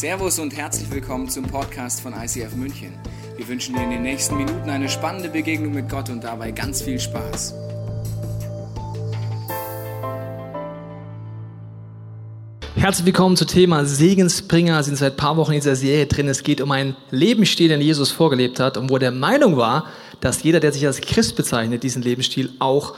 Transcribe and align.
Servus 0.00 0.38
und 0.38 0.56
herzlich 0.56 0.90
willkommen 0.90 1.28
zum 1.28 1.44
Podcast 1.44 2.00
von 2.00 2.14
ICF 2.14 2.54
München. 2.56 2.94
Wir 3.36 3.46
wünschen 3.46 3.74
dir 3.74 3.82
in 3.82 3.90
den 3.90 4.00
nächsten 4.00 4.34
Minuten 4.34 4.70
eine 4.70 4.88
spannende 4.88 5.28
Begegnung 5.28 5.74
mit 5.74 5.90
Gott 5.90 6.08
und 6.08 6.24
dabei 6.24 6.52
ganz 6.52 6.80
viel 6.80 6.98
Spaß. 6.98 7.52
Herzlich 12.76 13.04
willkommen 13.04 13.36
zum 13.36 13.46
Thema 13.46 13.84
Segensbringer. 13.84 14.76
Wir 14.76 14.82
sind 14.84 14.96
seit 14.96 15.12
ein 15.12 15.16
paar 15.18 15.36
Wochen 15.36 15.52
in 15.52 15.58
dieser 15.58 15.76
Serie 15.76 16.06
drin. 16.06 16.28
Es 16.28 16.44
geht 16.44 16.62
um 16.62 16.70
einen 16.70 16.96
Lebensstil, 17.10 17.68
den 17.68 17.82
Jesus 17.82 18.10
vorgelebt 18.10 18.58
hat 18.58 18.78
und 18.78 18.88
wo 18.88 18.94
er 18.94 19.00
der 19.00 19.10
Meinung 19.10 19.58
war, 19.58 19.84
dass 20.22 20.42
jeder, 20.42 20.60
der 20.60 20.72
sich 20.72 20.86
als 20.86 21.02
Christ 21.02 21.36
bezeichnet, 21.36 21.82
diesen 21.82 22.00
Lebensstil 22.00 22.54
auch 22.58 22.94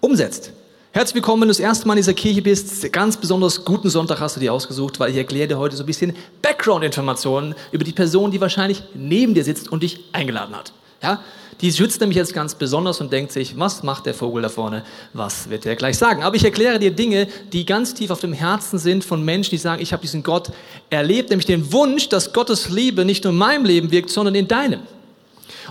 umsetzt. 0.00 0.52
Herzlich 0.94 1.16
willkommen, 1.16 1.40
wenn 1.40 1.48
du 1.48 1.50
das 1.54 1.58
erste 1.58 1.88
Mal 1.88 1.94
in 1.94 1.96
dieser 1.96 2.14
Kirche 2.14 2.40
bist. 2.40 2.92
Ganz 2.92 3.16
besonders 3.16 3.64
guten 3.64 3.90
Sonntag 3.90 4.20
hast 4.20 4.36
du 4.36 4.40
dir 4.40 4.52
ausgesucht, 4.52 5.00
weil 5.00 5.10
ich 5.10 5.16
erkläre 5.16 5.48
dir 5.48 5.58
heute 5.58 5.74
so 5.74 5.82
ein 5.82 5.86
bisschen 5.86 6.14
Background-Informationen 6.40 7.56
über 7.72 7.82
die 7.82 7.90
Person, 7.90 8.30
die 8.30 8.40
wahrscheinlich 8.40 8.80
neben 8.94 9.34
dir 9.34 9.42
sitzt 9.42 9.72
und 9.72 9.82
dich 9.82 10.04
eingeladen 10.12 10.54
hat. 10.54 10.72
Ja? 11.02 11.20
Die 11.60 11.72
schützt 11.72 12.00
nämlich 12.00 12.16
jetzt 12.16 12.32
ganz 12.32 12.54
besonders 12.54 13.00
und 13.00 13.12
denkt 13.12 13.32
sich, 13.32 13.58
was 13.58 13.82
macht 13.82 14.06
der 14.06 14.14
Vogel 14.14 14.42
da 14.42 14.48
vorne? 14.48 14.84
Was 15.14 15.50
wird 15.50 15.66
er 15.66 15.74
gleich 15.74 15.98
sagen? 15.98 16.22
Aber 16.22 16.36
ich 16.36 16.44
erkläre 16.44 16.78
dir 16.78 16.92
Dinge, 16.92 17.26
die 17.52 17.66
ganz 17.66 17.94
tief 17.94 18.12
auf 18.12 18.20
dem 18.20 18.32
Herzen 18.32 18.78
sind 18.78 19.02
von 19.02 19.24
Menschen, 19.24 19.50
die 19.50 19.58
sagen, 19.58 19.82
ich 19.82 19.92
habe 19.92 20.02
diesen 20.02 20.22
Gott 20.22 20.52
erlebt, 20.90 21.30
nämlich 21.30 21.46
den 21.46 21.72
Wunsch, 21.72 22.08
dass 22.08 22.32
Gottes 22.32 22.68
Liebe 22.68 23.04
nicht 23.04 23.24
nur 23.24 23.32
in 23.32 23.38
meinem 23.40 23.64
Leben 23.64 23.90
wirkt, 23.90 24.10
sondern 24.10 24.36
in 24.36 24.46
deinem. 24.46 24.82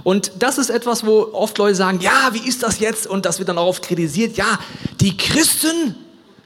Und 0.04 0.32
das 0.40 0.58
ist 0.58 0.70
etwas, 0.70 1.06
wo 1.06 1.30
oft 1.34 1.58
Leute 1.58 1.76
sagen, 1.76 2.00
ja, 2.02 2.30
wie 2.34 2.48
ist 2.48 2.64
das 2.64 2.80
jetzt? 2.80 3.08
Und 3.08 3.26
das 3.26 3.40
wird 3.40 3.50
dann 3.50 3.58
auch 3.58 3.68
oft 3.68 3.84
kritisiert. 3.84 4.38
Ja, 4.38 4.60
die 5.00 5.16
Christen, 5.18 5.96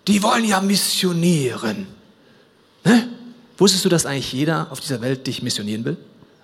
die 0.08 0.22
wollen 0.24 0.46
ja 0.46 0.62
missionieren. 0.62 1.88
Ne? 2.84 3.10
Wusstest 3.58 3.86
du, 3.86 3.90
dass 3.90 4.06
eigentlich 4.06 4.32
jeder 4.34 4.68
auf 4.70 4.80
dieser 4.80 5.02
Welt 5.02 5.26
dich 5.26 5.42
missionieren 5.42 5.84
will? 5.84 5.98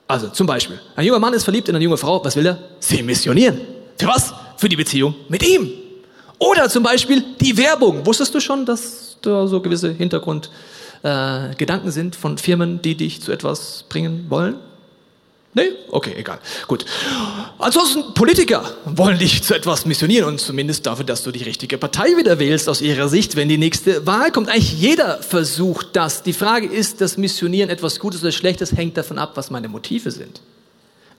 Also 0.07 0.29
zum 0.29 0.47
Beispiel, 0.47 0.79
ein 0.95 1.05
junger 1.05 1.19
Mann 1.19 1.33
ist 1.33 1.43
verliebt 1.43 1.69
in 1.69 1.75
eine 1.75 1.83
junge 1.83 1.97
Frau. 1.97 2.23
Was 2.23 2.35
will 2.35 2.45
er? 2.45 2.57
Sie 2.79 3.01
missionieren. 3.03 3.61
Für 3.97 4.07
was? 4.07 4.33
Für 4.57 4.69
die 4.69 4.75
Beziehung 4.75 5.15
mit 5.29 5.47
ihm. 5.47 5.71
Oder 6.39 6.69
zum 6.69 6.83
Beispiel 6.83 7.23
die 7.39 7.55
Werbung. 7.57 8.05
Wusstest 8.05 8.35
du 8.35 8.39
schon, 8.39 8.65
dass 8.65 9.17
da 9.21 9.47
so 9.47 9.61
gewisse 9.61 9.91
Hintergrundgedanken 9.93 11.87
äh, 11.87 11.91
sind 11.91 12.15
von 12.15 12.37
Firmen, 12.37 12.81
die 12.81 12.95
dich 12.95 13.21
zu 13.21 13.31
etwas 13.31 13.85
bringen 13.87 14.25
wollen? 14.29 14.55
Nee? 15.55 15.69
Okay, 15.91 16.15
egal. 16.17 16.39
Gut. 16.67 16.83
Ansonsten, 17.59 18.15
Politiker 18.15 18.63
wollen 18.85 19.19
dich 19.19 19.43
zu 19.43 19.53
etwas 19.53 19.85
missionieren 19.85 20.27
und 20.27 20.39
zumindest 20.39 20.87
dafür, 20.87 21.05
dass 21.05 21.23
du 21.23 21.31
die 21.31 21.43
richtige 21.43 21.77
Partei 21.77 22.17
wieder 22.17 22.39
wählst 22.39 22.67
aus 22.67 22.81
ihrer 22.81 23.07
Sicht, 23.07 23.35
wenn 23.35 23.49
die 23.49 23.59
nächste 23.59 24.07
Wahl 24.07 24.31
kommt. 24.31 24.49
Eigentlich 24.49 24.79
jeder 24.79 25.21
versucht 25.21 25.89
das. 25.93 26.23
Die 26.23 26.33
Frage 26.33 26.65
ist, 26.65 27.01
das 27.01 27.17
Missionieren 27.17 27.69
etwas 27.69 27.99
Gutes 27.99 28.21
oder 28.23 28.31
Schlechtes 28.31 28.75
hängt 28.75 28.97
davon 28.97 29.19
ab, 29.19 29.33
was 29.35 29.51
meine 29.51 29.67
Motive 29.67 30.09
sind. 30.09 30.41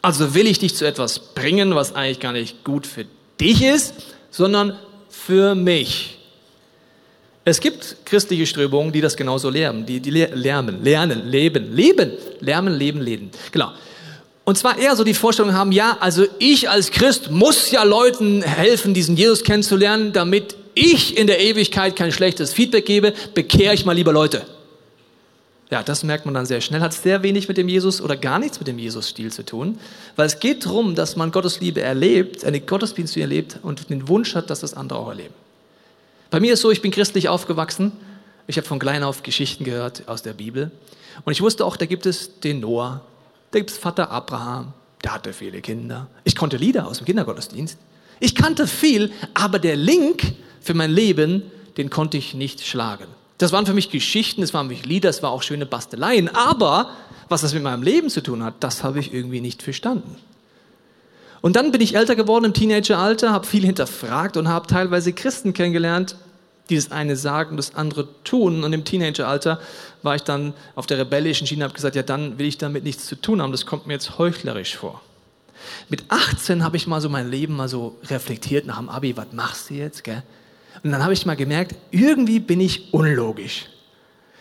Also 0.02 0.34
will 0.34 0.48
ich 0.48 0.58
dich 0.58 0.74
zu 0.74 0.84
etwas 0.84 1.18
bringen, 1.18 1.76
was 1.76 1.94
eigentlich 1.94 2.18
gar 2.18 2.32
nicht 2.32 2.64
gut 2.64 2.88
für 2.88 3.06
dich 3.40 3.62
ist, 3.62 3.94
sondern 4.30 4.76
für 5.08 5.54
mich. 5.54 6.18
Es 7.44 7.60
gibt 7.60 7.96
christliche 8.04 8.46
Strömungen, 8.46 8.90
die 8.90 9.00
das 9.00 9.16
genauso 9.16 9.48
lernen, 9.48 9.86
die, 9.86 10.00
die 10.00 10.10
lernen, 10.10 10.82
lernen, 10.82 11.28
leben, 11.28 11.72
leben, 11.72 12.12
lernen, 12.40 12.74
leben, 12.74 13.00
leben. 13.00 13.30
Genau. 13.52 13.70
Und 14.44 14.58
zwar 14.58 14.78
eher 14.78 14.94
so 14.94 15.04
die 15.04 15.14
Vorstellung 15.14 15.54
haben, 15.54 15.72
ja, 15.72 15.96
also 16.00 16.26
ich 16.38 16.68
als 16.68 16.90
Christ 16.90 17.30
muss 17.30 17.70
ja 17.70 17.82
Leuten 17.82 18.42
helfen, 18.42 18.92
diesen 18.92 19.16
Jesus 19.16 19.42
kennenzulernen, 19.42 20.12
damit 20.12 20.54
ich 20.74 21.16
in 21.16 21.26
der 21.26 21.40
Ewigkeit 21.40 21.96
kein 21.96 22.12
schlechtes 22.12 22.52
Feedback 22.52 22.84
gebe, 22.84 23.14
bekehre 23.32 23.74
ich 23.74 23.86
mal 23.86 23.92
lieber 23.92 24.12
Leute. 24.12 24.42
Ja, 25.70 25.82
das 25.82 26.04
merkt 26.04 26.26
man 26.26 26.34
dann 26.34 26.44
sehr 26.44 26.60
schnell, 26.60 26.82
hat 26.82 26.92
sehr 26.92 27.22
wenig 27.22 27.48
mit 27.48 27.56
dem 27.56 27.68
Jesus 27.68 28.02
oder 28.02 28.16
gar 28.16 28.38
nichts 28.38 28.60
mit 28.60 28.68
dem 28.68 28.78
Jesus-Stil 28.78 29.32
zu 29.32 29.44
tun, 29.44 29.78
weil 30.14 30.26
es 30.26 30.38
geht 30.38 30.66
darum, 30.66 30.94
dass 30.94 31.16
man 31.16 31.32
Gottes 31.32 31.60
Liebe 31.60 31.80
erlebt, 31.80 32.44
eine 32.44 32.60
Gottesbeziehung 32.60 33.22
erlebt 33.22 33.58
und 33.62 33.88
den 33.88 34.08
Wunsch 34.08 34.34
hat, 34.34 34.50
dass 34.50 34.60
das 34.60 34.74
andere 34.74 34.98
auch 34.98 35.08
erleben. 35.08 35.34
Bei 36.30 36.38
mir 36.38 36.52
ist 36.52 36.60
so, 36.60 36.70
ich 36.70 36.82
bin 36.82 36.90
christlich 36.90 37.28
aufgewachsen, 37.28 37.92
ich 38.46 38.58
habe 38.58 38.66
von 38.66 38.78
klein 38.78 39.02
auf 39.02 39.22
Geschichten 39.22 39.64
gehört 39.64 40.02
aus 40.06 40.22
der 40.22 40.34
Bibel. 40.34 40.70
Und 41.24 41.32
ich 41.32 41.40
wusste 41.40 41.64
auch, 41.64 41.76
da 41.76 41.86
gibt 41.86 42.04
es 42.04 42.40
den 42.40 42.60
Noah, 42.60 43.00
da 43.50 43.58
gibt 43.58 43.70
es 43.70 43.78
Vater 43.78 44.10
Abraham, 44.10 44.72
der 45.02 45.14
hatte 45.14 45.32
viele 45.32 45.60
Kinder. 45.60 46.08
Ich 46.24 46.36
konnte 46.36 46.56
Lieder 46.56 46.86
aus 46.86 46.98
dem 46.98 47.06
Kindergottesdienst. 47.06 47.78
Ich 48.20 48.34
kannte 48.34 48.66
viel, 48.66 49.12
aber 49.34 49.58
der 49.58 49.76
Link 49.76 50.34
für 50.60 50.74
mein 50.74 50.90
Leben, 50.90 51.42
den 51.76 51.90
konnte 51.90 52.16
ich 52.16 52.34
nicht 52.34 52.66
schlagen. 52.66 53.06
Das 53.38 53.52
waren 53.52 53.66
für 53.66 53.74
mich 53.74 53.90
Geschichten, 53.90 54.40
das 54.40 54.54
waren 54.54 54.68
für 54.68 54.74
mich 54.74 54.86
Lieder, 54.86 55.08
das 55.08 55.22
war 55.22 55.30
auch 55.30 55.42
schöne 55.42 55.66
Basteleien. 55.66 56.34
Aber 56.34 56.90
was 57.28 57.42
das 57.42 57.52
mit 57.52 57.62
meinem 57.62 57.82
Leben 57.82 58.08
zu 58.08 58.22
tun 58.22 58.42
hat, 58.42 58.54
das 58.60 58.84
habe 58.84 59.00
ich 59.00 59.12
irgendwie 59.12 59.40
nicht 59.40 59.62
verstanden. 59.62 60.16
Und 61.40 61.56
dann 61.56 61.72
bin 61.72 61.82
ich 61.82 61.94
älter 61.94 62.16
geworden 62.16 62.46
im 62.46 62.54
Teenageralter, 62.54 63.32
habe 63.32 63.46
viel 63.46 63.66
hinterfragt 63.66 64.38
und 64.38 64.48
habe 64.48 64.66
teilweise 64.66 65.12
Christen 65.12 65.52
kennengelernt, 65.52 66.16
die 66.70 66.76
das 66.76 66.90
eine 66.90 67.16
sagen, 67.16 67.56
das 67.56 67.74
andere 67.74 68.08
tun. 68.24 68.64
Und 68.64 68.72
im 68.72 68.84
Teenageralter 68.84 69.60
war 70.02 70.14
ich 70.14 70.22
dann 70.22 70.54
auf 70.74 70.86
der 70.86 70.98
rebellischen 70.98 71.46
Schiene 71.46 71.64
und 71.64 71.70
habe 71.70 71.74
gesagt, 71.74 71.96
ja, 71.96 72.02
dann 72.02 72.38
will 72.38 72.46
ich 72.46 72.58
damit 72.58 72.84
nichts 72.84 73.06
zu 73.06 73.16
tun 73.16 73.42
haben. 73.42 73.52
Das 73.52 73.66
kommt 73.66 73.86
mir 73.86 73.94
jetzt 73.94 74.18
heuchlerisch 74.18 74.76
vor. 74.76 75.00
Mit 75.88 76.04
18 76.08 76.64
habe 76.64 76.76
ich 76.76 76.86
mal 76.86 77.00
so 77.00 77.08
mein 77.08 77.30
Leben 77.30 77.56
mal 77.56 77.68
so 77.68 77.96
reflektiert 78.04 78.66
nach 78.66 78.78
dem 78.78 78.88
Abi, 78.88 79.16
was 79.16 79.32
machst 79.32 79.70
du 79.70 79.74
jetzt? 79.74 80.04
Gell? 80.04 80.22
Und 80.82 80.90
dann 80.90 81.02
habe 81.02 81.12
ich 81.12 81.24
mal 81.26 81.36
gemerkt, 81.36 81.74
irgendwie 81.90 82.40
bin 82.40 82.60
ich 82.60 82.92
unlogisch. 82.92 83.66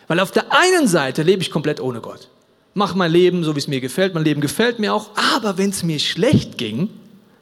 Weil 0.08 0.20
auf 0.20 0.32
der 0.32 0.46
einen 0.52 0.88
Seite 0.88 1.24
lebe 1.24 1.42
ich 1.42 1.52
komplett 1.52 1.80
ohne 1.80 2.02
Gott. 2.02 2.30
Mache 2.74 2.98
mein 2.98 3.12
Leben 3.12 3.44
so, 3.44 3.56
wie 3.56 3.60
es 3.60 3.68
mir 3.68 3.82
gefällt. 3.82 4.14
Mein 4.14 4.24
Leben 4.24 4.42
gefällt 4.42 4.80
mir 4.80 4.94
auch. 4.94 5.12
Aber 5.36 5.58
wenn 5.58 5.70
es 5.70 5.84
mir 5.84 6.00
schlecht 6.00 6.58
ging, 6.58 6.90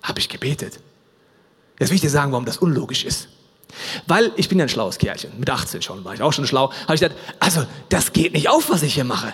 habe 0.03 0.19
ich 0.19 0.29
gebetet. 0.29 0.79
Jetzt 1.79 1.89
will 1.89 1.95
ich 1.95 2.01
dir 2.01 2.09
sagen, 2.09 2.31
warum 2.31 2.45
das 2.45 2.57
unlogisch 2.57 3.05
ist. 3.05 3.29
Weil 4.07 4.31
ich 4.35 4.49
bin 4.49 4.59
ja 4.59 4.65
ein 4.65 4.69
schlaues 4.69 4.97
Kerlchen. 4.97 5.31
Mit 5.37 5.49
18 5.49 5.81
schon 5.81 6.03
war 6.05 6.13
ich 6.13 6.21
auch 6.21 6.33
schon 6.33 6.47
schlau. 6.47 6.71
Habe 6.83 6.95
ich 6.95 7.01
gedacht, 7.01 7.17
also 7.39 7.65
das 7.89 8.13
geht 8.13 8.33
nicht 8.33 8.49
auf, 8.49 8.69
was 8.69 8.83
ich 8.83 8.93
hier 8.93 9.03
mache. 9.03 9.33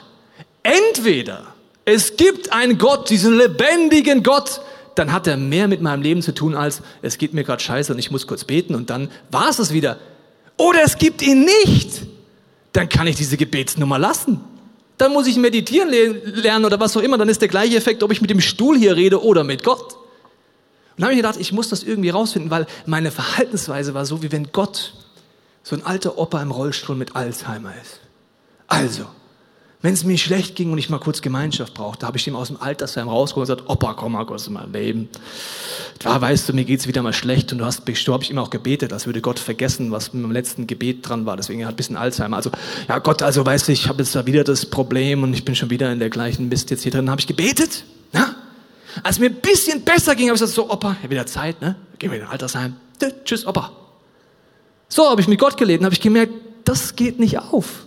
Entweder 0.64 1.44
es 1.86 2.18
gibt 2.18 2.52
einen 2.52 2.78
Gott, 2.78 3.10
diesen 3.10 3.38
lebendigen 3.38 4.24
Gott, 4.24 4.62
dann 4.96 5.14
hat 5.14 5.28
er 5.28 5.38
mehr 5.38 5.68
mit 5.68 5.82
meinem 5.82 6.02
Leben 6.02 6.22
zu 6.22 6.34
tun, 6.34 6.56
als 6.56 6.82
es 7.02 7.18
geht 7.18 7.34
mir 7.34 7.44
gerade 7.44 7.62
scheiße 7.62 7.94
und 7.94 8.00
ich 8.00 8.12
muss 8.12 8.28
kurz 8.28 8.44
beten 8.44 8.76
und 8.76 8.90
dann 8.90 9.10
war 9.32 9.50
es 9.50 9.60
es 9.60 9.72
wieder. 9.72 9.98
Oder 10.58 10.80
es 10.84 10.98
gibt 10.98 11.22
ihn 11.22 11.46
nicht. 11.46 12.02
Dann 12.74 12.90
kann 12.90 13.08
ich 13.08 13.16
diese 13.16 13.38
Gebetsnummer 13.38 14.00
lassen. 14.00 14.42
Dann 14.98 15.14
muss 15.14 15.28
ich 15.28 15.38
meditieren 15.38 15.90
lernen 16.24 16.66
oder 16.66 16.80
was 16.80 16.98
auch 16.98 17.02
immer. 17.02 17.18
Dann 17.18 17.30
ist 17.30 17.42
der 17.42 17.48
gleiche 17.48 17.78
Effekt, 17.78 18.02
ob 18.02 18.12
ich 18.12 18.22
mit 18.22 18.32
dem 18.32 18.42
Stuhl 18.42 18.78
hier 18.78 18.96
rede 18.96 19.24
oder 19.24 19.44
mit 19.44 19.64
Gott. 19.64 19.97
Und 20.98 21.02
dann 21.02 21.10
habe 21.10 21.14
ich 21.14 21.20
gedacht, 21.20 21.40
ich 21.40 21.52
muss 21.52 21.70
das 21.70 21.84
irgendwie 21.84 22.10
rausfinden, 22.10 22.50
weil 22.50 22.66
meine 22.88 23.12
Verhaltensweise 23.12 23.94
war 23.94 24.08
so, 24.08 24.24
wie 24.24 24.32
wenn 24.32 24.52
Gott 24.52 24.94
so 25.62 25.76
ein 25.76 25.86
alter 25.86 26.18
Opa 26.18 26.42
im 26.42 26.50
Rollstuhl 26.50 26.96
mit 26.96 27.16
Alzheimer 27.16 27.72
ist. 27.80 28.00
Also, 28.66 29.06
wenn 29.84 29.94
es 29.94 30.04
mir 30.04 30.18
schlecht 30.18 30.56
ging 30.56 30.72
und 30.72 30.80
ich 30.80 30.90
mal 30.90 30.98
kurz 30.98 31.22
Gemeinschaft 31.22 31.76
brauchte, 31.76 32.08
habe 32.08 32.18
ich 32.18 32.28
ihm 32.28 32.36
aus 32.36 32.48
dem 32.48 32.60
Altersheim 32.60 33.10
rausgeholt 33.10 33.48
und 33.48 33.58
gesagt, 33.58 33.70
Opa, 33.70 33.94
komm 33.94 34.14
mal 34.14 34.26
kurz 34.26 34.48
in 34.48 34.54
mein 34.54 34.74
Leben. 34.74 35.08
Da 36.00 36.20
weißt 36.20 36.50
du, 36.50 36.54
mir 36.54 36.66
geht's 36.66 36.88
wieder 36.88 37.04
mal 37.04 37.14
schlecht 37.14 37.52
und 37.52 37.60
du 37.60 37.66
hast, 37.66 37.84
du 37.88 38.14
habe 38.14 38.24
ich 38.24 38.32
ihm 38.32 38.40
auch 38.40 38.50
gebetet, 38.50 38.92
als 38.92 39.06
würde 39.06 39.22
Gott 39.22 39.38
vergessen, 39.38 39.92
was 39.92 40.14
mit 40.14 40.24
meinem 40.24 40.32
letzten 40.32 40.66
Gebet 40.66 41.08
dran 41.08 41.28
war. 41.28 41.38
Deswegen 41.38 41.64
hat 41.64 41.76
ein 41.76 41.78
bisschen 41.78 41.96
Alzheimer. 41.96 42.38
Also, 42.38 42.50
ja 42.88 42.98
Gott, 42.98 43.22
also 43.22 43.46
weißt 43.46 43.68
du, 43.68 43.72
ich 43.72 43.88
habe 43.88 44.00
jetzt 44.00 44.16
da 44.16 44.26
wieder 44.26 44.44
das 44.44 44.66
Problem 44.66 45.22
und 45.22 45.36
ich 45.36 45.46
bin 45.46 45.54
schon 45.54 45.70
wieder 45.70 45.92
in 45.92 46.00
der 46.00 46.10
gleichen 46.10 46.50
Mist 46.50 46.72
jetzt 46.72 46.82
hier 46.82 46.92
drin. 46.92 47.12
Habe 47.12 47.22
ich 47.22 47.28
gebetet. 47.28 47.84
Als 49.04 49.20
mir 49.20 49.28
ein 49.28 49.36
bisschen 49.36 49.82
besser 49.84 50.16
ging, 50.16 50.28
habe 50.28 50.36
ich 50.36 50.42
gesagt, 50.42 50.56
so, 50.56 50.70
Opa, 50.70 50.98
ich 51.02 51.10
wieder 51.10 51.26
Zeit, 51.26 51.62
ne? 51.62 51.76
Gehen 52.00 52.12
wir 52.12 52.18
in 52.18 52.26
den 52.26 52.32
Altersheim. 52.32 52.76
Tschüss, 53.26 53.46
Opa. 53.46 53.72
So 54.90 55.10
habe 55.10 55.22
ich 55.22 55.28
mit 55.28 55.40
Gott 55.40 55.58
gelebt 55.58 55.82
und 55.82 55.86
habe 55.86 55.94
ich 55.94 56.02
gemerkt, 56.02 56.34
das 56.64 56.96
geht 56.96 57.20
nicht 57.20 57.40
auf. 57.40 57.86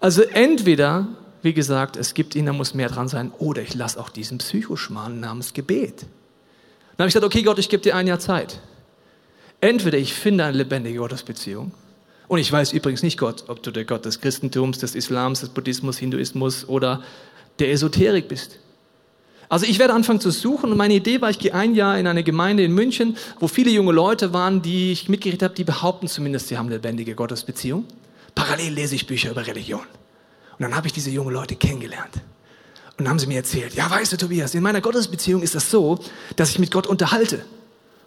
Also 0.00 0.22
entweder, 0.22 1.08
wie 1.42 1.52
gesagt, 1.52 1.96
es 1.96 2.14
gibt 2.14 2.34
ihn, 2.34 2.46
da 2.46 2.52
muss 2.52 2.74
mehr 2.74 2.88
dran 2.88 3.08
sein, 3.08 3.32
oder 3.38 3.62
ich 3.62 3.74
lasse 3.74 4.00
auch 4.00 4.08
diesen 4.08 4.38
Psychoschmarrn 4.38 5.20
namens 5.20 5.52
Gebet. 5.52 6.02
Dann 6.96 7.04
habe 7.04 7.08
ich 7.08 7.14
gesagt, 7.14 7.26
okay 7.26 7.42
Gott, 7.42 7.58
ich 7.58 7.68
gebe 7.68 7.82
dir 7.82 7.96
ein 7.96 8.06
Jahr 8.06 8.18
Zeit. 8.18 8.60
Entweder 9.60 9.98
ich 9.98 10.14
finde 10.14 10.44
eine 10.44 10.56
lebendige 10.56 10.98
Gottesbeziehung, 10.98 11.72
und 12.32 12.38
ich 12.38 12.50
weiß 12.50 12.72
übrigens 12.72 13.02
nicht 13.02 13.18
Gott, 13.18 13.44
ob 13.48 13.62
du 13.62 13.70
der 13.70 13.84
Gott 13.84 14.06
des 14.06 14.22
Christentums, 14.22 14.78
des 14.78 14.94
Islams, 14.94 15.40
des 15.40 15.50
Buddhismus, 15.50 15.98
Hinduismus 15.98 16.66
oder 16.66 17.02
der 17.58 17.70
Esoterik 17.70 18.26
bist. 18.26 18.58
Also 19.52 19.66
ich 19.66 19.78
werde 19.78 19.92
anfangen 19.92 20.18
zu 20.18 20.30
suchen 20.30 20.72
und 20.72 20.78
meine 20.78 20.94
Idee 20.94 21.20
war, 21.20 21.28
ich 21.28 21.38
gehe 21.38 21.52
ein 21.52 21.74
Jahr 21.74 21.98
in 21.98 22.06
eine 22.06 22.24
Gemeinde 22.24 22.64
in 22.64 22.72
München, 22.72 23.18
wo 23.38 23.48
viele 23.48 23.70
junge 23.70 23.92
Leute 23.92 24.32
waren, 24.32 24.62
die 24.62 24.92
ich 24.92 25.10
mitgekriegt 25.10 25.42
habe, 25.42 25.52
die 25.52 25.64
behaupten 25.64 26.08
zumindest, 26.08 26.48
sie 26.48 26.56
haben 26.56 26.68
eine 26.68 26.76
lebendige 26.76 27.14
Gottesbeziehung. 27.14 27.84
Parallel 28.34 28.72
lese 28.72 28.94
ich 28.94 29.06
Bücher 29.06 29.30
über 29.30 29.46
Religion. 29.46 29.82
Und 29.82 30.60
dann 30.60 30.74
habe 30.74 30.86
ich 30.86 30.94
diese 30.94 31.10
jungen 31.10 31.34
Leute 31.34 31.54
kennengelernt. 31.54 32.14
Und 32.96 33.00
dann 33.04 33.10
haben 33.10 33.18
sie 33.18 33.26
mir 33.26 33.36
erzählt, 33.36 33.74
ja 33.74 33.90
weißt 33.90 34.14
du 34.14 34.16
Tobias, 34.16 34.54
in 34.54 34.62
meiner 34.62 34.80
Gottesbeziehung 34.80 35.42
ist 35.42 35.54
das 35.54 35.70
so, 35.70 35.98
dass 36.36 36.48
ich 36.48 36.58
mit 36.58 36.70
Gott 36.70 36.86
unterhalte. 36.86 37.44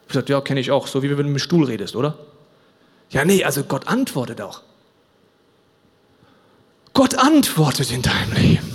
Ich 0.01 0.07
gesagt, 0.07 0.29
ja 0.29 0.41
kenne 0.41 0.61
ich 0.61 0.71
auch, 0.71 0.87
so 0.87 1.03
wie 1.03 1.09
wenn 1.11 1.17
du 1.17 1.23
mit 1.25 1.35
dem 1.35 1.37
Stuhl 1.37 1.65
redest, 1.65 1.95
oder? 1.95 2.17
Ja 3.11 3.23
nee, 3.23 3.43
also 3.43 3.65
Gott 3.65 3.87
antwortet 3.87 4.41
auch. 4.41 4.63
Gott 6.93 7.13
antwortet 7.13 7.91
in 7.91 8.01
deinem 8.01 8.33
Leben. 8.33 8.74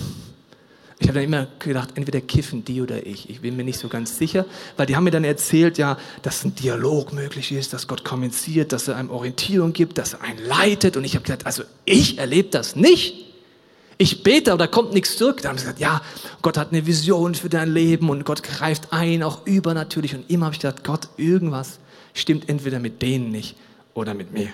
Ich 1.00 1.08
habe 1.08 1.14
dann 1.14 1.24
immer 1.24 1.46
gedacht, 1.58 1.90
entweder 1.94 2.20
kiffen 2.20 2.62
die 2.62 2.82
oder 2.82 3.06
ich. 3.06 3.30
Ich 3.30 3.40
bin 3.40 3.56
mir 3.56 3.64
nicht 3.64 3.78
so 3.78 3.88
ganz 3.88 4.18
sicher, 4.18 4.44
weil 4.76 4.84
die 4.84 4.96
haben 4.96 5.04
mir 5.04 5.10
dann 5.10 5.24
erzählt, 5.24 5.78
ja, 5.78 5.96
dass 6.20 6.44
ein 6.44 6.54
Dialog 6.54 7.14
möglich 7.14 7.52
ist, 7.52 7.72
dass 7.72 7.88
Gott 7.88 8.04
kommuniziert, 8.04 8.72
dass 8.72 8.86
er 8.86 8.96
einem 8.96 9.08
Orientierung 9.08 9.72
gibt, 9.72 9.96
dass 9.96 10.12
er 10.12 10.20
einen 10.20 10.38
leitet. 10.44 10.98
Und 10.98 11.04
ich 11.04 11.14
habe 11.14 11.22
gesagt, 11.22 11.46
also 11.46 11.62
ich 11.86 12.18
erlebe 12.18 12.50
das 12.50 12.76
nicht. 12.76 13.14
Ich 13.96 14.22
bete, 14.22 14.52
aber 14.52 14.58
da 14.58 14.66
kommt 14.66 14.92
nichts 14.92 15.16
zurück. 15.16 15.40
Dann 15.40 15.52
haben 15.52 15.58
sie 15.58 15.64
gesagt, 15.64 15.80
ja, 15.80 16.02
Gott 16.42 16.58
hat 16.58 16.70
eine 16.70 16.86
Vision 16.86 17.34
für 17.34 17.48
dein 17.48 17.72
Leben 17.72 18.10
und 18.10 18.24
Gott 18.24 18.42
greift 18.42 18.92
ein, 18.92 19.22
auch 19.22 19.46
übernatürlich. 19.46 20.14
Und 20.14 20.28
immer 20.28 20.46
habe 20.46 20.54
ich 20.54 20.60
gedacht, 20.60 20.84
Gott, 20.84 21.08
irgendwas 21.16 21.78
stimmt 22.12 22.46
entweder 22.50 22.78
mit 22.78 23.00
denen 23.00 23.30
nicht 23.30 23.56
oder 23.94 24.12
mit 24.12 24.32
mir. 24.32 24.50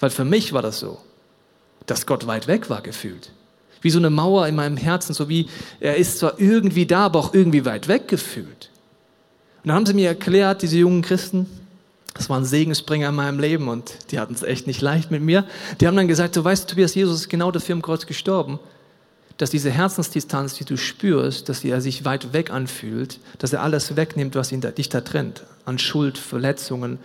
Weil 0.00 0.10
für 0.10 0.24
mich 0.24 0.52
war 0.52 0.62
das 0.62 0.80
so, 0.80 0.98
dass 1.86 2.04
Gott 2.04 2.26
weit 2.26 2.48
weg 2.48 2.68
war 2.68 2.82
gefühlt 2.82 3.30
wie 3.82 3.90
so 3.90 3.98
eine 3.98 4.10
Mauer 4.10 4.46
in 4.46 4.54
meinem 4.54 4.76
Herzen, 4.76 5.12
so 5.12 5.28
wie 5.28 5.48
er 5.80 5.96
ist 5.96 6.18
zwar 6.18 6.40
irgendwie 6.40 6.86
da, 6.86 7.06
aber 7.06 7.18
auch 7.18 7.34
irgendwie 7.34 7.64
weit 7.64 7.88
weg 7.88 8.08
gefühlt. 8.08 8.70
Und 9.62 9.68
dann 9.68 9.76
haben 9.76 9.86
sie 9.86 9.94
mir 9.94 10.08
erklärt, 10.08 10.62
diese 10.62 10.78
jungen 10.78 11.02
Christen, 11.02 11.46
das 12.14 12.28
waren 12.28 12.44
Segensbringer 12.44 13.08
in 13.08 13.14
meinem 13.14 13.38
Leben 13.38 13.68
und 13.68 13.92
die 14.10 14.18
hatten 14.18 14.34
es 14.34 14.42
echt 14.42 14.66
nicht 14.66 14.80
leicht 14.80 15.10
mit 15.10 15.22
mir. 15.22 15.44
Die 15.80 15.86
haben 15.86 15.96
dann 15.96 16.08
gesagt, 16.08 16.36
du 16.36 16.44
weißt, 16.44 16.68
Tobias, 16.68 16.94
Jesus 16.94 17.20
ist 17.22 17.28
genau 17.28 17.50
dafür 17.50 17.74
im 17.74 17.82
Kreuz 17.82 18.06
gestorben, 18.06 18.58
dass 19.38 19.50
diese 19.50 19.70
Herzensdistanz, 19.70 20.54
die 20.54 20.64
du 20.64 20.76
spürst, 20.76 21.48
dass 21.48 21.64
er 21.64 21.80
sich 21.80 22.04
weit 22.04 22.32
weg 22.32 22.50
anfühlt, 22.50 23.18
dass 23.38 23.52
er 23.52 23.62
alles 23.62 23.96
wegnimmt, 23.96 24.34
was 24.34 24.52
ihn 24.52 24.60
da, 24.60 24.70
dich 24.70 24.88
da 24.88 25.00
trennt, 25.00 25.44
an 25.64 25.78
Schuld, 25.78 26.18
Verletzungen, 26.18 26.98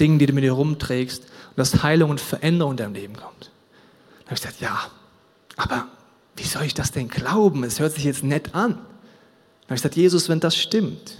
Dingen, 0.00 0.18
die 0.18 0.26
du 0.26 0.32
mit 0.32 0.44
dir 0.44 0.52
rumträgst 0.52 1.22
und 1.22 1.58
dass 1.58 1.82
Heilung 1.82 2.10
und 2.10 2.20
Veränderung 2.20 2.72
in 2.72 2.76
deinem 2.78 2.94
Leben 2.94 3.16
kommt. 3.16 3.50
Dann 4.20 4.26
habe 4.26 4.34
ich 4.34 4.40
gesagt, 4.40 4.60
ja, 4.60 4.90
aber 5.56 5.88
wie 6.36 6.44
soll 6.44 6.64
ich 6.64 6.74
das 6.74 6.90
denn 6.90 7.08
glauben? 7.08 7.64
Es 7.64 7.80
hört 7.80 7.92
sich 7.92 8.04
jetzt 8.04 8.24
nett 8.24 8.54
an. 8.54 8.72
Dann 8.72 8.80
habe 9.66 9.76
ich 9.76 9.82
gesagt, 9.82 9.96
Jesus, 9.96 10.28
wenn 10.28 10.40
das 10.40 10.56
stimmt, 10.56 11.16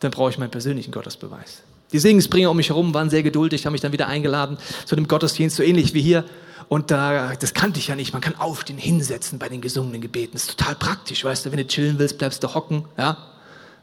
dann 0.00 0.10
brauche 0.10 0.30
ich 0.30 0.38
meinen 0.38 0.50
persönlichen 0.50 0.90
Gottesbeweis. 0.90 1.62
Die 1.92 1.98
Segensbringer 1.98 2.50
um 2.50 2.56
mich 2.56 2.70
herum 2.70 2.92
waren 2.94 3.10
sehr 3.10 3.22
geduldig, 3.22 3.64
haben 3.64 3.72
mich 3.72 3.80
dann 3.80 3.92
wieder 3.92 4.08
eingeladen 4.08 4.58
zu 4.84 4.96
dem 4.96 5.06
Gottesdienst, 5.06 5.56
so 5.56 5.62
ähnlich 5.62 5.94
wie 5.94 6.02
hier. 6.02 6.24
Und 6.68 6.90
da, 6.90 7.34
das 7.36 7.54
kannte 7.54 7.78
ich 7.78 7.88
ja 7.88 7.94
nicht. 7.94 8.12
Man 8.12 8.20
kann 8.20 8.34
aufstehen, 8.36 8.76
hinsetzen 8.76 9.38
bei 9.38 9.48
den 9.48 9.60
gesungenen 9.60 10.00
Gebeten. 10.00 10.32
Das 10.32 10.42
ist 10.42 10.58
total 10.58 10.74
praktisch, 10.74 11.24
weißt 11.24 11.46
du. 11.46 11.52
Wenn 11.52 11.58
du 11.58 11.66
chillen 11.66 11.98
willst, 11.98 12.18
bleibst 12.18 12.42
du 12.42 12.52
hocken, 12.54 12.84
ja. 12.98 13.16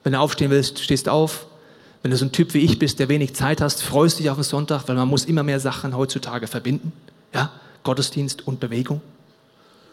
Wenn 0.04 0.14
du 0.14 0.20
aufstehen 0.20 0.52
willst, 0.52 0.80
stehst 0.80 1.08
auf. 1.08 1.48
Wenn 2.02 2.12
du 2.12 2.18
so 2.18 2.26
ein 2.26 2.34
Typ 2.34 2.54
wie 2.54 2.60
ich 2.60 2.78
bist, 2.78 3.00
der 3.00 3.08
wenig 3.08 3.34
Zeit 3.36 3.62
hast, 3.62 3.82
freust 3.82 4.20
dich 4.20 4.30
auf 4.30 4.36
den 4.36 4.44
Sonntag, 4.44 4.90
weil 4.90 4.96
man 4.96 5.08
muss 5.08 5.24
immer 5.24 5.44
mehr 5.44 5.62
Sachen 5.62 5.96
heutzutage 5.96 6.48
verbinden, 6.48 6.92
ja. 7.34 7.52
Gottesdienst 7.84 8.46
und 8.46 8.60
Bewegung. 8.60 9.02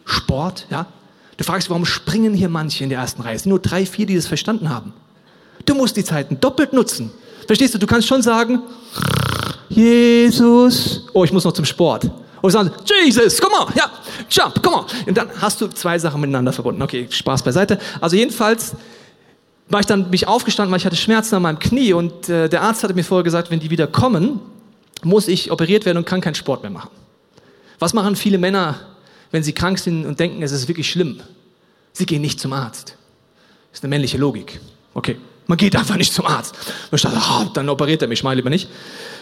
Sport, 0.05 0.67
ja. 0.69 0.87
Du 1.37 1.43
fragst, 1.43 1.69
warum 1.69 1.85
springen 1.85 2.33
hier 2.33 2.49
manche 2.49 2.83
in 2.83 2.89
der 2.89 2.99
ersten 2.99 3.21
Reihe? 3.21 3.35
Es 3.35 3.43
sind 3.43 3.49
nur 3.49 3.59
drei, 3.59 3.85
vier, 3.85 4.05
die 4.05 4.15
das 4.15 4.27
verstanden 4.27 4.69
haben. 4.69 4.93
Du 5.65 5.73
musst 5.73 5.97
die 5.97 6.03
Zeiten 6.03 6.39
doppelt 6.39 6.73
nutzen. 6.73 7.11
Verstehst 7.47 7.73
du? 7.73 7.79
Du 7.79 7.87
kannst 7.87 8.07
schon 8.07 8.21
sagen, 8.21 8.61
Jesus, 9.69 11.07
oh, 11.13 11.23
ich 11.23 11.31
muss 11.31 11.43
noch 11.43 11.53
zum 11.53 11.65
Sport. 11.65 12.09
Und 12.41 12.51
sagen, 12.51 12.71
Jesus, 13.03 13.39
komm 13.39 13.53
on, 13.53 13.73
ja, 13.75 13.89
jump, 14.29 14.61
komm 14.61 14.73
on. 14.73 14.85
Und 15.07 15.17
dann 15.17 15.29
hast 15.39 15.61
du 15.61 15.67
zwei 15.67 15.97
Sachen 15.99 16.19
miteinander 16.21 16.51
verbunden. 16.51 16.81
Okay, 16.81 17.07
Spaß 17.09 17.43
beiseite. 17.43 17.79
Also 17.99 18.15
jedenfalls 18.15 18.75
war 19.69 19.79
ich 19.79 19.85
dann 19.85 20.09
mich 20.09 20.27
aufgestanden, 20.27 20.71
weil 20.71 20.79
ich 20.79 20.85
hatte 20.85 20.95
Schmerzen 20.95 21.35
an 21.35 21.43
meinem 21.43 21.59
Knie 21.59 21.93
und 21.93 22.29
äh, 22.29 22.49
der 22.49 22.61
Arzt 22.61 22.83
hatte 22.83 22.93
mir 22.93 23.03
vorher 23.03 23.23
gesagt, 23.23 23.51
wenn 23.51 23.59
die 23.59 23.69
wieder 23.69 23.87
kommen, 23.87 24.39
muss 25.03 25.27
ich 25.27 25.51
operiert 25.51 25.85
werden 25.85 25.97
und 25.97 26.05
kann 26.05 26.21
keinen 26.21 26.35
Sport 26.35 26.63
mehr 26.63 26.71
machen. 26.71 26.89
Was 27.79 27.93
machen 27.93 28.15
viele 28.15 28.37
Männer 28.37 28.79
wenn 29.31 29.43
sie 29.43 29.53
krank 29.53 29.79
sind 29.79 30.05
und 30.05 30.19
denken, 30.19 30.43
es 30.43 30.51
ist 30.51 30.67
wirklich 30.67 30.89
schlimm. 30.89 31.21
Sie 31.93 32.05
gehen 32.05 32.21
nicht 32.21 32.39
zum 32.39 32.53
Arzt. 32.53 32.95
Das 33.71 33.79
ist 33.79 33.83
eine 33.83 33.89
männliche 33.89 34.17
Logik. 34.17 34.59
Okay, 34.93 35.17
man 35.47 35.57
geht 35.57 35.75
einfach 35.75 35.95
nicht 35.95 36.13
zum 36.13 36.25
Arzt. 36.25 36.55
Und 36.91 36.97
ich 36.97 37.01
dachte, 37.01 37.19
oh, 37.19 37.49
dann 37.53 37.69
operiert 37.69 38.01
er 38.01 38.07
mich 38.07 38.23
mal 38.23 38.35
lieber 38.35 38.49
nicht. 38.49 38.69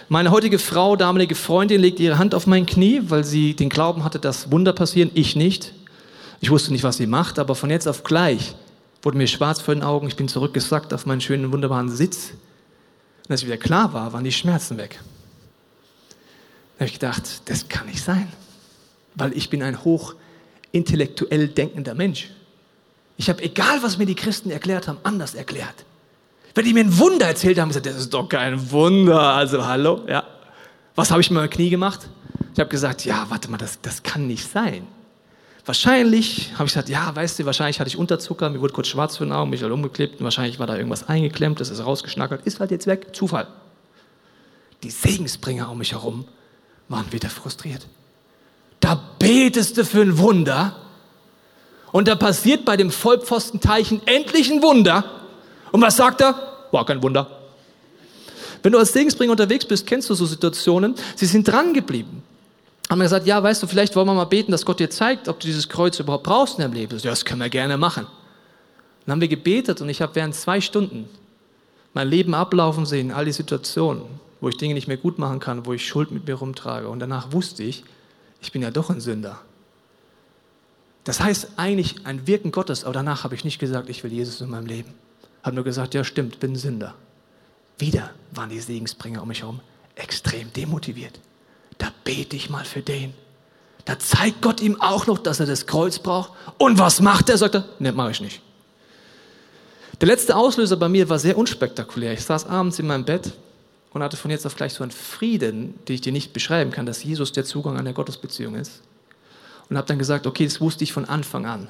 Meine 0.09 0.31
heutige 0.31 0.57
Frau, 0.57 0.95
damalige 0.95 1.35
Freundin, 1.35 1.79
legt 1.79 1.99
ihre 1.99 2.17
Hand 2.17 2.33
auf 2.33 2.47
mein 2.47 2.65
Knie, 2.65 3.01
weil 3.05 3.23
sie 3.23 3.55
den 3.55 3.69
Glauben 3.69 4.03
hatte, 4.03 4.19
dass 4.19 4.51
Wunder 4.51 4.73
passieren. 4.73 5.11
Ich 5.13 5.35
nicht. 5.35 5.73
Ich 6.41 6.49
wusste 6.49 6.71
nicht, 6.71 6.83
was 6.83 6.97
sie 6.97 7.05
macht, 7.05 7.37
aber 7.37 7.53
von 7.53 7.69
jetzt 7.69 7.87
auf 7.87 8.03
gleich 8.03 8.55
wurde 9.03 9.17
mir 9.17 9.27
schwarz 9.27 9.61
vor 9.61 9.75
den 9.75 9.83
Augen. 9.83 10.07
Ich 10.07 10.15
bin 10.15 10.27
zurückgesackt 10.27 10.93
auf 10.93 11.05
meinen 11.05 11.21
schönen, 11.21 11.51
wunderbaren 11.51 11.89
Sitz. 11.89 12.31
Und 13.25 13.31
als 13.31 13.45
wieder 13.45 13.57
klar 13.57 13.93
war, 13.93 14.13
waren 14.13 14.23
die 14.23 14.31
Schmerzen 14.31 14.77
weg. 14.77 14.99
Da 16.77 16.85
habe 16.85 16.87
ich 16.87 16.93
gedacht, 16.93 17.41
das 17.45 17.67
kann 17.67 17.85
nicht 17.85 18.03
sein 18.03 18.27
weil 19.15 19.35
ich 19.35 19.49
bin 19.49 19.63
ein 19.63 19.83
hoch 19.83 20.15
intellektuell 20.71 21.47
denkender 21.47 21.95
Mensch. 21.95 22.29
Ich 23.17 23.29
habe, 23.29 23.43
egal 23.43 23.81
was 23.81 23.97
mir 23.97 24.05
die 24.05 24.15
Christen 24.15 24.49
erklärt 24.49 24.87
haben, 24.87 24.97
anders 25.03 25.35
erklärt. 25.35 25.85
Wenn 26.55 26.65
die 26.65 26.73
mir 26.73 26.81
ein 26.81 26.97
Wunder 26.97 27.27
erzählt 27.27 27.59
haben, 27.59 27.69
gesagt, 27.69 27.85
das 27.85 27.95
ist 27.95 28.13
doch 28.13 28.27
kein 28.27 28.71
Wunder. 28.71 29.19
Also 29.19 29.65
hallo, 29.65 30.01
ja. 30.07 30.23
Was 30.95 31.11
habe 31.11 31.21
ich 31.21 31.29
mit 31.29 31.37
meinem 31.37 31.49
Knie 31.49 31.69
gemacht? 31.69 32.09
Ich 32.53 32.59
habe 32.59 32.69
gesagt, 32.69 33.05
ja, 33.05 33.25
warte 33.29 33.49
mal, 33.49 33.57
das, 33.57 33.79
das 33.81 34.03
kann 34.03 34.27
nicht 34.27 34.49
sein. 34.49 34.87
Wahrscheinlich 35.65 36.51
habe 36.53 36.65
ich 36.65 36.73
gesagt, 36.73 36.89
ja, 36.89 37.15
weißt 37.15 37.39
du, 37.39 37.45
wahrscheinlich 37.45 37.79
hatte 37.79 37.89
ich 37.89 37.97
Unterzucker, 37.97 38.49
mir 38.49 38.59
wurde 38.59 38.73
kurz 38.73 38.87
schwarz 38.87 39.17
vor 39.17 39.27
den 39.27 39.33
Augen, 39.33 39.51
mich 39.51 39.61
halt 39.61 39.71
umgeklebt 39.71 40.19
und 40.19 40.23
wahrscheinlich 40.23 40.57
war 40.57 40.65
da 40.65 40.75
irgendwas 40.75 41.07
eingeklemmt, 41.07 41.59
das 41.59 41.69
ist 41.69 41.85
rausgeschnackert, 41.85 42.45
ist 42.45 42.59
halt 42.59 42.71
jetzt 42.71 42.87
weg, 42.87 43.15
Zufall. 43.15 43.47
Die 44.81 44.89
Segensbringer 44.89 45.69
um 45.69 45.77
mich 45.77 45.91
herum 45.91 46.25
waren 46.87 47.11
wieder 47.11 47.29
frustriert. 47.29 47.85
Da 48.79 48.99
betest 49.19 49.77
du 49.77 49.85
für 49.85 50.01
ein 50.01 50.17
Wunder 50.17 50.75
und 51.91 52.07
da 52.07 52.15
passiert 52.15 52.65
bei 52.65 52.77
dem 52.77 52.91
Vollpfostenteichen 52.91 54.01
endlich 54.05 54.51
ein 54.51 54.61
Wunder. 54.61 55.03
Und 55.71 55.81
was 55.81 55.97
sagt 55.97 56.21
er? 56.21 56.35
War 56.71 56.85
kein 56.85 57.01
Wunder. 57.01 57.27
Wenn 58.61 58.71
du 58.71 58.77
als 58.77 58.93
Segensbringer 58.93 59.31
unterwegs 59.31 59.65
bist, 59.65 59.87
kennst 59.87 60.09
du 60.09 60.13
so 60.13 60.25
Situationen. 60.25 60.95
Sie 61.15 61.25
sind 61.25 61.47
dran 61.47 61.73
geblieben. 61.73 62.23
Haben 62.89 62.99
gesagt, 62.99 63.27
ja, 63.27 63.41
weißt 63.41 63.61
du, 63.61 63.67
vielleicht 63.67 63.95
wollen 63.95 64.07
wir 64.07 64.13
mal 64.13 64.25
beten, 64.25 64.51
dass 64.51 64.65
Gott 64.65 64.79
dir 64.79 64.89
zeigt, 64.89 65.27
ob 65.27 65.39
du 65.39 65.47
dieses 65.47 65.69
Kreuz 65.69 65.99
überhaupt 65.99 66.23
brauchst 66.23 66.57
in 66.57 66.63
deinem 66.63 66.73
Leben. 66.73 66.97
Ja, 66.99 67.11
das 67.11 67.23
können 67.23 67.39
wir 67.39 67.49
gerne 67.49 67.77
machen. 67.77 68.07
Dann 69.05 69.13
haben 69.13 69.21
wir 69.21 69.27
gebetet 69.27 69.81
und 69.81 69.89
ich 69.89 70.01
habe 70.01 70.15
während 70.15 70.35
zwei 70.35 70.59
Stunden 70.59 71.07
mein 71.93 72.07
Leben 72.07 72.33
ablaufen 72.33 72.85
sehen, 72.85 73.11
all 73.11 73.25
die 73.25 73.31
Situationen, 73.31 74.03
wo 74.41 74.49
ich 74.49 74.57
Dinge 74.57 74.73
nicht 74.73 74.87
mehr 74.87 74.97
gut 74.97 75.19
machen 75.19 75.39
kann, 75.39 75.65
wo 75.65 75.73
ich 75.73 75.87
Schuld 75.87 76.11
mit 76.11 76.27
mir 76.27 76.35
rumtrage. 76.35 76.87
Und 76.87 76.99
danach 76.99 77.31
wusste 77.31 77.63
ich, 77.63 77.83
ich 78.41 78.51
bin 78.51 78.61
ja 78.61 78.71
doch 78.71 78.89
ein 78.89 79.01
Sünder. 79.01 79.39
Das 81.03 81.19
heißt 81.19 81.53
eigentlich 81.57 82.05
ein 82.05 82.27
Wirken 82.27 82.51
Gottes, 82.51 82.83
aber 82.83 82.93
danach 82.93 83.23
habe 83.23 83.35
ich 83.35 83.43
nicht 83.43 83.59
gesagt, 83.59 83.89
ich 83.89 84.03
will 84.03 84.11
Jesus 84.11 84.41
in 84.41 84.49
meinem 84.49 84.67
Leben. 84.67 84.93
Habe 85.43 85.55
nur 85.55 85.63
gesagt, 85.63 85.93
ja 85.93 86.03
stimmt, 86.03 86.39
bin 86.39 86.55
Sünder. 86.55 86.95
Wieder 87.77 88.11
waren 88.31 88.49
die 88.49 88.59
Segensbringer 88.59 89.21
um 89.21 89.27
mich 89.27 89.41
herum 89.41 89.61
extrem 89.95 90.51
demotiviert. 90.53 91.19
Da 91.77 91.91
bete 92.03 92.35
ich 92.35 92.49
mal 92.49 92.65
für 92.65 92.81
den. 92.81 93.13
Da 93.85 93.97
zeigt 93.97 94.41
Gott 94.41 94.61
ihm 94.61 94.79
auch 94.81 95.07
noch, 95.07 95.17
dass 95.17 95.39
er 95.39 95.45
das 95.45 95.65
Kreuz 95.65 95.99
braucht. 95.99 96.31
Und 96.57 96.77
was 96.77 97.01
macht 97.01 97.29
er? 97.29 97.37
Sagt 97.37 97.55
er, 97.55 97.65
ne, 97.79 97.91
mache 97.91 98.11
ich 98.11 98.21
nicht. 98.21 98.41
Der 100.01 100.07
letzte 100.07 100.35
Auslöser 100.35 100.77
bei 100.77 100.87
mir 100.87 101.09
war 101.09 101.19
sehr 101.19 101.37
unspektakulär. 101.37 102.13
Ich 102.13 102.21
saß 102.21 102.45
abends 102.45 102.79
in 102.79 102.87
meinem 102.87 103.05
Bett 103.05 103.33
und 103.91 104.03
hatte 104.03 104.17
von 104.17 104.31
jetzt 104.31 104.45
auf 104.45 104.55
gleich 104.55 104.73
so 104.73 104.83
einen 104.83 104.91
Frieden, 104.91 105.73
den 105.87 105.95
ich 105.95 106.01
dir 106.01 106.11
nicht 106.11 106.33
beschreiben 106.33 106.71
kann, 106.71 106.85
dass 106.85 107.03
Jesus 107.03 107.31
der 107.31 107.45
Zugang 107.45 107.77
an 107.77 107.85
der 107.85 107.93
Gottesbeziehung 107.93 108.55
ist. 108.55 108.81
Und 109.69 109.77
habe 109.77 109.87
dann 109.87 109.99
gesagt, 109.99 110.27
okay, 110.27 110.45
das 110.45 110.61
wusste 110.61 110.83
ich 110.83 110.93
von 110.93 111.05
Anfang 111.05 111.45
an. 111.45 111.67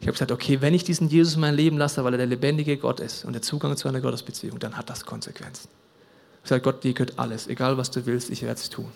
Ich 0.00 0.06
habe 0.06 0.12
gesagt, 0.12 0.32
okay, 0.32 0.60
wenn 0.60 0.74
ich 0.74 0.84
diesen 0.84 1.08
Jesus 1.08 1.34
in 1.34 1.40
mein 1.40 1.54
Leben 1.54 1.78
lasse, 1.78 2.04
weil 2.04 2.14
er 2.14 2.18
der 2.18 2.26
lebendige 2.26 2.76
Gott 2.76 3.00
ist 3.00 3.24
und 3.24 3.32
der 3.32 3.42
Zugang 3.42 3.76
zu 3.76 3.88
einer 3.88 4.00
Gottesbeziehung, 4.00 4.58
dann 4.58 4.76
hat 4.76 4.90
das 4.90 5.04
Konsequenzen. 5.04 5.68
Ich 6.42 6.50
sage, 6.50 6.62
Gott, 6.62 6.84
dir 6.84 6.92
gehört 6.92 7.18
alles, 7.18 7.46
egal 7.46 7.78
was 7.78 7.90
du 7.90 8.04
willst, 8.04 8.30
ich 8.30 8.42
werde 8.42 8.60
es 8.60 8.68
tun. 8.68 8.90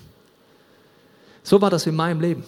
So 1.43 1.61
war 1.63 1.71
das 1.71 1.87
in 1.87 1.97
meinem 1.97 2.21
Leben. 2.21 2.45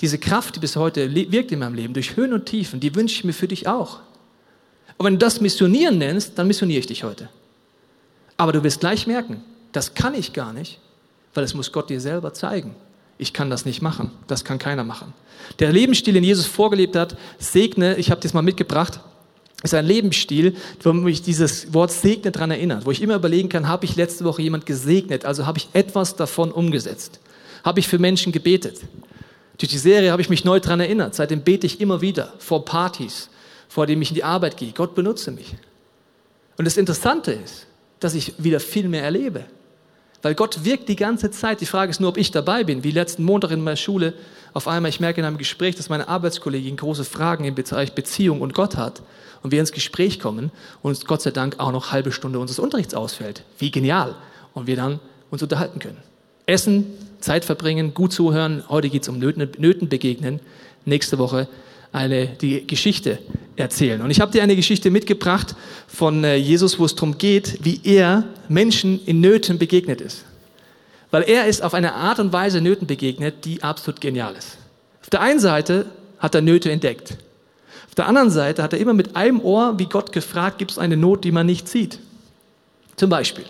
Diese 0.00 0.18
Kraft, 0.18 0.56
die 0.56 0.60
bis 0.60 0.76
heute 0.76 1.14
wirkt 1.14 1.52
in 1.52 1.60
meinem 1.60 1.74
Leben, 1.74 1.94
durch 1.94 2.16
Höhen 2.16 2.32
und 2.32 2.46
Tiefen, 2.46 2.80
die 2.80 2.94
wünsche 2.94 3.14
ich 3.14 3.24
mir 3.24 3.32
für 3.32 3.48
dich 3.48 3.68
auch. 3.68 4.00
Und 4.96 5.06
wenn 5.06 5.14
du 5.14 5.18
das 5.18 5.40
Missionieren 5.40 5.98
nennst, 5.98 6.36
dann 6.38 6.48
missioniere 6.48 6.80
ich 6.80 6.86
dich 6.86 7.04
heute. 7.04 7.28
Aber 8.38 8.52
du 8.52 8.62
wirst 8.64 8.80
gleich 8.80 9.06
merken, 9.06 9.44
das 9.72 9.94
kann 9.94 10.14
ich 10.14 10.32
gar 10.32 10.54
nicht, 10.54 10.78
weil 11.34 11.44
es 11.44 11.52
muss 11.52 11.72
Gott 11.72 11.90
dir 11.90 12.00
selber 12.00 12.32
zeigen. 12.32 12.74
Ich 13.18 13.32
kann 13.32 13.50
das 13.50 13.66
nicht 13.66 13.82
machen. 13.82 14.12
Das 14.28 14.44
kann 14.44 14.58
keiner 14.58 14.84
machen. 14.84 15.12
Der 15.58 15.72
Lebensstil, 15.72 16.14
den 16.14 16.24
Jesus 16.24 16.46
vorgelebt 16.46 16.96
hat, 16.96 17.16
segne, 17.38 17.96
ich 17.96 18.10
habe 18.10 18.20
das 18.20 18.32
mal 18.32 18.42
mitgebracht, 18.42 19.00
ist 19.62 19.74
ein 19.74 19.86
Lebensstil, 19.86 20.56
wo 20.82 20.92
mich 20.92 21.20
dieses 21.20 21.74
Wort 21.74 21.90
segne 21.90 22.30
daran 22.30 22.52
erinnert, 22.52 22.86
wo 22.86 22.92
ich 22.92 23.02
immer 23.02 23.16
überlegen 23.16 23.48
kann, 23.48 23.66
habe 23.66 23.84
ich 23.84 23.96
letzte 23.96 24.24
Woche 24.24 24.40
jemand 24.40 24.66
gesegnet, 24.66 25.24
also 25.24 25.46
habe 25.46 25.58
ich 25.58 25.68
etwas 25.72 26.14
davon 26.14 26.52
umgesetzt? 26.52 27.18
Habe 27.64 27.80
ich 27.80 27.88
für 27.88 27.98
Menschen 27.98 28.30
gebetet? 28.30 28.80
Durch 29.58 29.70
die 29.70 29.78
Serie 29.78 30.12
habe 30.12 30.22
ich 30.22 30.30
mich 30.30 30.44
neu 30.44 30.60
daran 30.60 30.78
erinnert. 30.78 31.16
Seitdem 31.16 31.42
bete 31.42 31.66
ich 31.66 31.80
immer 31.80 32.00
wieder 32.00 32.32
vor 32.38 32.64
Partys, 32.64 33.30
vor 33.68 33.86
denen 33.86 34.00
ich 34.00 34.10
in 34.10 34.14
die 34.14 34.24
Arbeit 34.24 34.56
gehe. 34.56 34.70
Gott 34.72 34.94
benutze 34.94 35.32
mich. 35.32 35.56
Und 36.56 36.64
das 36.64 36.76
Interessante 36.76 37.32
ist, 37.32 37.66
dass 38.00 38.14
ich 38.14 38.34
wieder 38.38 38.60
viel 38.60 38.88
mehr 38.88 39.02
erlebe. 39.02 39.44
Weil 40.22 40.34
Gott 40.34 40.64
wirkt 40.64 40.88
die 40.88 40.96
ganze 40.96 41.30
Zeit. 41.30 41.60
Die 41.60 41.66
Frage 41.66 41.90
ist 41.90 42.00
nur, 42.00 42.10
ob 42.10 42.16
ich 42.16 42.30
dabei 42.30 42.64
bin. 42.64 42.82
Wie 42.82 42.90
letzten 42.90 43.24
Montag 43.24 43.50
in 43.50 43.62
meiner 43.62 43.76
Schule. 43.76 44.14
Auf 44.52 44.66
einmal, 44.66 44.88
ich 44.88 45.00
merke 45.00 45.20
in 45.20 45.26
einem 45.26 45.38
Gespräch, 45.38 45.76
dass 45.76 45.88
meine 45.88 46.08
Arbeitskollegin 46.08 46.76
große 46.76 47.04
Fragen 47.04 47.44
im 47.44 47.54
Bereich 47.54 47.92
Beziehung 47.92 48.40
und 48.40 48.54
Gott 48.54 48.76
hat. 48.76 49.02
Und 49.42 49.52
wir 49.52 49.60
ins 49.60 49.70
Gespräch 49.70 50.18
kommen 50.18 50.50
und 50.82 50.90
uns 50.90 51.04
Gott 51.04 51.22
sei 51.22 51.30
Dank 51.30 51.60
auch 51.60 51.70
noch 51.70 51.92
halbe 51.92 52.10
Stunde 52.10 52.40
unseres 52.40 52.58
Unterrichts 52.58 52.94
ausfällt. 52.94 53.44
Wie 53.58 53.70
genial. 53.70 54.16
Und 54.54 54.66
wir 54.66 54.74
dann 54.74 54.98
uns 55.30 55.42
unterhalten 55.42 55.78
können. 55.78 55.98
Essen, 56.46 56.86
Zeit 57.20 57.44
verbringen, 57.44 57.94
gut 57.94 58.12
zuhören. 58.12 58.64
Heute 58.68 58.88
geht 58.88 59.02
es 59.02 59.08
um 59.08 59.18
Nöten, 59.18 59.48
Nöten 59.58 59.88
begegnen. 59.88 60.40
Nächste 60.84 61.18
Woche 61.18 61.46
eine, 61.92 62.26
die 62.26 62.66
Geschichte 62.66 63.18
erzählen. 63.56 64.00
Und 64.02 64.10
ich 64.10 64.20
habe 64.20 64.32
dir 64.32 64.42
eine 64.42 64.56
Geschichte 64.56 64.90
mitgebracht 64.90 65.54
von 65.86 66.22
äh, 66.24 66.36
Jesus, 66.36 66.78
wo 66.78 66.84
es 66.84 66.94
darum 66.94 67.18
geht, 67.18 67.58
wie 67.62 67.80
er 67.84 68.24
Menschen 68.48 69.04
in 69.06 69.20
Nöten 69.20 69.58
begegnet 69.58 70.00
ist. 70.00 70.24
Weil 71.10 71.22
er 71.22 71.46
ist 71.46 71.62
auf 71.62 71.74
eine 71.74 71.94
Art 71.94 72.18
und 72.18 72.32
Weise 72.32 72.60
Nöten 72.60 72.86
begegnet, 72.86 73.44
die 73.44 73.62
absolut 73.62 74.00
genial 74.00 74.34
ist. 74.36 74.58
Auf 75.02 75.10
der 75.10 75.22
einen 75.22 75.40
Seite 75.40 75.86
hat 76.18 76.34
er 76.34 76.42
Nöte 76.42 76.70
entdeckt. 76.70 77.16
Auf 77.88 77.94
der 77.94 78.06
anderen 78.06 78.30
Seite 78.30 78.62
hat 78.62 78.72
er 78.72 78.78
immer 78.78 78.94
mit 78.94 79.16
einem 79.16 79.40
Ohr, 79.40 79.78
wie 79.78 79.86
Gott 79.86 80.12
gefragt, 80.12 80.58
gibt 80.58 80.70
es 80.70 80.78
eine 80.78 80.96
Not, 80.96 81.24
die 81.24 81.32
man 81.32 81.46
nicht 81.46 81.68
sieht. 81.68 81.98
Zum 82.96 83.10
Beispiel, 83.10 83.44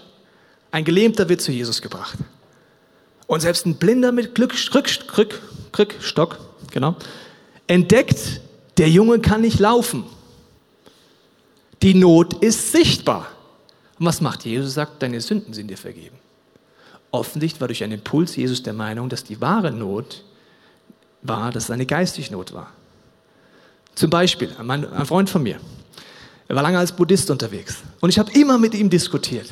ein 0.71 0.85
Gelähmter 0.85 1.29
wird 1.29 1.41
zu 1.41 1.51
Jesus 1.51 1.83
gebracht. 1.83 2.19
Und 3.27 3.41
selbst 3.41 3.67
ein 3.67 3.77
Blinder 3.77 4.13
mit 4.13 4.35
Glück, 4.35 4.55
Krück, 4.55 4.89
Krück, 5.09 5.41
Krückstock, 5.73 6.39
genau, 6.71 6.97
entdeckt, 7.69 8.41
der 8.77 8.91
Junge 8.91 9.21
kann 9.21 9.43
nicht 9.43 9.61
laufen. 9.61 10.05
Die 11.83 11.95
Not 11.95 12.43
ist 12.43 12.73
sichtbar. 12.73 13.29
Und 13.99 14.07
was 14.07 14.21
macht 14.21 14.45
Jesus? 14.45 14.75
Sagt, 14.75 15.03
deine 15.03 15.21
Sünden 15.21 15.55
sind 15.55 15.69
dir 15.69 15.77
vergeben. 15.77 16.17
Offensichtlich 17.11 17.61
war 17.61 17.69
durch 17.69 17.83
einen 17.83 17.95
Impuls 17.95 18.37
Jesus 18.37 18.63
der 18.63 18.73
Meinung, 18.73 19.09
dass 19.09 19.25
die 19.25 19.41
wahre 19.41 19.71
Not 19.71 20.25
war, 21.23 21.53
dass 21.53 21.65
es 21.65 21.71
eine 21.71 21.87
geistige 21.87 22.33
Not 22.33 22.53
war. 22.53 22.73
Zum 23.95 24.11
Beispiel, 24.11 24.55
ein 24.57 25.07
Freund 25.07 25.31
von 25.31 25.43
mir, 25.43 25.59
er 26.47 26.57
war 26.57 26.63
lange 26.63 26.79
als 26.79 26.93
Buddhist 26.93 27.31
unterwegs 27.31 27.79
und 28.01 28.11
ich 28.11 28.19
habe 28.19 28.31
immer 28.33 28.59
mit 28.59 28.75
ihm 28.75 28.89
diskutiert. 28.89 29.49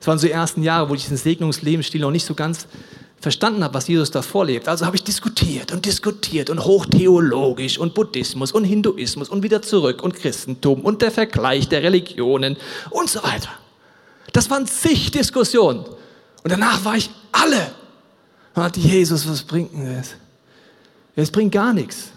Es 0.00 0.06
waren 0.06 0.18
so 0.18 0.26
die 0.26 0.32
ersten 0.32 0.62
Jahre, 0.62 0.88
wo 0.88 0.94
ich 0.94 1.02
diesen 1.02 1.16
Segnungslebensstil 1.16 2.00
noch 2.00 2.10
nicht 2.10 2.26
so 2.26 2.34
ganz 2.34 2.66
verstanden 3.20 3.64
habe, 3.64 3.74
was 3.74 3.88
Jesus 3.88 4.10
da 4.10 4.22
vorlebt. 4.22 4.68
Also 4.68 4.84
habe 4.84 4.96
ich 4.96 5.04
diskutiert 5.04 5.72
und 5.72 5.86
diskutiert 5.86 6.50
und 6.50 6.64
hochtheologisch 6.64 7.78
und 7.78 7.94
Buddhismus 7.94 8.52
und 8.52 8.64
Hinduismus 8.64 9.28
und 9.28 9.42
wieder 9.42 9.62
zurück 9.62 10.02
und 10.02 10.14
Christentum 10.14 10.82
und 10.82 11.02
der 11.02 11.10
Vergleich 11.10 11.68
der 11.68 11.82
Religionen 11.82 12.56
und 12.90 13.08
so 13.08 13.22
weiter. 13.22 13.50
Das 14.32 14.50
waren 14.50 14.66
zig 14.66 15.10
Diskussionen. 15.10 15.84
Und 15.84 16.50
danach 16.50 16.84
war 16.84 16.96
ich 16.96 17.08
alle. 17.32 17.70
Und 18.54 18.62
dachte, 18.62 18.80
Jesus, 18.80 19.28
was 19.28 19.42
bringt 19.42 19.72
denn 19.72 19.96
das? 19.96 20.14
Es 21.16 21.30
bringt 21.30 21.52
gar 21.52 21.72
nichts. 21.72 22.10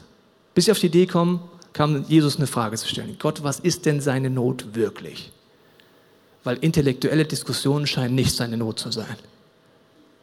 Bis 0.53 0.65
ich 0.65 0.71
auf 0.71 0.79
die 0.79 0.87
Idee 0.87 1.05
komme, 1.05 1.39
kam 1.73 2.03
Jesus 2.07 2.37
eine 2.37 2.47
Frage 2.47 2.75
zu 2.77 2.87
stellen. 2.87 3.15
Gott, 3.19 3.43
was 3.43 3.59
ist 3.59 3.85
denn 3.85 4.01
seine 4.01 4.29
Not 4.29 4.73
wirklich? 4.73 5.31
Weil 6.43 6.57
intellektuelle 6.57 7.25
Diskussionen 7.25 7.85
scheinen 7.85 8.15
nicht 8.15 8.35
seine 8.35 8.57
Not 8.57 8.79
zu 8.79 8.91
sein. 8.91 9.15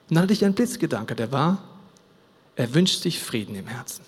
Und 0.09 0.17
dann 0.17 0.25
hatte 0.25 0.33
ich 0.33 0.45
einen 0.45 0.55
Blitzgedanke, 0.55 1.15
der 1.15 1.33
war, 1.33 1.63
er 2.57 2.75
wünscht 2.75 3.03
sich 3.03 3.19
Frieden 3.19 3.55
im 3.55 3.67
Herzen. 3.67 4.05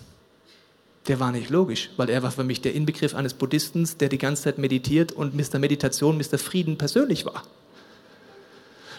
Der 1.07 1.19
war 1.19 1.31
nicht 1.31 1.49
logisch, 1.49 1.89
weil 1.97 2.09
er 2.09 2.21
war 2.21 2.31
für 2.31 2.43
mich 2.43 2.61
der 2.61 2.73
Inbegriff 2.73 3.15
eines 3.15 3.33
Buddhisten, 3.33 3.87
der 3.99 4.09
die 4.09 4.17
ganze 4.17 4.43
Zeit 4.43 4.57
meditiert 4.57 5.11
und 5.11 5.35
Mr. 5.35 5.59
Meditation, 5.59 6.17
Mr. 6.17 6.37
Frieden 6.37 6.77
persönlich 6.77 7.25
war. 7.25 7.43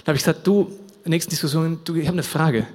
Da 0.04 0.08
habe 0.12 0.16
ich 0.16 0.24
gesagt, 0.24 0.46
du, 0.46 0.72
nächsten 1.04 1.30
Diskussion, 1.30 1.80
du, 1.84 1.94
ich 1.94 2.06
habe 2.06 2.14
eine 2.14 2.22
Frage. 2.22 2.66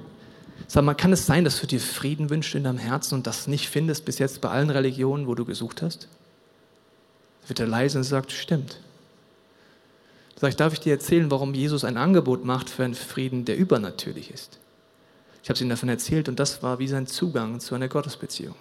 Sag 0.68 0.84
mal, 0.84 0.94
kann 0.94 1.12
es 1.14 1.26
sein, 1.26 1.44
dass 1.44 1.60
du 1.60 1.68
dir 1.68 1.80
Frieden 1.80 2.30
wünschst 2.30 2.56
in 2.56 2.64
deinem 2.64 2.78
Herzen 2.78 3.16
und 3.16 3.28
das 3.28 3.48
nicht 3.48 3.70
findest 3.70 4.06
bis 4.06 4.20
jetzt 4.20 4.40
bei 4.40 4.50
allen 4.50 4.70
Religionen, 4.70 5.28
wo 5.28 5.36
du 5.36 5.46
gesucht 5.46 5.82
hast? 5.82 6.08
Da 7.44 7.50
wird 7.50 7.60
er 7.60 7.68
leise 7.68 7.98
und 7.98 8.04
sagt, 8.04 8.32
stimmt. 8.32 8.80
Ich, 10.50 10.56
darf 10.56 10.74
ich 10.74 10.80
dir 10.80 10.94
erzählen, 10.94 11.32
warum 11.32 11.54
Jesus 11.54 11.84
ein 11.84 11.98
Angebot 11.98 12.44
macht 12.46 12.70
für 12.70 12.84
einen 12.84 12.96
Frieden, 12.96 13.46
der 13.46 13.58
übernatürlich 13.58 14.32
ist? 14.32 14.60
Ich 15.42 15.50
habe 15.50 15.56
es 15.56 15.62
ihm 15.62 15.70
davon 15.70 15.90
erzählt 15.90 16.30
und 16.30 16.40
das 16.40 16.64
war 16.64 16.80
wie 16.80 16.88
sein 16.88 17.08
Zugang 17.08 17.60
zu 17.60 17.76
einer 17.76 17.90
Gottesbeziehung. 17.90 18.56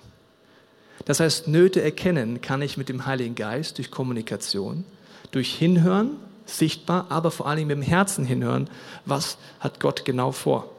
Das 1.04 1.20
heißt, 1.20 1.48
Nöte 1.48 1.80
erkennen 1.82 2.40
kann 2.40 2.62
ich 2.62 2.76
mit 2.76 2.88
dem 2.88 3.06
Heiligen 3.06 3.34
Geist 3.34 3.78
durch 3.78 3.90
Kommunikation, 3.90 4.84
durch 5.30 5.54
Hinhören, 5.54 6.16
sichtbar, 6.44 7.06
aber 7.08 7.30
vor 7.30 7.46
allem 7.46 7.68
mit 7.68 7.76
dem 7.76 7.82
Herzen 7.82 8.24
hinhören, 8.24 8.68
was 9.06 9.38
hat 9.60 9.80
Gott 9.80 10.04
genau 10.04 10.32
vor. 10.32 10.71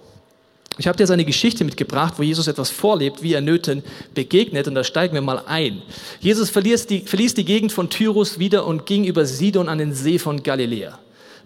Ich 0.78 0.88
habe 0.88 0.98
dir 0.98 1.06
seine 1.06 1.26
Geschichte 1.26 1.64
mitgebracht, 1.64 2.16
wo 2.18 2.24
Jesus 2.24 2.48
etwas 2.48 2.72
vorlebt, 2.72 3.22
wie 3.22 3.34
er 3.34 3.42
Nöten 3.42 3.84
begegnet, 4.16 4.68
und 4.68 4.76
da 4.76 4.84
steigen 4.84 5.14
wir 5.14 5.22
mal 5.22 5.44
ein. 5.46 5.84
Jesus 6.20 6.50
verließ 6.50 6.88
die, 6.88 7.02
verließ 7.02 7.36
die 7.36 7.46
Gegend 7.46 7.72
von 7.72 7.90
Tyrus 7.90 8.40
wieder 8.40 8.66
und 8.66 8.86
ging 8.86 9.04
über 9.04 9.26
Sidon 9.26 9.70
an 9.70 9.78
den 9.78 9.94
See 9.94 10.18
von 10.18 10.42
Galiläa, 10.42 10.98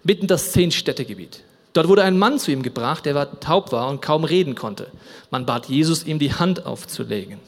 mitten 0.02 0.26
das 0.26 0.52
Zehn-Städtegebiet. 0.52 1.40
Dort 1.74 1.88
wurde 1.88 2.02
ein 2.02 2.18
Mann 2.18 2.38
zu 2.38 2.50
ihm 2.50 2.62
gebracht, 2.62 3.04
der 3.04 3.14
war 3.14 3.38
taub 3.40 3.70
war 3.72 3.90
und 3.90 4.00
kaum 4.00 4.24
reden 4.24 4.54
konnte. 4.54 4.88
Man 5.30 5.44
bat 5.44 5.68
Jesus, 5.68 6.04
ihm 6.04 6.18
die 6.18 6.32
Hand 6.32 6.64
aufzulegen. 6.64 7.38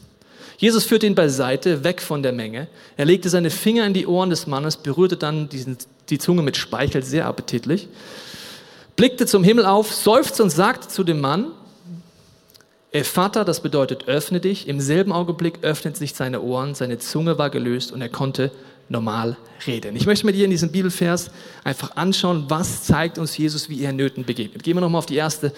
Jesus 0.58 0.84
führte 0.84 1.06
ihn 1.06 1.14
beiseite, 1.14 1.84
weg 1.84 2.02
von 2.02 2.22
der 2.22 2.32
Menge. 2.32 2.68
Er 2.98 3.06
legte 3.06 3.30
seine 3.30 3.48
Finger 3.48 3.86
in 3.86 3.94
die 3.94 4.06
Ohren 4.06 4.28
des 4.28 4.46
Mannes, 4.46 4.76
berührte 4.76 5.16
dann 5.16 5.48
diesen, 5.48 5.78
die 6.10 6.18
Zunge 6.18 6.42
mit 6.42 6.58
Speichel, 6.58 7.02
sehr 7.02 7.24
appetitlich, 7.24 7.88
blickte 8.94 9.24
zum 9.24 9.42
Himmel 9.42 9.64
auf, 9.64 9.94
seufzte 9.94 10.42
und 10.42 10.50
sagte 10.50 10.88
zu 10.88 11.02
dem 11.02 11.22
Mann, 11.22 11.46
Vater, 12.92 13.44
das 13.44 13.60
bedeutet 13.60 14.08
öffne 14.08 14.40
dich. 14.40 14.66
Im 14.66 14.80
selben 14.80 15.12
Augenblick 15.12 15.60
öffnet 15.62 15.96
sich 15.96 16.14
seine 16.14 16.40
Ohren, 16.40 16.74
seine 16.74 16.98
Zunge 16.98 17.38
war 17.38 17.50
gelöst 17.50 17.92
und 17.92 18.02
er 18.02 18.08
konnte 18.08 18.50
normal 18.90 19.36
reden. 19.66 19.94
Ich 19.94 20.06
möchte 20.06 20.26
mit 20.26 20.34
dir 20.34 20.44
in 20.44 20.50
diesem 20.50 20.72
Bibelvers 20.72 21.30
einfach 21.62 21.94
anschauen, 21.94 22.46
was 22.48 22.82
zeigt 22.82 23.18
uns 23.18 23.36
Jesus, 23.38 23.68
wie 23.68 23.82
er 23.84 23.92
Nöten 23.92 24.24
begegnet. 24.24 24.64
Gehen 24.64 24.76
wir 24.76 24.80
nochmal 24.80 24.98
auf 24.98 25.06
die 25.06 25.14
erste, 25.14 25.52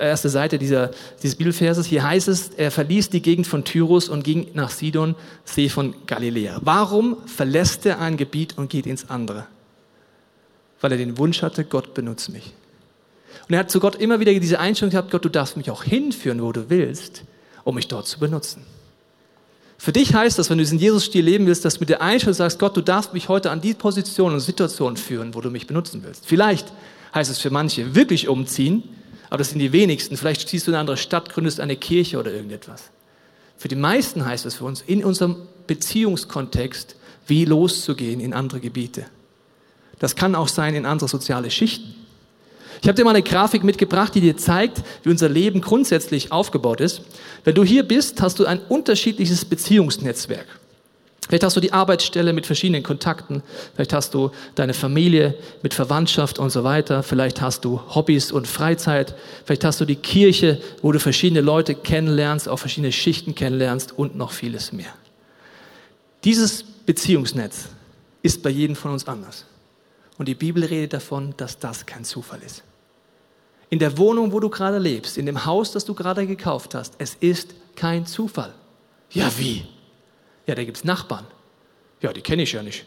erste 0.00 0.30
Seite 0.30 0.58
dieser, 0.58 0.90
dieses 1.22 1.36
Bibelverses. 1.36 1.86
Hier 1.86 2.02
heißt 2.02 2.28
es, 2.28 2.48
er 2.56 2.70
verließ 2.70 3.10
die 3.10 3.20
Gegend 3.20 3.46
von 3.46 3.64
Tyrus 3.64 4.08
und 4.08 4.24
ging 4.24 4.48
nach 4.54 4.70
Sidon, 4.70 5.14
See 5.44 5.68
von 5.68 5.94
Galiläa. 6.06 6.58
Warum 6.62 7.18
verlässt 7.26 7.84
er 7.84 8.00
ein 8.00 8.16
Gebiet 8.16 8.56
und 8.56 8.70
geht 8.70 8.86
ins 8.86 9.10
andere? 9.10 9.46
Weil 10.80 10.92
er 10.92 10.98
den 10.98 11.18
Wunsch 11.18 11.42
hatte, 11.42 11.64
Gott 11.64 11.92
benutzt 11.92 12.30
mich. 12.30 12.54
Und 13.48 13.54
er 13.54 13.60
hat 13.60 13.70
zu 13.70 13.80
Gott 13.80 13.96
immer 13.96 14.18
wieder 14.20 14.32
diese 14.34 14.58
Einstellung 14.58 14.90
gehabt, 14.90 15.10
Gott, 15.10 15.24
du 15.24 15.28
darfst 15.28 15.56
mich 15.56 15.70
auch 15.70 15.84
hinführen, 15.84 16.42
wo 16.42 16.52
du 16.52 16.68
willst, 16.68 17.22
um 17.64 17.76
mich 17.76 17.88
dort 17.88 18.06
zu 18.06 18.18
benutzen. 18.18 18.66
Für 19.78 19.92
dich 19.92 20.14
heißt 20.14 20.38
das, 20.38 20.50
wenn 20.50 20.58
du 20.58 20.64
diesen 20.64 20.78
Jesus-Stil 20.78 21.24
leben 21.24 21.46
willst, 21.46 21.64
dass 21.64 21.74
du 21.74 21.80
mit 21.80 21.90
der 21.90 22.00
Einstellung 22.00 22.34
sagst, 22.34 22.58
Gott, 22.58 22.76
du 22.76 22.80
darfst 22.80 23.12
mich 23.12 23.28
heute 23.28 23.50
an 23.50 23.60
die 23.60 23.74
Position 23.74 24.32
und 24.32 24.40
Situation 24.40 24.96
führen, 24.96 25.34
wo 25.34 25.40
du 25.40 25.50
mich 25.50 25.66
benutzen 25.66 26.02
willst. 26.04 26.26
Vielleicht 26.26 26.72
heißt 27.14 27.30
es 27.30 27.38
für 27.38 27.50
manche 27.50 27.94
wirklich 27.94 28.28
umziehen, 28.28 28.82
aber 29.28 29.38
das 29.38 29.50
sind 29.50 29.58
die 29.58 29.72
wenigsten. 29.72 30.16
Vielleicht 30.16 30.48
ziehst 30.48 30.66
du 30.66 30.70
in 30.70 30.74
eine 30.74 30.80
andere 30.80 30.96
Stadt, 30.96 31.30
gründest 31.30 31.60
eine 31.60 31.76
Kirche 31.76 32.18
oder 32.18 32.32
irgendetwas. 32.32 32.90
Für 33.58 33.68
die 33.68 33.76
meisten 33.76 34.24
heißt 34.24 34.46
es 34.46 34.56
für 34.56 34.64
uns, 34.64 34.82
in 34.82 35.04
unserem 35.04 35.36
Beziehungskontext, 35.66 36.96
wie 37.26 37.44
loszugehen 37.44 38.20
in 38.20 38.32
andere 38.32 38.60
Gebiete. 38.60 39.06
Das 39.98 40.14
kann 40.14 40.34
auch 40.34 40.48
sein 40.48 40.74
in 40.74 40.86
andere 40.86 41.08
soziale 41.08 41.50
Schichten. 41.50 41.94
Ich 42.82 42.88
habe 42.88 42.94
dir 42.94 43.04
mal 43.04 43.10
eine 43.10 43.22
Grafik 43.22 43.64
mitgebracht, 43.64 44.14
die 44.14 44.20
dir 44.20 44.36
zeigt, 44.36 44.82
wie 45.02 45.10
unser 45.10 45.28
Leben 45.28 45.60
grundsätzlich 45.60 46.32
aufgebaut 46.32 46.80
ist. 46.80 47.02
Wenn 47.44 47.54
du 47.54 47.64
hier 47.64 47.82
bist, 47.82 48.20
hast 48.20 48.38
du 48.38 48.46
ein 48.46 48.60
unterschiedliches 48.68 49.44
Beziehungsnetzwerk. 49.44 50.46
Vielleicht 51.26 51.42
hast 51.42 51.56
du 51.56 51.60
die 51.60 51.72
Arbeitsstelle 51.72 52.32
mit 52.32 52.46
verschiedenen 52.46 52.84
Kontakten, 52.84 53.42
vielleicht 53.74 53.92
hast 53.92 54.14
du 54.14 54.30
deine 54.54 54.74
Familie 54.74 55.34
mit 55.60 55.74
Verwandtschaft 55.74 56.38
und 56.38 56.50
so 56.50 56.62
weiter, 56.62 57.02
vielleicht 57.02 57.40
hast 57.40 57.64
du 57.64 57.80
Hobbys 57.94 58.30
und 58.30 58.46
Freizeit, 58.46 59.16
vielleicht 59.44 59.64
hast 59.64 59.80
du 59.80 59.84
die 59.84 59.96
Kirche, 59.96 60.60
wo 60.82 60.92
du 60.92 61.00
verschiedene 61.00 61.40
Leute 61.40 61.74
kennenlernst, 61.74 62.48
auch 62.48 62.58
verschiedene 62.58 62.92
Schichten 62.92 63.34
kennenlernst 63.34 63.98
und 63.98 64.14
noch 64.14 64.30
vieles 64.30 64.72
mehr. 64.72 64.94
Dieses 66.22 66.62
Beziehungsnetz 66.62 67.66
ist 68.22 68.44
bei 68.44 68.50
jedem 68.50 68.76
von 68.76 68.92
uns 68.92 69.08
anders. 69.08 69.46
Und 70.18 70.28
die 70.28 70.34
Bibel 70.34 70.64
redet 70.64 70.94
davon, 70.94 71.34
dass 71.36 71.58
das 71.58 71.84
kein 71.84 72.04
Zufall 72.04 72.40
ist. 72.42 72.62
In 73.68 73.78
der 73.78 73.98
Wohnung, 73.98 74.32
wo 74.32 74.40
du 74.40 74.48
gerade 74.48 74.78
lebst, 74.78 75.18
in 75.18 75.26
dem 75.26 75.44
Haus, 75.44 75.72
das 75.72 75.84
du 75.84 75.94
gerade 75.94 76.26
gekauft 76.26 76.74
hast, 76.74 76.94
es 76.98 77.16
ist 77.20 77.54
kein 77.74 78.06
Zufall. 78.06 78.54
Ja, 79.10 79.30
wie? 79.38 79.66
Ja, 80.46 80.54
da 80.54 80.64
gibt 80.64 80.78
es 80.78 80.84
Nachbarn. 80.84 81.26
Ja, 82.00 82.12
die 82.12 82.20
kenne 82.20 82.42
ich 82.42 82.52
ja 82.52 82.62
nicht. 82.62 82.84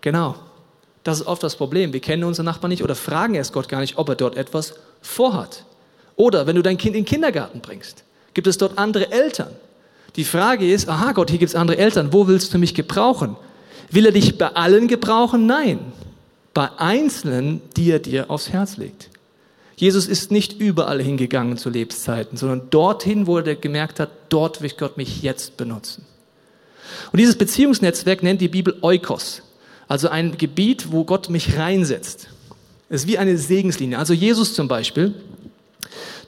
Genau. 0.00 0.36
Das 1.04 1.20
ist 1.20 1.26
oft 1.26 1.42
das 1.42 1.56
Problem. 1.56 1.92
Wir 1.92 2.00
kennen 2.00 2.24
unsere 2.24 2.44
Nachbarn 2.44 2.70
nicht 2.70 2.82
oder 2.82 2.94
fragen 2.94 3.34
erst 3.34 3.52
Gott 3.52 3.68
gar 3.68 3.80
nicht, 3.80 3.98
ob 3.98 4.08
er 4.08 4.14
dort 4.14 4.36
etwas 4.36 4.74
vorhat. 5.00 5.64
Oder 6.16 6.46
wenn 6.46 6.56
du 6.56 6.62
dein 6.62 6.78
Kind 6.78 6.96
in 6.96 7.02
den 7.02 7.08
Kindergarten 7.08 7.60
bringst, 7.60 8.04
gibt 8.34 8.46
es 8.46 8.58
dort 8.58 8.78
andere 8.78 9.10
Eltern. 9.10 9.50
Die 10.16 10.24
Frage 10.24 10.70
ist, 10.70 10.88
aha 10.88 11.12
Gott, 11.12 11.30
hier 11.30 11.38
gibt 11.38 11.50
es 11.50 11.56
andere 11.56 11.78
Eltern, 11.78 12.12
wo 12.12 12.28
willst 12.28 12.54
du 12.54 12.58
mich 12.58 12.74
gebrauchen? 12.74 13.36
Will 13.90 14.06
er 14.06 14.12
dich 14.12 14.38
bei 14.38 14.48
allen 14.48 14.88
gebrauchen? 14.88 15.46
Nein 15.46 15.92
bei 16.54 16.70
Einzelnen, 16.78 17.62
die 17.76 17.90
er 17.90 17.98
dir 17.98 18.30
aufs 18.30 18.50
Herz 18.50 18.76
legt. 18.76 19.08
Jesus 19.76 20.06
ist 20.06 20.30
nicht 20.30 20.60
überall 20.60 21.02
hingegangen 21.02 21.56
zu 21.56 21.70
Lebenszeiten, 21.70 22.36
sondern 22.36 22.70
dorthin, 22.70 23.26
wo 23.26 23.38
er 23.38 23.54
gemerkt 23.56 24.00
hat, 24.00 24.10
dort 24.28 24.62
wird 24.62 24.78
Gott 24.78 24.96
mich 24.96 25.22
jetzt 25.22 25.56
benutzen. 25.56 26.04
Und 27.10 27.18
dieses 27.18 27.36
Beziehungsnetzwerk 27.36 28.22
nennt 28.22 28.40
die 28.40 28.48
Bibel 28.48 28.76
Eukos, 28.82 29.42
also 29.88 30.08
ein 30.08 30.36
Gebiet, 30.36 30.92
wo 30.92 31.04
Gott 31.04 31.30
mich 31.30 31.56
reinsetzt. 31.56 32.28
Es 32.88 33.02
ist 33.02 33.06
wie 33.08 33.18
eine 33.18 33.38
Segenslinie. 33.38 33.98
Also 33.98 34.12
Jesus 34.12 34.54
zum 34.54 34.68
Beispiel 34.68 35.14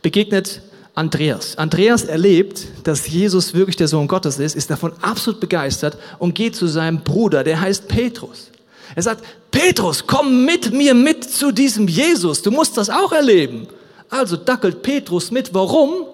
begegnet 0.02 0.62
Andreas. 0.94 1.58
Andreas 1.58 2.04
erlebt, 2.04 2.66
dass 2.84 3.08
Jesus 3.08 3.52
wirklich 3.52 3.76
der 3.76 3.88
Sohn 3.88 4.08
Gottes 4.08 4.38
ist, 4.38 4.56
ist 4.56 4.70
davon 4.70 4.92
absolut 5.02 5.40
begeistert 5.40 5.98
und 6.18 6.34
geht 6.34 6.56
zu 6.56 6.66
seinem 6.66 7.02
Bruder, 7.02 7.44
der 7.44 7.60
heißt 7.60 7.88
Petrus. 7.88 8.50
Er 8.94 9.02
sagt, 9.02 9.24
Petrus, 9.50 10.06
komm 10.06 10.44
mit 10.44 10.72
mir 10.72 10.94
mit 10.94 11.24
zu 11.24 11.52
diesem 11.52 11.88
Jesus. 11.88 12.42
Du 12.42 12.50
musst 12.50 12.76
das 12.76 12.90
auch 12.90 13.12
erleben. 13.12 13.66
Also 14.08 14.36
dackelt 14.36 14.82
Petrus 14.82 15.30
mit. 15.30 15.52
Warum? 15.52 16.06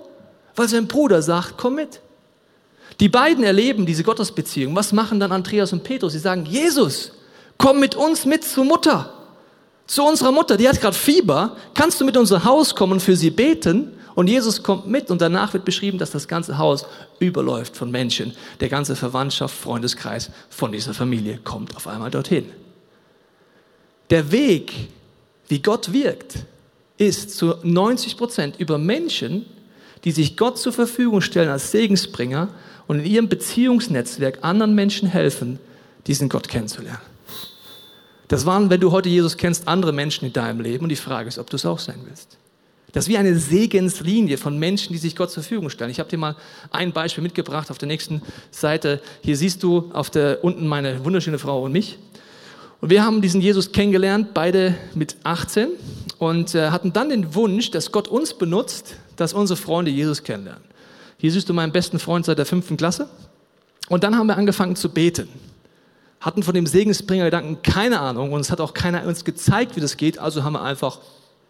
Weil 0.56 0.68
sein 0.68 0.86
Bruder 0.86 1.22
sagt, 1.22 1.54
komm 1.56 1.76
mit. 1.76 2.00
Die 2.98 3.08
beiden 3.08 3.44
erleben 3.44 3.86
diese 3.86 4.02
Gottesbeziehung. 4.02 4.74
Was 4.76 4.92
machen 4.92 5.20
dann 5.20 5.32
Andreas 5.32 5.72
und 5.72 5.84
Petrus? 5.84 6.12
Sie 6.12 6.18
sagen, 6.18 6.44
Jesus, 6.46 7.12
komm 7.58 7.80
mit 7.80 7.94
uns 7.94 8.24
mit 8.24 8.44
zur 8.44 8.64
Mutter. 8.64 9.12
Zu 9.86 10.04
unserer 10.04 10.32
Mutter, 10.32 10.56
die 10.56 10.68
hat 10.68 10.80
gerade 10.80 10.96
Fieber. 10.96 11.56
Kannst 11.74 12.00
du 12.00 12.04
mit 12.04 12.16
unser 12.16 12.44
Haus 12.44 12.74
kommen 12.74 12.94
und 12.94 13.00
für 13.00 13.16
sie 13.16 13.30
beten? 13.30 13.92
Und 14.14 14.28
Jesus 14.28 14.62
kommt 14.62 14.86
mit 14.86 15.10
und 15.10 15.20
danach 15.20 15.52
wird 15.52 15.64
beschrieben, 15.64 15.98
dass 15.98 16.10
das 16.10 16.28
ganze 16.28 16.58
Haus 16.58 16.84
überläuft 17.20 17.76
von 17.76 17.90
Menschen. 17.90 18.36
Der 18.60 18.68
ganze 18.68 18.96
Verwandtschaft, 18.96 19.56
Freundeskreis 19.56 20.30
von 20.50 20.72
dieser 20.72 20.94
Familie 20.94 21.38
kommt 21.42 21.76
auf 21.76 21.86
einmal 21.86 22.10
dorthin. 22.10 22.44
Der 24.10 24.32
Weg, 24.32 24.72
wie 25.48 25.62
Gott 25.62 25.92
wirkt, 25.92 26.34
ist 26.98 27.36
zu 27.36 27.54
90 27.62 28.16
Prozent 28.16 28.56
über 28.58 28.76
Menschen, 28.76 29.46
die 30.04 30.10
sich 30.10 30.36
Gott 30.36 30.58
zur 30.58 30.72
Verfügung 30.72 31.20
stellen 31.20 31.48
als 31.48 31.70
Segensbringer 31.70 32.48
und 32.88 33.00
in 33.00 33.06
ihrem 33.06 33.28
Beziehungsnetzwerk 33.28 34.38
anderen 34.42 34.74
Menschen 34.74 35.08
helfen, 35.08 35.60
diesen 36.06 36.28
Gott 36.28 36.48
kennenzulernen. 36.48 37.00
Das 38.26 38.46
waren, 38.46 38.70
wenn 38.70 38.80
du 38.80 38.92
heute 38.92 39.08
Jesus 39.08 39.36
kennst, 39.36 39.68
andere 39.68 39.92
Menschen 39.92 40.24
in 40.24 40.32
deinem 40.32 40.60
Leben 40.60 40.84
und 40.84 40.88
die 40.88 40.96
Frage 40.96 41.28
ist, 41.28 41.38
ob 41.38 41.50
du 41.50 41.56
es 41.56 41.66
auch 41.66 41.78
sein 41.78 42.00
willst. 42.04 42.36
Das 42.92 43.04
ist 43.04 43.08
wie 43.08 43.18
eine 43.18 43.38
Segenslinie 43.38 44.36
von 44.36 44.58
Menschen, 44.58 44.92
die 44.92 44.98
sich 44.98 45.14
Gott 45.14 45.30
zur 45.30 45.42
Verfügung 45.44 45.70
stellen. 45.70 45.90
Ich 45.90 46.00
habe 46.00 46.10
dir 46.10 46.16
mal 46.16 46.36
ein 46.70 46.92
Beispiel 46.92 47.22
mitgebracht 47.22 47.70
auf 47.70 47.78
der 47.78 47.86
nächsten 47.86 48.22
Seite. 48.50 49.00
Hier 49.22 49.36
siehst 49.36 49.62
du 49.62 49.90
auf 49.92 50.10
der 50.10 50.42
unten 50.42 50.66
meine 50.66 51.04
wunderschöne 51.04 51.38
Frau 51.38 51.62
und 51.62 51.72
mich. 51.72 51.98
Und 52.80 52.90
wir 52.90 53.04
haben 53.04 53.20
diesen 53.20 53.40
Jesus 53.40 53.72
kennengelernt, 53.72 54.32
beide 54.32 54.74
mit 54.94 55.16
18 55.24 55.68
und 56.18 56.54
äh, 56.54 56.70
hatten 56.70 56.92
dann 56.92 57.10
den 57.10 57.34
Wunsch, 57.34 57.70
dass 57.70 57.92
Gott 57.92 58.08
uns 58.08 58.34
benutzt, 58.34 58.96
dass 59.16 59.34
unsere 59.34 59.58
Freunde 59.58 59.90
Jesus 59.90 60.22
kennenlernen. 60.22 60.64
Hier 61.18 61.30
siehst 61.30 61.48
du 61.48 61.52
meinen 61.52 61.72
besten 61.72 61.98
Freund 61.98 62.24
seit 62.24 62.38
der 62.38 62.46
fünften 62.46 62.78
Klasse. 62.78 63.08
Und 63.88 64.04
dann 64.04 64.16
haben 64.16 64.28
wir 64.28 64.36
angefangen 64.36 64.76
zu 64.76 64.88
beten. 64.88 65.28
Hatten 66.20 66.42
von 66.42 66.54
dem 66.54 66.66
Segensbringer-Gedanken 66.66 67.62
keine 67.62 68.00
Ahnung 68.00 68.32
und 68.32 68.40
es 68.40 68.50
hat 68.50 68.60
auch 68.60 68.72
keiner 68.72 69.06
uns 69.06 69.24
gezeigt, 69.24 69.76
wie 69.76 69.80
das 69.80 69.96
geht, 69.96 70.18
also 70.18 70.44
haben 70.44 70.54
wir 70.54 70.62
einfach 70.62 71.00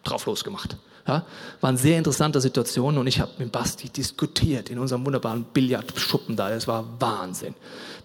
drauf 0.03 0.25
losgemacht. 0.25 0.75
Ja, 1.07 1.25
waren 1.61 1.77
sehr 1.77 1.97
interessante 1.97 2.39
Situationen 2.39 2.99
und 2.99 3.07
ich 3.07 3.19
habe 3.19 3.31
mit 3.39 3.51
Basti 3.51 3.89
diskutiert 3.89 4.69
in 4.69 4.77
unserem 4.77 5.03
wunderbaren 5.05 5.45
Billardschuppen 5.45 6.35
da. 6.35 6.49
Das 6.49 6.67
war 6.67 6.85
Wahnsinn. 6.99 7.55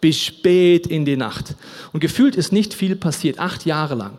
Bis 0.00 0.19
spät 0.19 0.87
in 0.87 1.05
die 1.05 1.17
Nacht. 1.17 1.55
Und 1.93 2.00
gefühlt 2.00 2.37
ist 2.37 2.53
nicht 2.53 2.73
viel 2.73 2.97
passiert, 2.97 3.38
acht 3.38 3.67
Jahre 3.67 3.95
lang. 3.97 4.19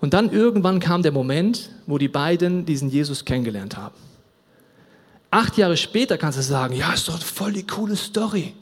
Und 0.00 0.14
dann 0.14 0.30
irgendwann 0.30 0.78
kam 0.80 1.02
der 1.02 1.12
Moment, 1.12 1.70
wo 1.86 1.96
die 1.96 2.08
beiden 2.08 2.66
diesen 2.66 2.90
Jesus 2.90 3.24
kennengelernt 3.24 3.76
haben. 3.76 3.94
Acht 5.30 5.56
Jahre 5.56 5.78
später 5.78 6.18
kannst 6.18 6.38
du 6.38 6.42
sagen, 6.42 6.74
ja, 6.74 6.92
ist 6.92 7.08
doch 7.08 7.18
voll 7.22 7.54
die 7.54 7.66
coole 7.66 7.96
Story. 7.96 8.52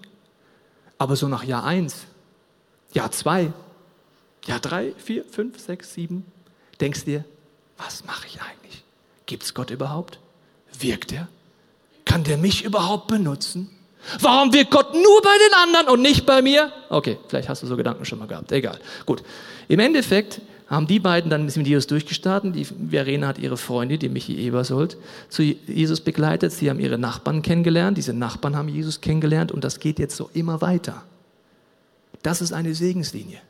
Aber 0.98 1.16
so 1.16 1.26
nach 1.26 1.42
Jahr 1.42 1.64
eins, 1.64 2.04
Jahr 2.92 3.10
zwei, 3.10 3.52
Jahr 4.46 4.60
drei, 4.60 4.92
vier, 4.96 5.24
fünf, 5.24 5.58
sechs, 5.58 5.94
sieben, 5.94 6.24
denkst 6.80 7.06
dir, 7.06 7.24
was 7.76 8.04
mache 8.04 8.26
ich 8.26 8.40
eigentlich? 8.40 8.69
Gibt 9.30 9.44
es 9.44 9.54
Gott 9.54 9.70
überhaupt? 9.70 10.18
Wirkt 10.80 11.12
er? 11.12 11.28
Kann 12.04 12.24
der 12.24 12.36
mich 12.36 12.64
überhaupt 12.64 13.06
benutzen? 13.06 13.70
Warum 14.18 14.52
wirkt 14.52 14.72
Gott 14.72 14.92
nur 14.92 15.22
bei 15.22 15.30
den 15.46 15.54
anderen 15.54 15.94
und 15.94 16.02
nicht 16.02 16.26
bei 16.26 16.42
mir? 16.42 16.72
Okay, 16.88 17.16
vielleicht 17.28 17.48
hast 17.48 17.62
du 17.62 17.68
so 17.68 17.76
Gedanken 17.76 18.04
schon 18.04 18.18
mal 18.18 18.26
gehabt. 18.26 18.50
Egal. 18.50 18.80
Gut. 19.06 19.22
Im 19.68 19.78
Endeffekt 19.78 20.40
haben 20.66 20.88
die 20.88 20.98
beiden 20.98 21.30
dann 21.30 21.44
mit 21.44 21.54
Jesus 21.54 21.86
durchgestartet. 21.86 22.56
Die 22.56 22.64
Verena 22.64 23.28
hat 23.28 23.38
ihre 23.38 23.56
Freundin, 23.56 24.00
die 24.00 24.08
Michi 24.08 24.36
Ebersold, 24.36 24.96
zu 25.28 25.44
Jesus 25.44 26.00
begleitet. 26.00 26.50
Sie 26.50 26.68
haben 26.68 26.80
ihre 26.80 26.98
Nachbarn 26.98 27.42
kennengelernt. 27.42 27.98
Diese 27.98 28.12
Nachbarn 28.12 28.56
haben 28.56 28.68
Jesus 28.68 29.00
kennengelernt 29.00 29.52
und 29.52 29.62
das 29.62 29.78
geht 29.78 30.00
jetzt 30.00 30.16
so 30.16 30.28
immer 30.34 30.60
weiter. 30.60 31.04
Das 32.24 32.40
ist 32.40 32.52
eine 32.52 32.74
Segenslinie. 32.74 33.40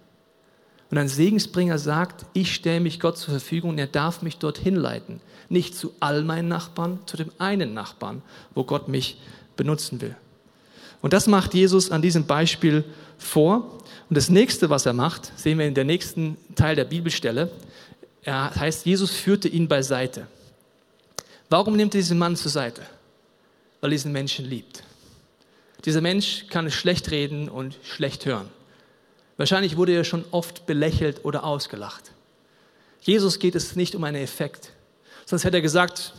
Und 0.90 0.98
ein 0.98 1.08
Segensbringer 1.08 1.78
sagt, 1.78 2.26
ich 2.32 2.52
stelle 2.54 2.80
mich 2.80 2.98
Gott 2.98 3.16
zur 3.16 3.30
Verfügung 3.30 3.70
und 3.70 3.78
er 3.78 3.86
darf 3.86 4.22
mich 4.22 4.38
dorthin 4.38 4.74
leiten. 4.74 5.20
Nicht 5.48 5.76
zu 5.76 5.92
all 6.00 6.24
meinen 6.24 6.48
Nachbarn, 6.48 6.98
zu 7.06 7.16
dem 7.16 7.30
einen 7.38 7.74
Nachbarn, 7.74 8.22
wo 8.54 8.64
Gott 8.64 8.88
mich 8.88 9.18
benutzen 9.56 10.00
will. 10.00 10.16
Und 11.00 11.12
das 11.12 11.26
macht 11.26 11.54
Jesus 11.54 11.90
an 11.90 12.02
diesem 12.02 12.26
Beispiel 12.26 12.84
vor. 13.18 13.78
Und 14.08 14.16
das 14.16 14.28
nächste, 14.28 14.68
was 14.68 14.84
er 14.86 14.92
macht, 14.92 15.32
sehen 15.38 15.58
wir 15.58 15.66
in 15.66 15.74
der 15.74 15.84
nächsten 15.84 16.36
Teil 16.56 16.74
der 16.74 16.84
Bibelstelle. 16.84 17.50
Er 18.22 18.54
heißt, 18.54 18.84
Jesus 18.84 19.12
führte 19.12 19.48
ihn 19.48 19.68
beiseite. 19.68 20.26
Warum 21.48 21.76
nimmt 21.76 21.94
er 21.94 22.00
diesen 22.00 22.18
Mann 22.18 22.36
zur 22.36 22.50
Seite? 22.50 22.82
Weil 23.80 23.90
er 23.90 23.94
diesen 23.94 24.12
Menschen 24.12 24.44
liebt. 24.44 24.82
Dieser 25.84 26.00
Mensch 26.00 26.46
kann 26.50 26.70
schlecht 26.70 27.10
reden 27.10 27.48
und 27.48 27.78
schlecht 27.82 28.26
hören. 28.26 28.48
Wahrscheinlich 29.40 29.78
wurde 29.78 29.94
er 29.94 30.04
schon 30.04 30.26
oft 30.32 30.66
belächelt 30.66 31.24
oder 31.24 31.44
ausgelacht. 31.44 32.12
Jesus 33.00 33.38
geht 33.38 33.54
es 33.54 33.74
nicht 33.74 33.94
um 33.94 34.04
einen 34.04 34.22
Effekt. 34.22 34.68
Sonst 35.24 35.44
hätte 35.44 35.56
er 35.56 35.62
gesagt, 35.62 36.12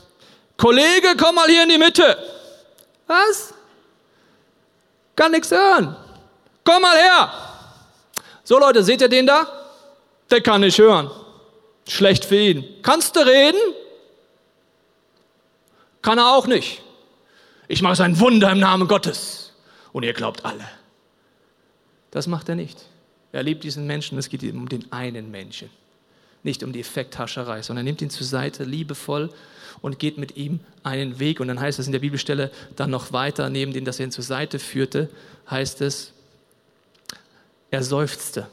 Kollege, 0.58 1.10
komm 1.20 1.36
mal 1.36 1.48
hier 1.48 1.62
in 1.62 1.70
die 1.70 1.78
Mitte. 1.78 2.18
Was? 3.06 3.54
Kann 5.16 5.34
nichts 5.34 5.52
hören. 5.52 5.96
Komm 6.64 6.82
mal 6.82 6.98
her. 6.98 7.32
So 8.44 8.58
Leute, 8.58 8.84
seht 8.84 9.02
ihr 9.02 9.08
den 9.08 9.28
da? 9.28 9.46
Der 10.32 10.42
kann 10.42 10.62
nicht 10.62 10.80
hören. 10.80 11.12
Schlecht 11.88 12.26
für 12.26 12.40
ihn. 12.40 12.66
Kannst 12.82 13.16
du 13.16 13.20
reden? 13.20 13.62
Kann 16.02 16.18
er 16.18 16.34
auch 16.34 16.48
nicht. 16.48 16.82
Ich 17.68 17.84
mache 17.84 17.98
sein 17.98 18.20
Wunder 18.20 18.50
im 18.50 18.60
Namen 18.60 18.88
Gottes. 18.88 19.54
Und 19.94 20.02
ihr 20.02 20.14
glaubt 20.14 20.44
alle. 20.44 20.68
Das 22.10 22.26
macht 22.26 22.50
er 22.50 22.56
nicht. 22.56 22.88
Er 23.32 23.44
liebt 23.44 23.64
diesen 23.64 23.88
Menschen, 23.88 24.18
es 24.18 24.30
geht 24.30 24.44
ihm 24.44 24.58
um 24.58 24.70
den 24.70 24.92
einen 24.92 25.32
Menschen. 25.32 25.70
Nicht 26.44 26.64
um 26.64 26.74
die 26.74 26.80
Effekthascherei, 26.80 27.62
sondern 27.62 27.86
er 27.86 27.90
nimmt 27.90 28.02
ihn 28.02 28.10
zur 28.10 28.26
Seite, 28.26 28.64
liebevoll 28.64 29.30
und 29.82 30.00
geht 30.00 30.18
mit 30.18 30.36
ihm 30.38 30.60
einen 30.84 31.20
Weg. 31.20 31.40
Und 31.40 31.48
dann 31.48 31.60
heißt 31.60 31.80
es 31.80 31.86
in 31.86 31.92
der 31.92 32.00
Bibelstelle 32.00 32.52
dann 32.76 32.90
noch 32.90 33.14
weiter, 33.14 33.50
neben 33.50 33.74
dem, 33.74 33.86
dass 33.86 34.00
er 34.00 34.06
ihn 34.06 34.12
zur 34.12 34.24
Seite 34.24 34.60
führte, 34.60 35.10
heißt 35.50 35.82
es, 35.82 36.14
er 37.70 37.84
seufzte. 37.84 38.48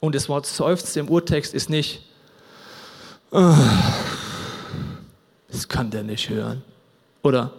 Und 0.00 0.14
das 0.14 0.28
Wort 0.28 0.46
seufzte 0.46 1.00
im 1.00 1.08
Urtext 1.08 1.54
ist 1.54 1.68
nicht, 1.70 2.02
oh, 3.30 3.54
das 5.48 5.66
kann 5.66 5.90
der 5.90 6.02
nicht 6.02 6.28
hören. 6.28 6.62
Oder, 7.22 7.52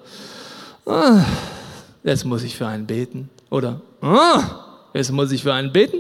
oh, 0.86 1.20
jetzt 2.04 2.24
muss 2.24 2.44
ich 2.44 2.56
für 2.56 2.68
einen 2.68 2.86
beten. 2.86 3.30
Oder, 3.50 3.82
oh, 4.02 4.42
jetzt 4.94 5.12
muss 5.12 5.32
ich 5.32 5.44
für 5.44 5.54
einen 5.54 5.74
beten. 5.74 5.98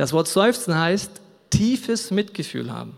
Das 0.00 0.14
Wort 0.14 0.28
seufzen 0.28 0.78
heißt 0.78 1.10
tiefes 1.50 2.10
Mitgefühl 2.10 2.72
haben. 2.72 2.96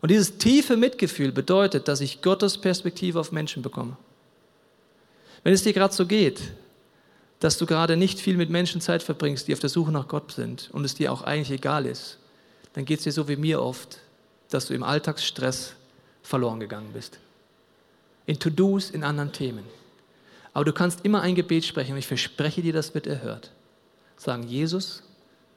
Und 0.00 0.10
dieses 0.10 0.36
tiefe 0.36 0.76
Mitgefühl 0.76 1.30
bedeutet, 1.30 1.86
dass 1.86 2.00
ich 2.00 2.20
Gottes 2.20 2.58
Perspektive 2.58 3.20
auf 3.20 3.30
Menschen 3.30 3.62
bekomme. 3.62 3.96
Wenn 5.44 5.52
es 5.52 5.62
dir 5.62 5.72
gerade 5.72 5.94
so 5.94 6.04
geht, 6.04 6.40
dass 7.38 7.58
du 7.58 7.66
gerade 7.66 7.96
nicht 7.96 8.18
viel 8.18 8.36
mit 8.36 8.50
Menschen 8.50 8.80
Zeit 8.80 9.04
verbringst, 9.04 9.46
die 9.46 9.52
auf 9.52 9.60
der 9.60 9.70
Suche 9.70 9.92
nach 9.92 10.08
Gott 10.08 10.32
sind 10.32 10.68
und 10.72 10.84
es 10.84 10.96
dir 10.96 11.12
auch 11.12 11.22
eigentlich 11.22 11.52
egal 11.52 11.86
ist, 11.86 12.18
dann 12.72 12.84
geht 12.84 12.98
es 12.98 13.04
dir 13.04 13.12
so 13.12 13.28
wie 13.28 13.36
mir 13.36 13.62
oft, 13.62 14.00
dass 14.50 14.66
du 14.66 14.74
im 14.74 14.82
Alltagsstress 14.82 15.74
verloren 16.24 16.58
gegangen 16.58 16.90
bist. 16.92 17.20
In 18.26 18.36
To-Dos, 18.36 18.90
in 18.90 19.04
anderen 19.04 19.30
Themen. 19.30 19.62
Aber 20.54 20.64
du 20.64 20.72
kannst 20.72 21.04
immer 21.04 21.22
ein 21.22 21.36
Gebet 21.36 21.64
sprechen 21.64 21.92
und 21.92 21.98
ich 21.98 22.08
verspreche 22.08 22.62
dir, 22.62 22.72
das 22.72 22.94
wird 22.94 23.06
erhört. 23.06 23.52
Sagen, 24.16 24.48
Jesus, 24.48 25.04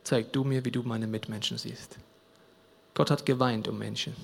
zeig 0.05 0.31
du 0.31 0.45
mir, 0.45 0.63
wie 0.63 0.71
du 0.71 0.83
meine 0.83 1.07
Mitmenschen 1.07 1.57
siehst. 1.57 1.97
Gott 2.93 3.11
hat 3.11 3.25
geweint 3.25 3.67
um 3.67 3.77
Menschen. 3.77 4.15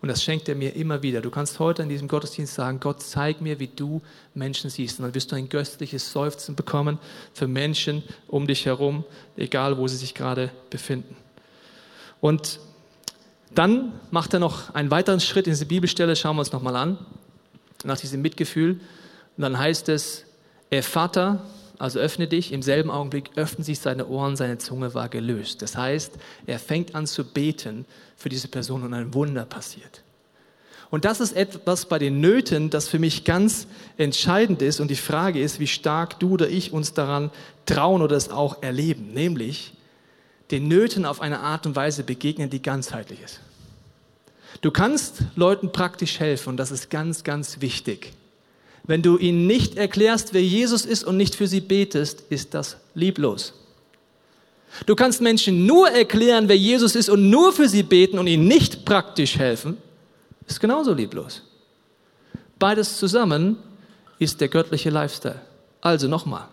Und 0.00 0.08
das 0.08 0.24
schenkt 0.24 0.48
er 0.48 0.54
mir 0.54 0.74
immer 0.74 1.02
wieder. 1.02 1.20
Du 1.20 1.30
kannst 1.30 1.58
heute 1.60 1.82
in 1.82 1.88
diesem 1.88 2.08
Gottesdienst 2.08 2.54
sagen, 2.54 2.80
Gott, 2.80 3.02
zeig 3.02 3.40
mir, 3.40 3.60
wie 3.60 3.68
du 3.68 4.00
Menschen 4.34 4.70
siehst. 4.70 4.98
Und 4.98 5.04
dann 5.04 5.14
wirst 5.14 5.30
du 5.30 5.36
ein 5.36 5.48
göstliches 5.48 6.10
Seufzen 6.10 6.56
bekommen 6.56 6.98
für 7.34 7.46
Menschen 7.46 8.02
um 8.26 8.46
dich 8.46 8.66
herum, 8.66 9.04
egal 9.36 9.76
wo 9.78 9.86
sie 9.86 9.96
sich 9.96 10.14
gerade 10.14 10.50
befinden. 10.70 11.14
Und 12.20 12.58
Dann 13.54 13.92
macht 14.10 14.32
er 14.32 14.40
noch 14.40 14.74
einen 14.74 14.90
weiteren 14.90 15.20
Schritt 15.20 15.46
in 15.46 15.52
diese 15.52 15.66
Bibelstelle, 15.66 16.16
schauen 16.16 16.36
wir 16.36 16.40
uns 16.40 16.52
nochmal 16.52 16.76
an, 16.76 16.98
nach 17.84 17.98
diesem 17.98 18.22
Mitgefühl. 18.22 18.80
Und 19.36 19.42
dann 19.42 19.58
heißt 19.58 19.88
es, 19.90 20.24
Vater, 20.80 21.42
also 21.82 21.98
öffne 21.98 22.28
dich, 22.28 22.52
im 22.52 22.62
selben 22.62 22.92
Augenblick 22.92 23.30
öffnen 23.34 23.64
sich 23.64 23.80
seine 23.80 24.06
Ohren, 24.06 24.36
seine 24.36 24.56
Zunge 24.58 24.94
war 24.94 25.08
gelöst. 25.08 25.62
Das 25.62 25.76
heißt, 25.76 26.12
er 26.46 26.60
fängt 26.60 26.94
an 26.94 27.08
zu 27.08 27.24
beten 27.24 27.86
für 28.16 28.28
diese 28.28 28.46
Person 28.46 28.84
und 28.84 28.94
ein 28.94 29.12
Wunder 29.14 29.44
passiert. 29.44 30.04
Und 30.90 31.04
das 31.04 31.18
ist 31.20 31.32
etwas 31.32 31.86
bei 31.86 31.98
den 31.98 32.20
Nöten, 32.20 32.70
das 32.70 32.86
für 32.86 33.00
mich 33.00 33.24
ganz 33.24 33.66
entscheidend 33.96 34.62
ist. 34.62 34.78
Und 34.78 34.92
die 34.92 34.94
Frage 34.94 35.42
ist, 35.42 35.58
wie 35.58 35.66
stark 35.66 36.20
du 36.20 36.34
oder 36.34 36.48
ich 36.48 36.72
uns 36.72 36.94
daran 36.94 37.32
trauen 37.66 38.00
oder 38.00 38.14
es 38.14 38.28
auch 38.28 38.62
erleben. 38.62 39.12
Nämlich 39.12 39.72
den 40.52 40.68
Nöten 40.68 41.04
auf 41.04 41.20
eine 41.20 41.40
Art 41.40 41.66
und 41.66 41.74
Weise 41.74 42.04
begegnen, 42.04 42.48
die 42.48 42.62
ganzheitlich 42.62 43.20
ist. 43.22 43.40
Du 44.60 44.70
kannst 44.70 45.24
Leuten 45.34 45.72
praktisch 45.72 46.20
helfen 46.20 46.50
und 46.50 46.58
das 46.58 46.70
ist 46.70 46.90
ganz, 46.90 47.24
ganz 47.24 47.60
wichtig. 47.60 48.12
Wenn 48.84 49.02
du 49.02 49.16
ihnen 49.16 49.46
nicht 49.46 49.76
erklärst, 49.76 50.34
wer 50.34 50.42
Jesus 50.42 50.84
ist 50.84 51.04
und 51.04 51.16
nicht 51.16 51.34
für 51.34 51.46
sie 51.46 51.60
betest, 51.60 52.24
ist 52.30 52.54
das 52.54 52.76
lieblos. 52.94 53.54
Du 54.86 54.96
kannst 54.96 55.20
Menschen 55.20 55.66
nur 55.66 55.90
erklären, 55.90 56.48
wer 56.48 56.56
Jesus 56.56 56.96
ist 56.96 57.08
und 57.08 57.30
nur 57.30 57.52
für 57.52 57.68
sie 57.68 57.82
beten 57.82 58.18
und 58.18 58.26
ihnen 58.26 58.48
nicht 58.48 58.84
praktisch 58.84 59.38
helfen, 59.38 59.76
ist 60.46 60.60
genauso 60.60 60.92
lieblos. 60.94 61.42
Beides 62.58 62.96
zusammen 62.96 63.56
ist 64.18 64.40
der 64.40 64.48
göttliche 64.48 64.90
Lifestyle. 64.90 65.40
Also 65.80 66.08
nochmal. 66.08 66.48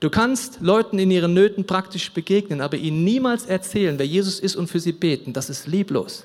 Du 0.00 0.10
kannst 0.10 0.60
Leuten 0.60 0.98
in 0.98 1.10
ihren 1.10 1.34
Nöten 1.34 1.66
praktisch 1.66 2.12
begegnen, 2.12 2.60
aber 2.60 2.76
ihnen 2.76 3.04
niemals 3.04 3.46
erzählen, 3.46 3.98
wer 3.98 4.06
Jesus 4.06 4.38
ist 4.38 4.56
und 4.56 4.68
für 4.68 4.80
sie 4.80 4.92
beten. 4.92 5.32
Das 5.32 5.50
ist 5.50 5.66
lieblos. 5.66 6.22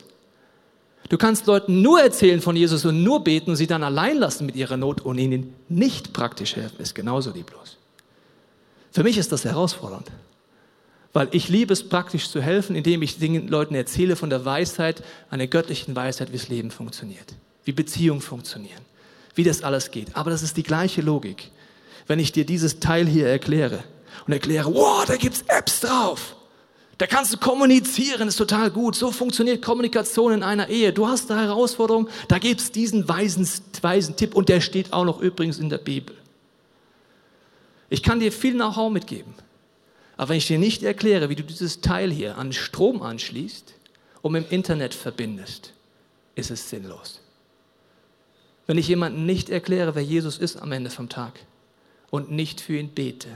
Du 1.09 1.17
kannst 1.17 1.45
Leuten 1.45 1.81
nur 1.81 2.01
erzählen 2.01 2.41
von 2.41 2.55
Jesus 2.55 2.85
und 2.85 3.03
nur 3.03 3.23
beten 3.23 3.51
und 3.51 3.55
sie 3.55 3.67
dann 3.67 3.83
allein 3.83 4.17
lassen 4.17 4.45
mit 4.45 4.55
ihrer 4.55 4.77
Not 4.77 5.01
und 5.01 5.17
ihnen 5.17 5.53
nicht 5.69 6.13
praktisch 6.13 6.55
helfen. 6.55 6.81
Ist 6.81 6.95
genauso 6.95 7.31
lieblos. 7.31 7.77
Für 8.91 9.03
mich 9.03 9.17
ist 9.17 9.31
das 9.31 9.43
herausfordernd. 9.43 10.11
Weil 11.11 11.27
ich 11.31 11.47
liebe 11.47 11.73
es, 11.73 11.87
praktisch 11.87 12.29
zu 12.29 12.41
helfen, 12.41 12.75
indem 12.75 13.03
ich 13.03 13.19
den 13.19 13.47
Leuten 13.47 13.75
erzähle 13.75 14.15
von 14.15 14.31
der 14.31 14.45
Weisheit, 14.45 15.03
einer 15.29 15.45
göttlichen 15.45 15.95
Weisheit, 15.95 16.33
wie 16.33 16.37
das 16.37 16.49
Leben 16.49 16.71
funktioniert, 16.71 17.35
wie 17.65 17.71
Beziehungen 17.71 18.21
funktionieren, 18.21 18.81
wie 19.35 19.43
das 19.43 19.61
alles 19.61 19.91
geht. 19.91 20.15
Aber 20.15 20.31
das 20.31 20.41
ist 20.41 20.57
die 20.57 20.63
gleiche 20.63 21.01
Logik. 21.01 21.51
Wenn 22.07 22.17
ich 22.17 22.31
dir 22.31 22.45
dieses 22.45 22.79
Teil 22.79 23.05
hier 23.05 23.27
erkläre 23.27 23.83
und 24.25 24.33
erkläre, 24.33 24.73
wow, 24.73 25.05
da 25.05 25.15
gibt's 25.15 25.43
Apps 25.47 25.81
drauf. 25.81 26.35
Da 27.03 27.07
kannst 27.07 27.33
du 27.33 27.37
kommunizieren, 27.37 28.29
ist 28.29 28.37
total 28.37 28.71
gut. 28.71 28.95
So 28.95 29.11
funktioniert 29.11 29.61
Kommunikation 29.61 30.31
in 30.31 30.41
einer 30.41 30.69
Ehe. 30.69 30.93
Du 30.93 31.05
hast 31.05 31.29
eine 31.29 31.41
Herausforderung, 31.41 32.07
da 32.29 32.39
gibt's 32.39 32.71
diesen 32.71 33.09
weisen, 33.09 33.45
weisen 33.81 34.15
Tipp 34.15 34.33
und 34.33 34.47
der 34.47 34.61
steht 34.61 34.93
auch 34.93 35.03
noch 35.03 35.19
übrigens 35.19 35.59
in 35.59 35.69
der 35.69 35.79
Bibel. 35.79 36.15
Ich 37.89 38.03
kann 38.03 38.21
dir 38.21 38.31
viel 38.31 38.53
Know-how 38.53 38.89
mitgeben. 38.89 39.33
Aber 40.15 40.29
wenn 40.29 40.37
ich 40.37 40.47
dir 40.47 40.57
nicht 40.57 40.81
erkläre, 40.81 41.27
wie 41.27 41.35
du 41.35 41.43
dieses 41.43 41.81
Teil 41.81 42.09
hier 42.09 42.37
an 42.37 42.53
Strom 42.53 43.01
anschließt 43.01 43.73
und 44.21 44.35
im 44.35 44.45
Internet 44.49 44.93
verbindest, 44.93 45.73
ist 46.35 46.51
es 46.51 46.69
sinnlos. 46.69 47.19
Wenn 48.65 48.77
ich 48.77 48.87
jemandem 48.87 49.25
nicht 49.25 49.49
erkläre, 49.49 49.93
wer 49.95 50.03
Jesus 50.03 50.37
ist 50.37 50.55
am 50.55 50.71
Ende 50.71 50.89
vom 50.89 51.09
Tag 51.09 51.33
und 52.11 52.31
nicht 52.31 52.61
für 52.61 52.77
ihn 52.77 52.87
bete, 52.87 53.27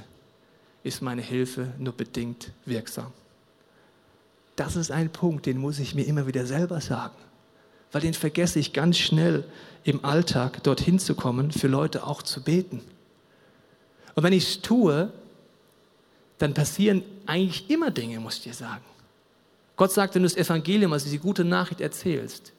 ist 0.86 1.02
meine 1.02 1.22
Hilfe 1.22 1.74
nur 1.78 1.92
bedingt 1.92 2.52
wirksam. 2.64 3.12
Das 4.58 4.76
ist 4.76 4.92
ein 4.92 5.12
Punkt, 5.12 5.46
den 5.46 5.60
muss 5.60 5.78
ich 5.78 5.96
mir 5.96 6.06
immer 6.06 6.28
wieder 6.28 6.46
selber 6.46 6.82
sagen, 6.82 7.16
weil 7.92 8.02
den 8.02 8.16
vergesse 8.16 8.60
ich 8.60 8.74
ganz 8.74 8.98
schnell 8.98 9.46
im 9.84 10.04
Alltag, 10.04 10.64
dorthin 10.64 11.00
zu 11.00 11.16
kommen, 11.16 11.52
für 11.52 11.68
Leute 11.68 12.06
auch 12.06 12.24
zu 12.24 12.44
beten. 12.44 12.82
Und 14.16 14.24
wenn 14.24 14.34
ich 14.34 14.50
es 14.50 14.62
tue, 14.62 15.14
dann 16.40 16.56
passieren 16.56 17.04
eigentlich 17.28 17.70
immer 17.70 17.92
Dinge, 17.92 18.20
muss 18.20 18.38
ich 18.38 18.44
dir 18.44 18.54
sagen. 18.54 18.84
Gott 19.76 19.92
sagt, 19.92 20.16
wenn 20.16 20.24
du 20.24 20.28
das 20.28 20.36
Evangelium, 20.36 20.92
also 20.92 21.08
die 21.08 21.20
gute 21.20 21.46
Nachricht 21.46 21.80
erzählst 21.80 22.52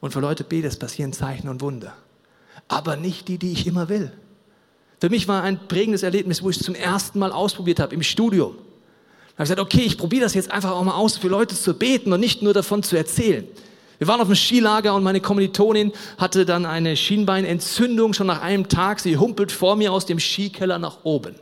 und 0.00 0.10
für 0.10 0.20
Leute 0.20 0.42
betest, 0.42 0.80
passieren 0.80 1.12
Zeichen 1.12 1.48
und 1.48 1.60
Wunder. 1.60 1.96
Aber 2.66 2.96
nicht 2.96 3.28
die, 3.28 3.38
die 3.38 3.52
ich 3.52 3.68
immer 3.68 3.88
will. 3.88 4.12
Für 5.00 5.08
mich 5.08 5.28
war 5.28 5.44
ein 5.44 5.68
prägendes 5.68 6.02
Erlebnis, 6.02 6.42
wo 6.42 6.50
ich 6.50 6.56
es 6.56 6.64
zum 6.64 6.74
ersten 6.74 7.20
Mal 7.20 7.30
ausprobiert 7.30 7.78
habe 7.78 7.94
im 7.94 8.02
Studium. 8.02 8.56
Da 9.36 9.38
habe 9.38 9.44
ich 9.44 9.50
gesagt, 9.50 9.60
okay, 9.60 9.82
ich 9.82 9.98
probiere 9.98 10.22
das 10.22 10.34
jetzt 10.34 10.50
einfach 10.50 10.70
auch 10.70 10.84
mal 10.84 10.94
aus, 10.94 11.16
für 11.16 11.28
Leute 11.28 11.56
zu 11.56 11.74
beten 11.74 12.12
und 12.12 12.20
nicht 12.20 12.42
nur 12.42 12.54
davon 12.54 12.82
zu 12.84 12.96
erzählen. 12.96 13.46
Wir 13.98 14.06
waren 14.06 14.20
auf 14.20 14.28
dem 14.28 14.36
Skilager 14.36 14.94
und 14.94 15.02
meine 15.02 15.20
Kommilitonin 15.20 15.92
hatte 16.18 16.44
dann 16.44 16.66
eine 16.66 16.96
Schienbeinentzündung 16.96 18.12
schon 18.12 18.26
nach 18.26 18.42
einem 18.42 18.68
Tag. 18.68 19.00
Sie 19.00 19.16
humpelt 19.16 19.50
vor 19.50 19.76
mir 19.76 19.92
aus 19.92 20.06
dem 20.06 20.20
Skikeller 20.20 20.78
nach 20.78 21.04
oben. 21.04 21.34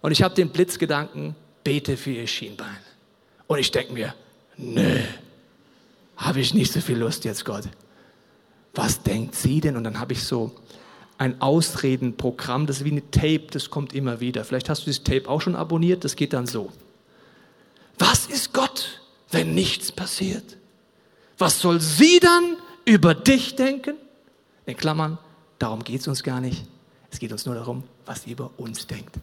Und 0.00 0.12
ich 0.12 0.22
habe 0.22 0.34
den 0.34 0.50
Blitzgedanken, 0.50 1.34
bete 1.64 1.96
für 1.96 2.12
ihr 2.12 2.26
Schienbein. 2.26 2.78
Und 3.46 3.58
ich 3.58 3.70
denke 3.70 3.92
mir, 3.92 4.14
nö, 4.56 5.00
habe 6.16 6.40
ich 6.40 6.54
nicht 6.54 6.72
so 6.72 6.80
viel 6.80 6.96
Lust 6.96 7.24
jetzt, 7.24 7.44
Gott. 7.44 7.64
Was 8.74 9.02
denkt 9.02 9.34
sie 9.34 9.60
denn? 9.60 9.76
Und 9.76 9.84
dann 9.84 9.98
habe 9.98 10.12
ich 10.12 10.22
so 10.22 10.52
ein 11.18 11.40
Ausredenprogramm, 11.40 12.66
das 12.66 12.78
ist 12.78 12.84
wie 12.84 12.90
eine 12.90 13.10
Tape, 13.10 13.46
das 13.50 13.70
kommt 13.70 13.94
immer 13.94 14.20
wieder. 14.20 14.44
Vielleicht 14.44 14.68
hast 14.68 14.82
du 14.82 14.84
dieses 14.86 15.02
Tape 15.02 15.28
auch 15.28 15.40
schon 15.40 15.56
abonniert, 15.56 16.04
das 16.04 16.16
geht 16.16 16.32
dann 16.32 16.46
so. 16.46 16.70
Was 17.98 18.26
ist 18.26 18.52
Gott, 18.52 19.00
wenn 19.30 19.54
nichts 19.54 19.92
passiert? 19.92 20.56
Was 21.38 21.60
soll 21.60 21.80
sie 21.80 22.18
dann 22.20 22.56
über 22.84 23.14
dich 23.14 23.56
denken? 23.56 23.96
In 24.64 24.76
Klammern, 24.76 25.18
darum 25.58 25.84
geht 25.84 26.00
es 26.00 26.08
uns 26.08 26.22
gar 26.22 26.40
nicht. 26.40 26.64
Es 27.10 27.18
geht 27.18 27.32
uns 27.32 27.46
nur 27.46 27.54
darum, 27.54 27.84
was 28.04 28.22
sie 28.22 28.32
über 28.32 28.50
uns 28.56 28.86
denkt. 28.86 29.16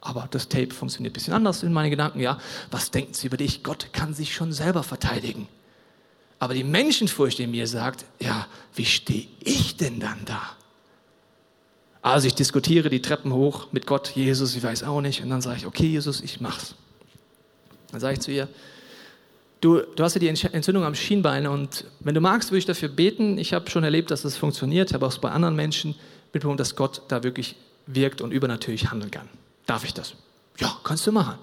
Aber 0.00 0.28
das 0.30 0.48
Tape 0.48 0.72
funktioniert 0.72 1.12
ein 1.12 1.14
bisschen 1.14 1.32
anders 1.32 1.62
in 1.62 1.72
meinen 1.72 1.90
Gedanken, 1.90 2.20
ja. 2.20 2.38
Was 2.70 2.90
denken 2.90 3.14
Sie 3.14 3.26
über 3.26 3.38
dich? 3.38 3.62
Gott 3.62 3.92
kann 3.92 4.12
sich 4.12 4.34
schon 4.34 4.52
selber 4.52 4.82
verteidigen. 4.82 5.48
Aber 6.38 6.52
die 6.52 6.64
Menschenfurcht 6.64 7.40
in 7.40 7.50
mir 7.50 7.66
sagt, 7.66 8.04
ja, 8.20 8.46
wie 8.74 8.84
stehe 8.84 9.28
ich 9.40 9.78
denn 9.78 10.00
dann 10.00 10.18
da? 10.26 10.42
Also 12.02 12.26
ich 12.26 12.34
diskutiere 12.34 12.90
die 12.90 13.00
Treppen 13.00 13.32
hoch 13.32 13.68
mit 13.72 13.86
Gott, 13.86 14.10
Jesus, 14.10 14.54
ich 14.54 14.62
weiß 14.62 14.82
auch 14.82 15.00
nicht. 15.00 15.22
Und 15.22 15.30
dann 15.30 15.40
sage 15.40 15.56
ich, 15.56 15.66
okay, 15.66 15.86
Jesus, 15.86 16.20
ich 16.20 16.38
mach's. 16.38 16.74
Dann 17.94 18.00
sage 18.00 18.14
ich 18.14 18.20
zu 18.20 18.32
ihr, 18.32 18.48
du, 19.60 19.82
du 19.94 20.02
hast 20.02 20.14
ja 20.14 20.18
die 20.18 20.26
Entzündung 20.26 20.82
am 20.82 20.96
Schienbein 20.96 21.46
und 21.46 21.84
wenn 22.00 22.14
du 22.14 22.20
magst, 22.20 22.50
würde 22.50 22.58
ich 22.58 22.66
dafür 22.66 22.88
beten. 22.88 23.38
Ich 23.38 23.54
habe 23.54 23.70
schon 23.70 23.84
erlebt, 23.84 24.10
dass 24.10 24.22
das 24.22 24.36
funktioniert. 24.36 24.92
Habe 24.92 25.06
auch 25.06 25.16
bei 25.18 25.30
anderen 25.30 25.54
Menschen 25.54 25.94
mitbekommen, 26.32 26.56
dass 26.56 26.74
Gott 26.74 27.02
da 27.06 27.22
wirklich 27.22 27.54
wirkt 27.86 28.20
und 28.20 28.32
übernatürlich 28.32 28.90
handeln 28.90 29.12
kann. 29.12 29.28
Darf 29.66 29.84
ich 29.84 29.94
das? 29.94 30.14
Ja, 30.58 30.76
kannst 30.82 31.06
du 31.06 31.12
machen. 31.12 31.38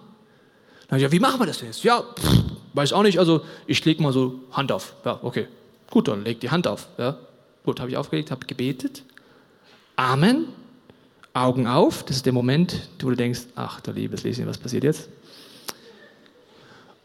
Dann 0.90 0.98
ich, 0.98 1.04
ja, 1.04 1.12
wie 1.14 1.22
machen 1.22 1.40
wir 1.40 1.46
das 1.46 1.60
denn 1.60 1.68
jetzt? 1.68 1.86
Ja, 1.86 2.02
pff, 2.02 2.44
weiß 2.74 2.92
auch 2.92 3.04
nicht, 3.04 3.18
also 3.18 3.46
ich 3.66 3.84
lege 3.86 4.04
mal 4.04 4.12
so 4.12 4.42
Hand 4.52 4.74
auf. 4.74 4.94
Ja, 5.06 5.20
okay. 5.22 5.48
Gut, 5.90 6.10
dann 6.10 6.26
leg 6.26 6.42
die 6.42 6.50
Hand 6.50 6.68
auf. 6.68 6.90
Ja, 6.98 7.18
gut, 7.64 7.80
habe 7.80 7.90
ich 7.90 7.96
aufgelegt, 7.96 8.30
habe 8.30 8.46
gebetet. 8.46 9.04
Amen. 9.96 10.48
Augen 11.34 11.66
auf. 11.66 12.04
Das 12.04 12.18
ist 12.18 12.26
der 12.26 12.34
Moment, 12.34 12.90
wo 13.00 13.10
du 13.10 13.16
denkst, 13.16 13.42
ach, 13.56 13.80
du 13.80 13.92
liebes 13.92 14.24
Lieschen, 14.24 14.48
was 14.48 14.58
passiert 14.58 14.84
jetzt? 14.84 15.08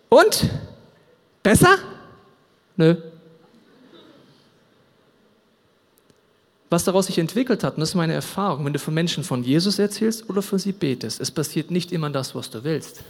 Und? 0.09 0.51
Besser? 1.43 1.79
Nö. 2.77 2.97
was 6.69 6.85
daraus 6.85 7.07
sich 7.07 7.19
entwickelt 7.19 7.63
hat, 7.63 7.75
und 7.75 7.81
das 7.81 7.91
ist 7.91 7.95
meine 7.95 8.13
Erfahrung, 8.13 8.65
wenn 8.65 8.73
du 8.73 8.79
von 8.79 8.93
Menschen 8.93 9.23
von 9.25 9.45
Jesus 9.45 9.79
erzählst 9.79 10.29
oder 10.29 10.43
von 10.43 10.59
sie 10.59 10.73
betest, 10.73 11.21
es 11.21 11.31
passiert 11.31 11.71
nicht 11.71 11.93
immer 11.93 12.11
das, 12.11 12.35
was 12.35 12.51
du 12.51 12.65
willst. 12.65 13.03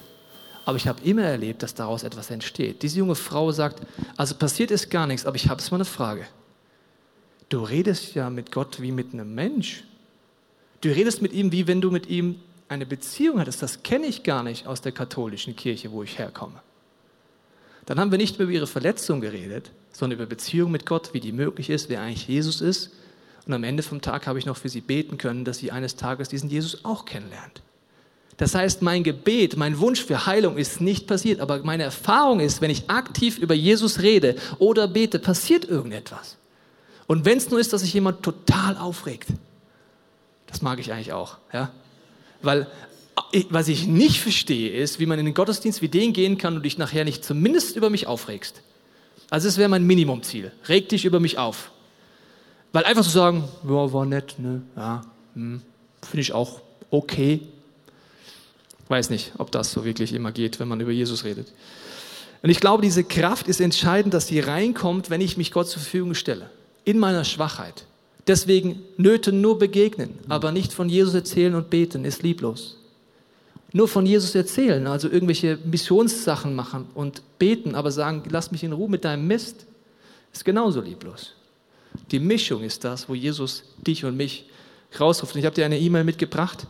Aber 0.64 0.76
ich 0.76 0.86
habe 0.86 1.00
immer 1.04 1.22
erlebt, 1.22 1.62
dass 1.62 1.74
daraus 1.74 2.02
etwas 2.02 2.30
entsteht. 2.30 2.82
Diese 2.82 2.98
junge 2.98 3.14
Frau 3.14 3.52
sagt, 3.52 3.80
also 4.16 4.34
passiert 4.34 4.70
ist 4.70 4.90
gar 4.90 5.06
nichts, 5.06 5.24
aber 5.24 5.36
ich 5.36 5.48
habe 5.48 5.60
es 5.60 5.70
mal 5.70 5.78
eine 5.78 5.84
Frage. 5.84 6.26
Du 7.48 7.62
redest 7.62 8.14
ja 8.14 8.28
mit 8.28 8.50
Gott 8.50 8.80
wie 8.82 8.90
mit 8.90 9.12
einem 9.12 9.34
Mensch. 9.34 9.84
Du 10.80 10.88
redest 10.88 11.22
mit 11.22 11.32
ihm, 11.32 11.52
wie 11.52 11.68
wenn 11.68 11.80
du 11.80 11.90
mit 11.90 12.08
ihm 12.08 12.40
eine 12.68 12.84
Beziehung 12.84 13.38
hattest. 13.38 13.62
Das 13.62 13.84
kenne 13.84 14.06
ich 14.06 14.24
gar 14.24 14.42
nicht 14.42 14.66
aus 14.66 14.80
der 14.80 14.92
katholischen 14.92 15.54
Kirche, 15.54 15.92
wo 15.92 16.02
ich 16.02 16.18
herkomme. 16.18 16.60
Dann 17.86 17.98
haben 17.98 18.10
wir 18.10 18.18
nicht 18.18 18.38
mehr 18.38 18.44
über 18.44 18.54
ihre 18.54 18.66
Verletzung 18.66 19.20
geredet, 19.20 19.70
sondern 19.92 20.18
über 20.18 20.26
Beziehung 20.26 20.70
mit 20.70 20.86
Gott, 20.86 21.14
wie 21.14 21.20
die 21.20 21.32
möglich 21.32 21.70
ist, 21.70 21.88
wer 21.88 22.02
eigentlich 22.02 22.28
Jesus 22.28 22.60
ist 22.60 22.90
und 23.46 23.52
am 23.52 23.64
Ende 23.64 23.82
vom 23.82 24.00
Tag 24.00 24.26
habe 24.26 24.38
ich 24.38 24.46
noch 24.46 24.56
für 24.56 24.68
sie 24.68 24.80
beten 24.80 25.18
können, 25.18 25.44
dass 25.44 25.58
sie 25.58 25.70
eines 25.70 25.96
Tages 25.96 26.28
diesen 26.28 26.50
Jesus 26.50 26.84
auch 26.84 27.04
kennenlernt. 27.04 27.62
Das 28.38 28.54
heißt, 28.54 28.82
mein 28.82 29.02
Gebet, 29.02 29.56
mein 29.56 29.78
Wunsch 29.78 30.04
für 30.04 30.26
Heilung 30.26 30.58
ist 30.58 30.80
nicht 30.80 31.06
passiert, 31.06 31.40
aber 31.40 31.62
meine 31.62 31.84
Erfahrung 31.84 32.40
ist, 32.40 32.60
wenn 32.60 32.70
ich 32.70 32.90
aktiv 32.90 33.38
über 33.38 33.54
Jesus 33.54 34.00
rede 34.00 34.36
oder 34.58 34.88
bete, 34.88 35.18
passiert 35.18 35.64
irgendetwas. 35.64 36.36
Und 37.06 37.24
wenn 37.24 37.38
es 37.38 37.48
nur 37.48 37.60
ist, 37.60 37.72
dass 37.72 37.82
sich 37.82 37.94
jemand 37.94 38.22
total 38.22 38.76
aufregt, 38.76 39.28
das 40.48 40.60
mag 40.60 40.80
ich 40.80 40.92
eigentlich 40.92 41.12
auch, 41.12 41.38
ja, 41.52 41.70
weil 42.42 42.66
was 43.50 43.68
ich 43.68 43.86
nicht 43.86 44.20
verstehe, 44.20 44.70
ist, 44.70 45.00
wie 45.00 45.06
man 45.06 45.18
in 45.18 45.26
den 45.26 45.34
Gottesdienst 45.34 45.82
wie 45.82 45.88
den 45.88 46.12
gehen 46.12 46.38
kann 46.38 46.56
und 46.56 46.62
dich 46.62 46.78
nachher 46.78 47.04
nicht 47.04 47.24
zumindest 47.24 47.76
über 47.76 47.90
mich 47.90 48.06
aufregst. 48.06 48.62
Also 49.30 49.48
es 49.48 49.58
wäre 49.58 49.68
mein 49.68 49.84
Minimumziel. 49.84 50.52
Reg 50.68 50.88
dich 50.88 51.04
über 51.04 51.20
mich 51.20 51.38
auf. 51.38 51.70
Weil 52.72 52.84
einfach 52.84 53.04
zu 53.04 53.10
sagen, 53.10 53.44
ja, 53.64 53.92
war 53.92 54.04
nett, 54.04 54.38
ne? 54.38 54.62
Ja, 54.76 55.04
hm, 55.34 55.62
finde 56.02 56.20
ich 56.20 56.32
auch 56.32 56.60
okay. 56.90 57.40
Weiß 58.88 59.10
nicht, 59.10 59.32
ob 59.38 59.50
das 59.50 59.72
so 59.72 59.84
wirklich 59.84 60.12
immer 60.12 60.30
geht, 60.30 60.60
wenn 60.60 60.68
man 60.68 60.80
über 60.80 60.92
Jesus 60.92 61.24
redet. 61.24 61.52
Und 62.42 62.50
ich 62.50 62.60
glaube, 62.60 62.82
diese 62.82 63.02
Kraft 63.02 63.48
ist 63.48 63.60
entscheidend, 63.60 64.14
dass 64.14 64.28
sie 64.28 64.40
reinkommt, 64.40 65.10
wenn 65.10 65.20
ich 65.20 65.36
mich 65.36 65.50
Gott 65.52 65.68
zur 65.68 65.82
Verfügung 65.82 66.14
stelle. 66.14 66.50
In 66.84 66.98
meiner 66.98 67.24
Schwachheit. 67.24 67.86
Deswegen 68.26 68.82
Nöten 68.96 69.40
nur 69.40 69.58
begegnen, 69.58 70.18
aber 70.28 70.52
nicht 70.52 70.72
von 70.72 70.88
Jesus 70.88 71.14
erzählen 71.14 71.54
und 71.54 71.70
beten, 71.70 72.04
ist 72.04 72.22
lieblos. 72.22 72.76
Nur 73.76 73.88
von 73.88 74.06
Jesus 74.06 74.34
erzählen, 74.34 74.86
also 74.86 75.10
irgendwelche 75.10 75.58
Missionssachen 75.62 76.54
machen 76.54 76.86
und 76.94 77.20
beten, 77.38 77.74
aber 77.74 77.90
sagen, 77.90 78.22
lass 78.30 78.50
mich 78.50 78.64
in 78.64 78.72
Ruhe 78.72 78.88
mit 78.88 79.04
deinem 79.04 79.26
Mist, 79.26 79.66
ist 80.32 80.46
genauso 80.46 80.80
lieblos. 80.80 81.34
Die 82.10 82.18
Mischung 82.18 82.62
ist 82.62 82.84
das, 82.84 83.06
wo 83.06 83.14
Jesus 83.14 83.64
dich 83.86 84.02
und 84.06 84.16
mich 84.16 84.48
rausruft. 84.98 85.34
Und 85.34 85.40
ich 85.40 85.44
habe 85.44 85.54
dir 85.54 85.66
eine 85.66 85.78
E-Mail 85.78 86.04
mitgebracht, 86.04 86.66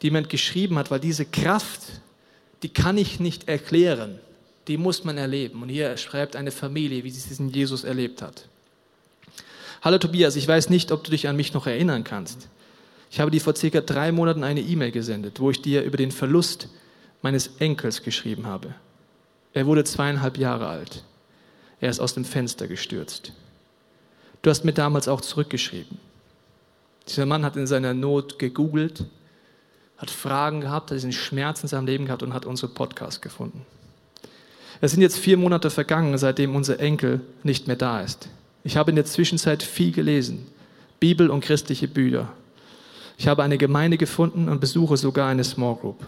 die 0.00 0.06
jemand 0.06 0.30
geschrieben 0.30 0.78
hat, 0.78 0.90
weil 0.90 1.00
diese 1.00 1.26
Kraft, 1.26 1.82
die 2.62 2.70
kann 2.70 2.96
ich 2.96 3.20
nicht 3.20 3.46
erklären, 3.46 4.18
die 4.68 4.78
muss 4.78 5.04
man 5.04 5.18
erleben. 5.18 5.60
Und 5.60 5.68
hier 5.68 5.98
schreibt 5.98 6.34
eine 6.34 6.50
Familie, 6.50 7.04
wie 7.04 7.10
sie 7.10 7.28
diesen 7.28 7.50
Jesus 7.50 7.84
erlebt 7.84 8.22
hat. 8.22 8.48
Hallo 9.82 9.98
Tobias, 9.98 10.34
ich 10.34 10.48
weiß 10.48 10.70
nicht, 10.70 10.92
ob 10.92 11.04
du 11.04 11.10
dich 11.10 11.28
an 11.28 11.36
mich 11.36 11.52
noch 11.52 11.66
erinnern 11.66 12.04
kannst. 12.04 12.48
Ich 13.10 13.20
habe 13.20 13.30
dir 13.30 13.40
vor 13.40 13.56
circa 13.56 13.80
drei 13.80 14.12
Monaten 14.12 14.44
eine 14.44 14.60
E-Mail 14.60 14.92
gesendet, 14.92 15.40
wo 15.40 15.50
ich 15.50 15.62
dir 15.62 15.82
über 15.82 15.96
den 15.96 16.10
Verlust 16.10 16.68
meines 17.22 17.50
Enkels 17.58 18.02
geschrieben 18.02 18.46
habe. 18.46 18.74
Er 19.54 19.66
wurde 19.66 19.84
zweieinhalb 19.84 20.36
Jahre 20.36 20.68
alt. 20.68 21.04
Er 21.80 21.90
ist 21.90 22.00
aus 22.00 22.14
dem 22.14 22.24
Fenster 22.24 22.66
gestürzt. 22.66 23.32
Du 24.42 24.50
hast 24.50 24.64
mir 24.64 24.72
damals 24.72 25.08
auch 25.08 25.20
zurückgeschrieben. 25.20 25.98
Dieser 27.08 27.26
Mann 27.26 27.44
hat 27.44 27.56
in 27.56 27.66
seiner 27.66 27.94
Not 27.94 28.38
gegoogelt, 28.38 29.04
hat 29.96 30.10
Fragen 30.10 30.60
gehabt, 30.60 30.90
hat 30.90 30.96
diesen 30.96 31.12
Schmerz 31.12 31.62
in 31.62 31.68
seinem 31.68 31.86
Leben 31.86 32.04
gehabt 32.04 32.22
und 32.22 32.34
hat 32.34 32.46
unsere 32.46 32.70
Podcast 32.70 33.22
gefunden. 33.22 33.64
Es 34.80 34.92
sind 34.92 35.00
jetzt 35.00 35.18
vier 35.18 35.36
Monate 35.36 35.70
vergangen, 35.70 36.16
seitdem 36.18 36.54
unser 36.54 36.78
Enkel 36.78 37.20
nicht 37.42 37.66
mehr 37.66 37.76
da 37.76 38.00
ist. 38.00 38.28
Ich 38.62 38.76
habe 38.76 38.90
in 38.90 38.96
der 38.96 39.06
Zwischenzeit 39.06 39.62
viel 39.62 39.90
gelesen, 39.90 40.46
Bibel 41.00 41.30
und 41.30 41.40
christliche 41.40 41.88
Bücher. 41.88 42.28
Ich 43.18 43.26
habe 43.26 43.42
eine 43.42 43.58
Gemeinde 43.58 43.98
gefunden 43.98 44.48
und 44.48 44.60
besuche 44.60 44.96
sogar 44.96 45.28
eine 45.28 45.42
Small 45.42 45.74
Group. 45.74 46.06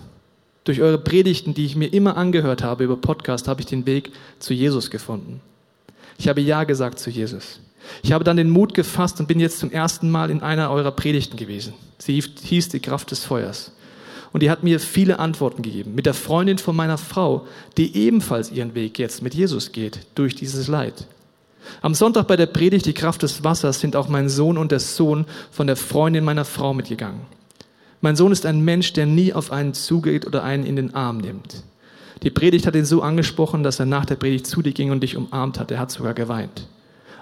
Durch 0.63 0.81
eure 0.81 0.99
Predigten, 0.99 1.55
die 1.55 1.67
ich 1.67 1.75
mir 1.75 1.93
immer 1.93 2.17
angehört 2.17 2.63
habe 2.63 2.85
über 2.85 2.97
Podcast, 2.97 3.49
habe 3.49 3.61
ich 3.61 3.67
den 3.67 3.85
Weg 3.85 4.13
zu 4.39 4.55
Jesus 4.55 4.91
gefunden. 4.91 5.41
Ich 6.19 6.29
habe 6.29 6.41
Ja 6.41 6.63
gesagt 6.63 7.01
zu 7.01 7.11
Jesus. 7.11 7.59
Ich 8.05 8.13
habe 8.13 8.23
dann 8.23 8.37
den 8.37 8.49
Mut 8.49 8.75
gefasst 8.75 9.19
und 9.19 9.27
bin 9.27 9.41
jetzt 9.41 9.59
zum 9.59 9.73
ersten 9.73 10.09
Mal 10.09 10.31
in 10.31 10.41
einer 10.41 10.71
eurer 10.71 10.93
Predigten 10.93 11.37
gewesen. 11.37 11.75
Sie 11.99 12.23
hieß 12.23 12.69
die 12.69 12.81
Kraft 12.81 13.11
des 13.11 13.25
Feuers. 13.25 13.73
Und 14.33 14.45
die 14.45 14.51
hat 14.51 14.63
mir 14.63 14.79
viele 14.79 15.19
Antworten 15.19 15.63
gegeben. 15.63 15.97
Mit 15.97 16.07
der 16.07 16.15
Freundin 16.15 16.59
von 16.59 16.77
meiner 16.77 16.99
Frau, 16.99 17.49
die 17.77 17.97
ebenfalls 17.97 18.53
ihren 18.53 18.77
Weg 18.77 19.01
jetzt 19.01 19.23
mit 19.23 19.35
Jesus 19.35 19.73
geht, 19.73 20.01
durch 20.15 20.37
dieses 20.37 20.69
Leid. 20.69 21.09
Am 21.83 21.95
Sonntag 21.95 22.27
bei 22.27 22.37
der 22.37 22.47
Predigt 22.47 22.87
Die 22.87 22.95
Kraft 22.95 23.23
des 23.23 23.45
Wassers 23.45 23.81
sind 23.81 23.97
auch 23.97 24.09
mein 24.09 24.29
Sohn 24.29 24.59
und 24.59 24.73
der 24.73 24.81
Sohn 24.81 25.27
von 25.51 25.67
der 25.67 25.77
Freundin 25.77 26.25
meiner 26.25 26.45
Frau 26.45 26.75
mitgegangen. 26.75 27.23
Mein 28.01 28.17
Sohn 28.17 28.33
ist 28.33 28.47
ein 28.47 28.61
Mensch, 28.61 28.93
der 28.93 29.07
nie 29.07 29.33
auf 29.33 29.53
einen 29.53 29.75
zugeht 29.75 30.27
oder 30.27 30.43
einen 30.43 30.65
in 30.65 30.77
den 30.77 30.95
Arm 30.95 31.19
nimmt. 31.19 31.65
Die 32.23 32.31
Predigt 32.31 32.67
hat 32.67 32.75
ihn 32.75 32.85
so 32.85 33.03
angesprochen, 33.03 33.63
dass 33.63 33.81
er 33.81 33.87
nach 33.87 34.05
der 34.05 34.17
Predigt 34.17 34.47
zu 34.47 34.63
dir 34.63 34.73
ging 34.73 34.91
und 34.91 35.03
dich 35.03 35.17
umarmt 35.17 35.59
hat. 35.59 35.71
Er 35.71 35.79
hat 35.79 35.91
sogar 35.91 36.15
geweint. 36.15 36.67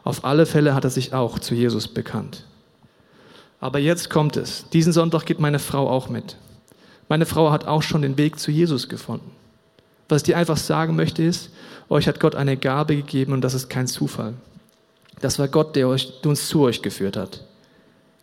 Auf 0.05 0.25
alle 0.25 0.47
Fälle 0.47 0.75
hat 0.75 0.85
er 0.85 0.91
sich 0.91 1.15
auch 1.15 1.39
zu 1.39 1.55
Jesus 1.55 1.89
bekannt. 1.89 2.45
Aber 3.61 3.79
jetzt 3.79 4.11
kommt 4.11 4.37
es. 4.37 4.67
Diesen 4.73 4.93
Sonntag 4.93 5.27
geht 5.27 5.41
meine 5.41 5.59
Frau 5.59 5.89
auch 5.89 6.09
mit. 6.09 6.37
Meine 7.09 7.27
Frau 7.27 7.51
hat 7.51 7.67
auch 7.67 7.83
schon 7.83 8.03
den 8.03 8.19
Weg 8.19 8.39
zu 8.39 8.51
Jesus 8.51 8.89
gefunden. 8.89 9.31
Was 10.09 10.23
ich 10.23 10.27
dir 10.27 10.39
einfach 10.39 10.57
sagen 10.57 10.97
möchte 10.97 11.23
ist, 11.23 11.51
euch 11.91 12.07
hat 12.09 12.21
Gott 12.21 12.35
eine 12.35 12.57
Gabe 12.57 12.97
gegeben 12.97 13.33
und 13.33 13.43
das 13.43 13.55
ist 13.55 13.69
kein 13.69 13.87
Zufall. 13.87 14.35
Das 15.21 15.39
war 15.39 15.49
Gott, 15.49 15.75
der, 15.77 15.89
euch, 15.89 16.21
der 16.21 16.31
uns 16.31 16.49
zu 16.49 16.63
euch 16.63 16.83
geführt 16.83 17.17
hat. 17.17 17.45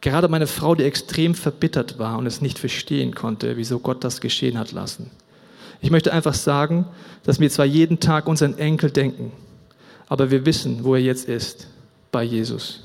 Gerade 0.02 0.28
meine 0.28 0.48
Frau, 0.48 0.76
die 0.76 0.84
extrem 0.84 1.34
verbittert 1.34 1.98
war 1.98 2.18
und 2.18 2.28
es 2.28 2.42
nicht 2.42 2.60
verstehen 2.60 3.16
konnte, 3.16 3.58
wieso 3.58 3.80
Gott 3.80 4.04
das 4.04 4.22
geschehen 4.22 4.60
hat 4.60 4.72
lassen. 4.72 5.10
Ich 5.82 5.92
möchte 5.92 6.14
einfach 6.14 6.34
sagen, 6.34 6.86
dass 7.24 7.40
wir 7.40 7.50
zwar 7.50 7.66
jeden 7.66 8.00
Tag 8.00 8.28
unseren 8.28 8.58
Enkel 8.58 8.92
denken, 8.92 9.32
aber 10.08 10.32
wir 10.32 10.46
wissen, 10.46 10.84
wo 10.84 10.96
er 10.96 11.02
jetzt 11.02 11.28
ist, 11.28 11.68
bei 12.12 12.24
Jesus. 12.24 12.82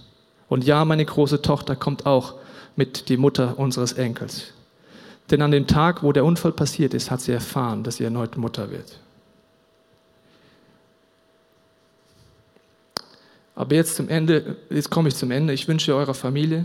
Und 0.48 0.64
ja, 0.64 0.84
meine 0.84 1.04
große 1.04 1.42
Tochter 1.42 1.76
kommt 1.76 2.06
auch 2.06 2.34
mit 2.74 3.08
die 3.08 3.16
Mutter 3.16 3.58
unseres 3.58 3.92
Enkels. 3.92 4.52
Denn 5.30 5.42
an 5.42 5.50
dem 5.50 5.66
Tag, 5.66 6.02
wo 6.02 6.12
der 6.12 6.24
Unfall 6.24 6.52
passiert 6.52 6.94
ist, 6.94 7.10
hat 7.10 7.20
sie 7.20 7.32
erfahren, 7.32 7.84
dass 7.84 7.96
sie 7.96 8.04
erneut 8.04 8.36
Mutter 8.36 8.70
wird. 8.70 8.98
Aber 13.60 13.74
jetzt 13.74 13.96
zum 13.96 14.08
Ende, 14.08 14.56
jetzt 14.70 14.88
komme 14.88 15.10
ich 15.10 15.16
zum 15.16 15.30
Ende. 15.30 15.52
Ich 15.52 15.68
wünsche 15.68 15.94
eurer 15.94 16.14
Familie, 16.14 16.64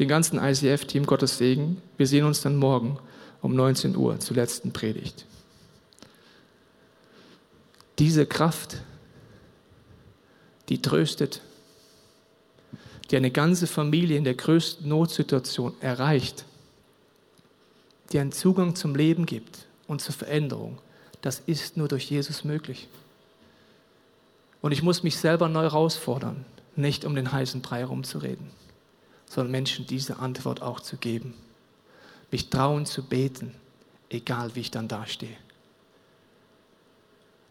den 0.00 0.08
ganzen 0.08 0.40
ICF-Team 0.42 1.06
Gottes 1.06 1.38
Segen. 1.38 1.80
Wir 1.98 2.08
sehen 2.08 2.24
uns 2.24 2.40
dann 2.40 2.56
morgen 2.56 2.98
um 3.42 3.54
19 3.54 3.94
Uhr 3.94 4.18
zur 4.18 4.34
letzten 4.34 4.72
Predigt. 4.72 5.24
Diese 8.00 8.26
Kraft, 8.26 8.78
die 10.68 10.82
tröstet, 10.82 11.42
die 13.12 13.16
eine 13.16 13.30
ganze 13.30 13.68
Familie 13.68 14.16
in 14.16 14.24
der 14.24 14.34
größten 14.34 14.88
Notsituation 14.88 15.74
erreicht, 15.78 16.44
die 18.10 18.18
einen 18.18 18.32
Zugang 18.32 18.74
zum 18.74 18.96
Leben 18.96 19.26
gibt 19.26 19.66
und 19.86 20.00
zur 20.00 20.12
Veränderung, 20.16 20.78
das 21.22 21.40
ist 21.46 21.76
nur 21.76 21.86
durch 21.86 22.10
Jesus 22.10 22.42
möglich. 22.42 22.88
Und 24.66 24.72
ich 24.72 24.82
muss 24.82 25.04
mich 25.04 25.16
selber 25.16 25.48
neu 25.48 25.62
herausfordern, 25.62 26.44
nicht 26.74 27.04
um 27.04 27.14
den 27.14 27.30
heißen 27.30 27.60
Brei 27.62 27.78
herumzureden, 27.78 28.50
sondern 29.24 29.52
Menschen 29.52 29.86
diese 29.86 30.18
Antwort 30.18 30.60
auch 30.60 30.80
zu 30.80 30.96
geben. 30.96 31.34
Mich 32.32 32.50
trauen 32.50 32.84
zu 32.84 33.04
beten, 33.04 33.54
egal 34.10 34.56
wie 34.56 34.60
ich 34.62 34.72
dann 34.72 34.88
dastehe. 34.88 35.36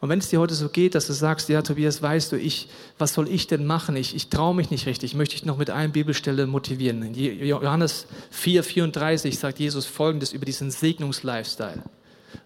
Und 0.02 0.10
wenn 0.10 0.20
es 0.20 0.28
dir 0.28 0.42
heute 0.42 0.56
so 0.56 0.68
geht, 0.68 0.94
dass 0.94 1.08
du 1.08 1.14
sagst, 1.14 1.48
ja, 1.48 1.62
Tobias, 1.62 2.02
weißt 2.02 2.34
du, 2.34 2.36
ich, 2.36 2.68
was 2.98 3.14
soll 3.14 3.30
ich 3.30 3.48
denn 3.48 3.66
machen? 3.66 3.96
Ich, 3.96 4.14
ich 4.14 4.28
traue 4.28 4.54
mich 4.54 4.70
nicht 4.70 4.86
richtig. 4.86 5.16
Möchte 5.16 5.36
ich 5.36 5.46
noch 5.46 5.56
mit 5.56 5.70
einer 5.70 5.94
Bibelstelle 5.94 6.48
motivieren. 6.48 7.02
In 7.02 7.16
Johannes 7.48 8.08
4, 8.32 8.62
34 8.62 9.40
sagt 9.40 9.60
Jesus 9.60 9.86
Folgendes 9.86 10.34
über 10.34 10.44
diesen 10.44 10.70
Segnungslifestyle. 10.70 11.82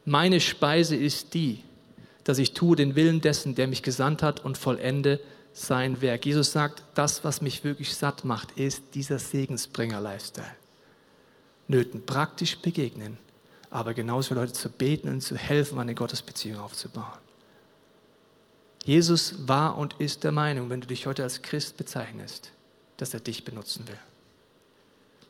Meine 0.05 0.39
Speise 0.39 0.95
ist 0.95 1.33
die, 1.33 1.63
dass 2.29 2.37
ich 2.37 2.53
tue 2.53 2.75
den 2.75 2.95
Willen 2.95 3.21
dessen, 3.21 3.55
der 3.55 3.67
mich 3.67 3.81
gesandt 3.81 4.21
hat 4.21 4.45
und 4.45 4.55
vollende 4.55 5.19
sein 5.51 5.99
Werk. 5.99 6.27
Jesus 6.27 6.51
sagt, 6.51 6.83
das, 6.93 7.23
was 7.23 7.41
mich 7.41 7.63
wirklich 7.63 7.95
satt 7.95 8.23
macht, 8.23 8.51
ist 8.51 8.83
dieser 8.93 9.17
Segensbringer-Lifestyle. 9.17 10.55
Nöten 11.67 12.05
praktisch 12.05 12.59
begegnen, 12.59 13.17
aber 13.71 13.95
genauso 13.95 14.27
für 14.27 14.35
Leute 14.35 14.53
zu 14.53 14.69
beten 14.69 15.09
und 15.09 15.21
zu 15.21 15.37
helfen, 15.37 15.79
eine 15.79 15.95
Gottesbeziehung 15.95 16.59
aufzubauen. 16.59 17.17
Jesus 18.85 19.47
war 19.47 19.75
und 19.75 19.95
ist 19.97 20.23
der 20.23 20.31
Meinung, 20.31 20.69
wenn 20.69 20.81
du 20.81 20.87
dich 20.87 21.07
heute 21.07 21.23
als 21.23 21.41
Christ 21.41 21.77
bezeichnest, 21.77 22.51
dass 22.97 23.11
er 23.15 23.21
dich 23.21 23.43
benutzen 23.43 23.87
will. 23.87 23.97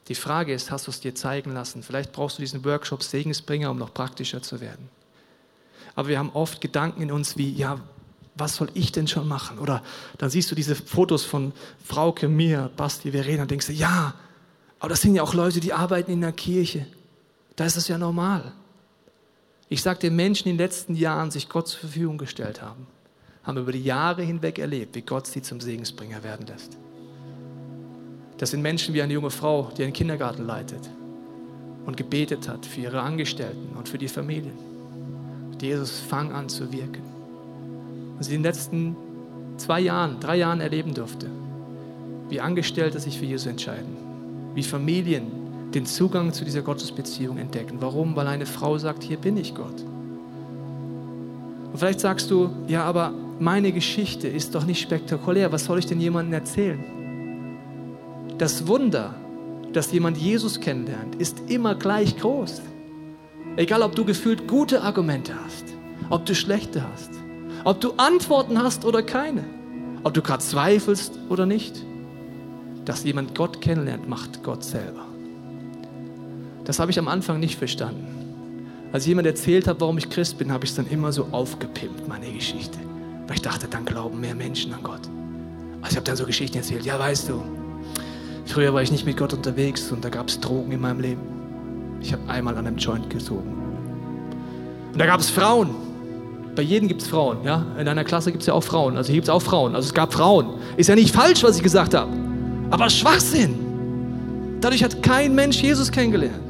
Die 0.10 0.16
Frage 0.16 0.54
ist, 0.54 0.70
hast 0.70 0.88
du 0.88 0.92
es 0.92 1.00
dir 1.00 1.16
zeigen 1.16 1.54
lassen? 1.54 1.82
Vielleicht 1.82 2.12
brauchst 2.12 2.40
du 2.40 2.42
diesen 2.42 2.66
Workshop 2.66 3.04
Segensbringer, 3.04 3.72
um 3.72 3.78
noch 3.78 3.94
praktischer 3.94 4.42
zu 4.42 4.60
werden. 4.60 4.90
Aber 5.96 6.08
wir 6.08 6.20
haben 6.20 6.32
oft 6.34 6.62
Gedanken 6.62 7.02
in 7.02 7.12
uns 7.12 7.38
wie, 7.38 7.52
ja, 7.52 7.80
was 8.36 8.56
soll 8.56 8.70
ich 8.74 8.92
denn 8.92 9.08
schon 9.08 9.28
machen? 9.28 9.60
Oder 9.60 9.84
dann 10.18 10.30
siehst 10.30 10.50
du 10.50 10.56
diese 10.56 10.76
Fotos 10.76 11.26
von 11.26 11.52
Frauke, 11.84 12.28
mir, 12.28 12.72
Basti, 12.78 13.12
Verena 13.12 13.44
und 13.44 13.52
denkst 13.52 13.68
du, 13.68 13.74
ja, 13.74 14.14
aber 14.80 14.90
das 14.90 15.02
sind 15.02 15.16
ja 15.16 15.24
auch 15.24 15.34
Leute, 15.34 15.60
die 15.60 15.74
arbeiten 15.74 16.12
in 16.12 16.22
der 16.22 16.32
Kirche. 16.32 16.86
Da 17.56 17.66
ist 17.66 17.76
es 17.76 17.90
ja 17.90 17.98
normal. 17.98 18.54
Ich 19.68 19.82
sage 19.82 20.00
den 20.00 20.16
Menschen, 20.16 20.46
die 20.46 20.52
in 20.52 20.58
den 20.58 20.66
letzten 20.66 20.96
Jahren 20.96 21.32
sich 21.32 21.50
Gott 21.50 21.68
zur 21.68 21.82
Verfügung 21.82 22.18
gestellt 22.18 22.62
haben 22.62 22.88
haben 23.50 23.58
über 23.58 23.72
die 23.72 23.84
Jahre 23.84 24.22
hinweg 24.22 24.60
erlebt, 24.60 24.96
wie 24.96 25.02
Gott 25.02 25.28
sie 25.28 25.42
zum 25.42 25.60
Segensbringer 25.60 26.24
werden 26.24 26.46
lässt. 26.48 26.78
Das 28.38 28.52
sind 28.52 28.62
Menschen 28.62 28.94
wie 28.94 29.02
eine 29.02 29.14
junge 29.14 29.32
Frau, 29.32 29.72
die 29.76 29.84
einen 29.84 29.94
Kindergarten 29.94 30.46
leitet 30.46 30.90
und 31.86 31.98
gebetet 31.98 32.48
hat 32.48 32.66
für 32.66 32.82
ihre 32.82 33.02
Angestellten 33.02 33.76
und 33.76 33.90
für 33.90 33.98
die 33.98 34.08
Familien. 34.08 34.54
Jesus 35.62 36.00
fang 36.00 36.32
an 36.32 36.50
zu 36.50 36.72
wirken. 36.72 37.04
Und 38.18 38.24
sie 38.24 38.36
in 38.36 38.42
den 38.42 38.52
letzten 38.52 38.96
zwei 39.58 39.80
Jahren, 39.82 40.20
drei 40.20 40.38
Jahren 40.38 40.62
erleben 40.62 40.94
durfte, 40.94 41.30
wie 42.30 42.42
Angestellte 42.42 43.00
sich 43.00 43.18
für 43.18 43.26
Jesus 43.26 43.48
entscheiden, 43.48 43.98
wie 44.56 44.64
Familien 44.64 45.28
den 45.74 45.86
Zugang 45.86 46.34
zu 46.34 46.46
dieser 46.46 46.62
Gottesbeziehung 46.62 47.38
entdecken. 47.38 47.78
Warum? 47.80 48.16
Weil 48.16 48.28
eine 48.28 48.46
Frau 48.46 48.78
sagt, 48.78 49.04
hier 49.04 49.18
bin 49.18 49.38
ich 49.38 49.54
Gott. 49.54 49.84
Und 51.72 51.78
vielleicht 51.78 52.00
sagst 52.00 52.32
du, 52.32 52.50
ja, 52.68 52.84
aber 52.84 53.14
meine 53.40 53.72
Geschichte 53.72 54.28
ist 54.28 54.56
doch 54.56 54.66
nicht 54.66 54.82
spektakulär. 54.82 55.52
Was 55.52 55.66
soll 55.66 55.80
ich 55.80 55.86
denn 55.86 56.02
jemandem 56.02 56.34
erzählen? 56.34 56.84
Das 58.38 58.68
Wunder, 58.68 59.14
dass 59.74 59.92
jemand 59.92 60.18
Jesus 60.18 60.60
kennenlernt, 60.60 61.16
ist 61.16 61.42
immer 61.48 61.76
gleich 61.76 62.18
groß. 62.18 62.62
Egal, 63.56 63.82
ob 63.82 63.96
du 63.96 64.06
gefühlt 64.06 64.48
gute 64.48 64.82
Argumente 64.82 65.34
hast, 65.46 65.66
ob 66.10 66.26
du 66.26 66.36
schlechte 66.36 66.84
hast, 66.92 67.12
ob 67.64 67.82
du 67.82 67.94
Antworten 67.98 68.62
hast 68.62 68.86
oder 68.86 69.04
keine, 69.04 69.44
ob 70.04 70.14
du 70.14 70.22
gerade 70.22 70.44
zweifelst 70.44 71.20
oder 71.30 71.46
nicht. 71.46 71.86
Dass 72.86 73.04
jemand 73.04 73.36
Gott 73.36 73.62
kennenlernt, 73.62 74.08
macht 74.08 74.42
Gott 74.44 74.64
selber. 74.64 75.06
Das 76.64 76.80
habe 76.80 76.92
ich 76.92 77.00
am 77.00 77.08
Anfang 77.08 77.40
nicht 77.40 77.58
verstanden. 77.58 78.08
Als 78.92 79.06
jemand 79.06 79.28
erzählt 79.28 79.68
hat, 79.68 79.82
warum 79.82 79.98
ich 79.98 80.10
Christ 80.10 80.38
bin, 80.38 80.52
habe 80.52 80.66
ich 80.66 80.72
es 80.72 80.76
dann 80.76 80.88
immer 80.88 81.12
so 81.12 81.28
aufgepimpt, 81.32 82.08
meine 82.08 82.32
Geschichte. 82.32 82.80
Weil 83.28 83.36
ich 83.36 83.42
dachte, 83.42 83.68
dann 83.68 83.86
glauben 83.86 84.20
mehr 84.20 84.34
Menschen 84.34 84.74
an 84.74 84.82
Gott. 84.82 85.02
Also 85.82 85.92
ich 85.92 85.96
habe 85.96 86.06
dann 86.06 86.16
so 86.16 86.26
Geschichten 86.26 86.58
erzählt. 86.58 86.86
Ja, 86.86 86.98
weißt 86.98 87.30
du, 87.30 87.44
früher 88.46 88.74
war 88.74 88.82
ich 88.82 88.92
nicht 88.92 89.06
mit 89.06 89.18
Gott 89.18 89.34
unterwegs 89.34 89.92
und 89.92 90.04
da 90.04 90.10
gab 90.10 90.30
es 90.30 90.40
Drogen 90.40 90.72
in 90.72 90.82
meinem 90.82 91.00
Leben. 91.00 91.39
Ich 92.02 92.14
habe 92.14 92.22
einmal 92.28 92.58
an 92.58 92.68
einem 92.68 92.78
Joint 92.78 93.10
gezogen. 93.10 93.56
Und 94.92 95.00
da 95.00 95.06
gab 95.06 95.20
es 95.20 95.30
Frauen. 95.30 95.70
Bei 96.56 96.62
jedem 96.62 96.88
gibt 96.88 97.02
es 97.02 97.08
Frauen. 97.08 97.38
Ja? 97.44 97.66
In 97.80 97.88
einer 97.88 98.04
Klasse 98.04 98.32
gibt 98.32 98.42
es 98.42 98.48
ja 98.48 98.54
auch 98.54 98.64
Frauen. 98.64 98.98
Also 98.98 99.08
hier 99.08 99.18
gibt 99.18 99.28
es 99.28 99.34
auch 99.34 99.42
Frauen. 99.42 99.76
Also 99.76 99.88
es 99.88 99.94
gab 99.94 100.14
Frauen. 100.14 100.56
Ist 100.78 100.88
ja 100.88 100.96
nicht 100.96 101.14
falsch, 101.14 101.44
was 101.44 101.58
ich 101.58 101.64
gesagt 101.64 101.94
habe. 101.94 102.12
Aber 102.70 102.90
Schwachsinn. 102.90 104.58
Dadurch 104.62 104.84
hat 104.84 105.02
kein 105.02 105.36
Mensch 105.36 105.62
Jesus 105.62 105.92
kennengelernt. 105.92 106.50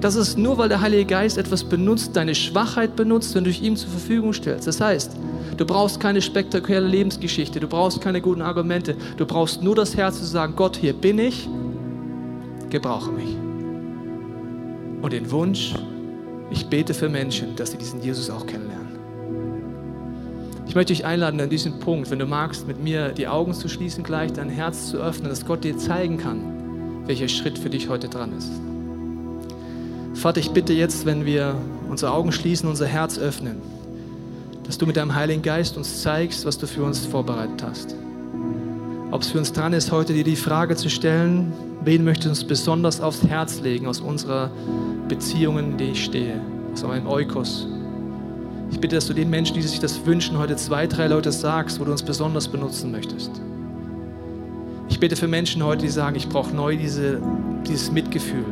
Das 0.00 0.16
ist 0.16 0.36
nur, 0.36 0.58
weil 0.58 0.68
der 0.68 0.82
Heilige 0.82 1.06
Geist 1.06 1.38
etwas 1.38 1.64
benutzt, 1.64 2.14
deine 2.14 2.34
Schwachheit 2.34 2.94
benutzt, 2.94 3.34
wenn 3.34 3.44
du 3.44 3.50
dich 3.50 3.62
ihm 3.62 3.74
zur 3.74 3.88
Verfügung 3.88 4.34
stellst. 4.34 4.66
Das 4.66 4.80
heißt, 4.80 5.16
du 5.56 5.64
brauchst 5.64 5.98
keine 5.98 6.20
spektakuläre 6.20 6.86
Lebensgeschichte, 6.86 7.58
du 7.58 7.66
brauchst 7.66 8.02
keine 8.02 8.20
guten 8.20 8.42
Argumente, 8.42 8.96
du 9.16 9.24
brauchst 9.24 9.62
nur 9.62 9.74
das 9.74 9.96
Herz 9.96 10.18
zu 10.18 10.26
sagen, 10.26 10.52
Gott, 10.56 10.76
hier 10.76 10.92
bin 10.92 11.18
ich, 11.18 11.48
gebrauche 12.68 13.10
mich. 13.12 13.43
Und 15.04 15.12
den 15.12 15.30
Wunsch, 15.30 15.74
ich 16.48 16.68
bete 16.68 16.94
für 16.94 17.10
Menschen, 17.10 17.56
dass 17.56 17.72
sie 17.72 17.76
diesen 17.76 18.00
Jesus 18.00 18.30
auch 18.30 18.46
kennenlernen. 18.46 18.88
Ich 20.66 20.74
möchte 20.74 20.94
dich 20.94 21.04
einladen, 21.04 21.38
an 21.42 21.50
diesem 21.50 21.78
Punkt, 21.78 22.10
wenn 22.10 22.18
du 22.18 22.24
magst, 22.24 22.66
mit 22.66 22.82
mir 22.82 23.10
die 23.10 23.28
Augen 23.28 23.52
zu 23.52 23.68
schließen, 23.68 24.02
gleich 24.02 24.32
dein 24.32 24.48
Herz 24.48 24.88
zu 24.88 24.96
öffnen, 24.96 25.28
dass 25.28 25.44
Gott 25.44 25.62
dir 25.62 25.76
zeigen 25.76 26.16
kann, 26.16 27.02
welcher 27.04 27.28
Schritt 27.28 27.58
für 27.58 27.68
dich 27.68 27.90
heute 27.90 28.08
dran 28.08 28.32
ist. 28.32 28.50
Vater, 30.14 30.40
ich 30.40 30.52
bitte 30.52 30.72
jetzt, 30.72 31.04
wenn 31.04 31.26
wir 31.26 31.54
unsere 31.90 32.10
Augen 32.10 32.32
schließen, 32.32 32.66
unser 32.66 32.86
Herz 32.86 33.18
öffnen, 33.18 33.60
dass 34.62 34.78
du 34.78 34.86
mit 34.86 34.96
deinem 34.96 35.14
Heiligen 35.14 35.42
Geist 35.42 35.76
uns 35.76 36.00
zeigst, 36.00 36.46
was 36.46 36.56
du 36.56 36.66
für 36.66 36.82
uns 36.82 37.04
vorbereitet 37.04 37.62
hast. 37.62 37.94
Ob 39.10 39.20
es 39.20 39.28
für 39.28 39.36
uns 39.36 39.52
dran 39.52 39.74
ist, 39.74 39.92
heute 39.92 40.14
dir 40.14 40.24
die 40.24 40.34
Frage 40.34 40.76
zu 40.76 40.88
stellen, 40.88 41.52
wen 41.84 42.04
möchtest 42.04 42.26
du 42.26 42.30
uns 42.30 42.44
besonders 42.44 43.00
aufs 43.00 43.26
Herz 43.26 43.60
legen 43.60 43.86
aus 43.86 44.00
unserer 44.00 44.50
Beziehungen, 45.08 45.72
in 45.72 45.78
der 45.78 45.88
ich 45.88 46.04
stehe, 46.04 46.40
aus 46.72 46.82
meinem 46.82 47.06
Eukos. 47.06 47.66
Ich 48.70 48.80
bitte, 48.80 48.96
dass 48.96 49.06
du 49.06 49.12
den 49.12 49.30
Menschen, 49.30 49.54
die 49.54 49.62
sich 49.62 49.78
das 49.78 50.04
wünschen, 50.06 50.38
heute 50.38 50.56
zwei, 50.56 50.86
drei 50.86 51.06
Leute 51.06 51.30
sagst, 51.30 51.78
wo 51.78 51.84
du 51.84 51.92
uns 51.92 52.02
besonders 52.02 52.48
benutzen 52.48 52.90
möchtest. 52.90 53.30
Ich 54.88 54.98
bitte 54.98 55.16
für 55.16 55.28
Menschen 55.28 55.62
heute, 55.62 55.82
die 55.82 55.90
sagen, 55.90 56.16
ich 56.16 56.28
brauche 56.28 56.54
neu 56.54 56.76
diese, 56.76 57.20
dieses 57.66 57.90
Mitgefühl, 57.92 58.44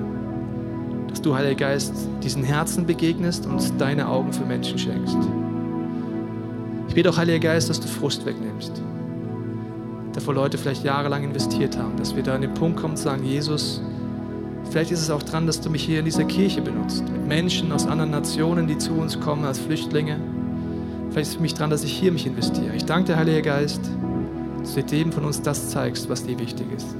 dass 1.08 1.22
du, 1.22 1.34
Heiliger 1.34 1.66
Geist, 1.66 1.94
diesen 2.22 2.44
Herzen 2.44 2.86
begegnest 2.86 3.46
und 3.46 3.80
deine 3.80 4.08
Augen 4.08 4.32
für 4.32 4.44
Menschen 4.44 4.78
schenkst. 4.78 5.16
Ich 6.88 6.94
bete 6.94 7.10
auch, 7.10 7.16
Heiliger 7.16 7.38
Geist, 7.38 7.70
dass 7.70 7.80
du 7.80 7.88
Frust 7.88 8.24
wegnimmst. 8.26 8.72
Davor 10.12 10.34
Leute 10.34 10.58
vielleicht 10.58 10.84
jahrelang 10.84 11.24
investiert 11.24 11.78
haben, 11.78 11.96
dass 11.96 12.14
wir 12.14 12.22
da 12.22 12.34
an 12.34 12.42
den 12.42 12.54
Punkt 12.54 12.80
kommen 12.80 12.92
und 12.94 12.98
sagen, 12.98 13.24
Jesus, 13.24 13.80
vielleicht 14.70 14.90
ist 14.90 15.00
es 15.00 15.10
auch 15.10 15.22
dran, 15.22 15.46
dass 15.46 15.60
du 15.60 15.70
mich 15.70 15.84
hier 15.84 16.00
in 16.00 16.04
dieser 16.04 16.24
Kirche 16.24 16.60
benutzt, 16.60 17.04
mit 17.10 17.26
Menschen 17.26 17.72
aus 17.72 17.86
anderen 17.86 18.10
Nationen, 18.10 18.66
die 18.66 18.76
zu 18.76 18.92
uns 18.92 19.18
kommen 19.18 19.44
als 19.44 19.58
Flüchtlinge. 19.58 20.18
Vielleicht 21.10 21.22
ist 21.22 21.28
es 21.28 21.34
für 21.36 21.42
mich 21.42 21.54
dran, 21.54 21.70
dass 21.70 21.84
ich 21.84 21.92
hier 21.92 22.12
mich 22.12 22.26
investiere. 22.26 22.74
Ich 22.74 22.84
danke 22.84 23.12
dir, 23.12 23.16
Heiliger 23.16 23.42
Geist, 23.42 23.80
dass 24.60 24.74
du 24.74 24.80
jedem 24.80 25.12
von 25.12 25.24
uns 25.24 25.40
das 25.40 25.70
zeigst, 25.70 26.08
was 26.08 26.24
dir 26.24 26.38
wichtig 26.38 26.66
ist. 26.76 26.94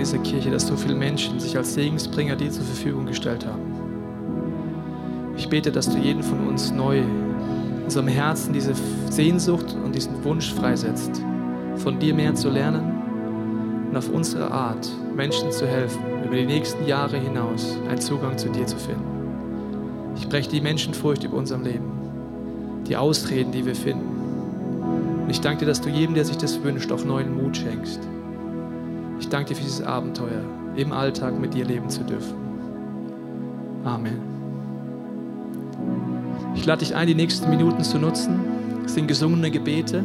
Dieser 0.00 0.18
Kirche, 0.18 0.50
dass 0.50 0.66
so 0.66 0.76
viele 0.76 0.94
Menschen 0.94 1.38
sich 1.38 1.56
als 1.56 1.74
Segensbringer 1.74 2.36
dir 2.36 2.50
zur 2.50 2.64
Verfügung 2.64 3.06
gestellt 3.06 3.46
haben. 3.46 3.62
Ich 5.36 5.48
bete, 5.48 5.70
dass 5.70 5.88
du 5.88 5.98
jeden 5.98 6.22
von 6.22 6.46
uns 6.48 6.70
neu 6.70 6.98
in 6.98 7.84
unserem 7.84 8.08
Herzen 8.08 8.52
diese 8.52 8.72
Sehnsucht 9.10 9.76
und 9.84 9.94
diesen 9.94 10.22
Wunsch 10.24 10.52
freisetzt, 10.52 11.22
von 11.76 11.98
dir 11.98 12.14
mehr 12.14 12.34
zu 12.34 12.50
lernen 12.50 13.88
und 13.90 13.96
auf 13.96 14.08
unsere 14.10 14.50
Art 14.50 14.88
Menschen 15.14 15.50
zu 15.52 15.66
helfen, 15.66 16.00
über 16.24 16.36
die 16.36 16.46
nächsten 16.46 16.86
Jahre 16.86 17.16
hinaus 17.18 17.76
einen 17.88 18.00
Zugang 18.00 18.38
zu 18.38 18.48
dir 18.48 18.66
zu 18.66 18.76
finden. 18.76 20.14
Ich 20.16 20.28
breche 20.28 20.50
die 20.50 20.60
Menschenfurcht 20.60 21.24
über 21.24 21.36
unserem 21.36 21.62
Leben, 21.62 21.90
die 22.86 22.96
Ausreden, 22.96 23.52
die 23.52 23.66
wir 23.66 23.74
finden. 23.74 25.22
Und 25.24 25.30
ich 25.30 25.40
danke 25.40 25.60
dir, 25.60 25.66
dass 25.66 25.80
du 25.80 25.88
jedem, 25.88 26.14
der 26.14 26.24
sich 26.24 26.36
das 26.36 26.62
wünscht, 26.62 26.92
auch 26.92 27.04
neuen 27.04 27.36
Mut 27.42 27.56
schenkst. 27.56 28.00
Ich 29.20 29.28
danke 29.28 29.50
dir 29.50 29.56
für 29.56 29.62
dieses 29.62 29.82
Abenteuer, 29.82 30.42
im 30.76 30.92
Alltag 30.92 31.38
mit 31.38 31.52
dir 31.54 31.64
leben 31.64 31.88
zu 31.90 32.02
dürfen. 32.02 32.34
Amen. 33.84 34.18
Ich 36.54 36.64
lade 36.64 36.80
dich 36.80 36.94
ein, 36.94 37.06
die 37.06 37.14
nächsten 37.14 37.48
Minuten 37.50 37.84
zu 37.84 37.98
nutzen. 37.98 38.40
Es 38.84 38.94
sind 38.94 39.06
gesungene 39.06 39.50
Gebete. 39.50 40.04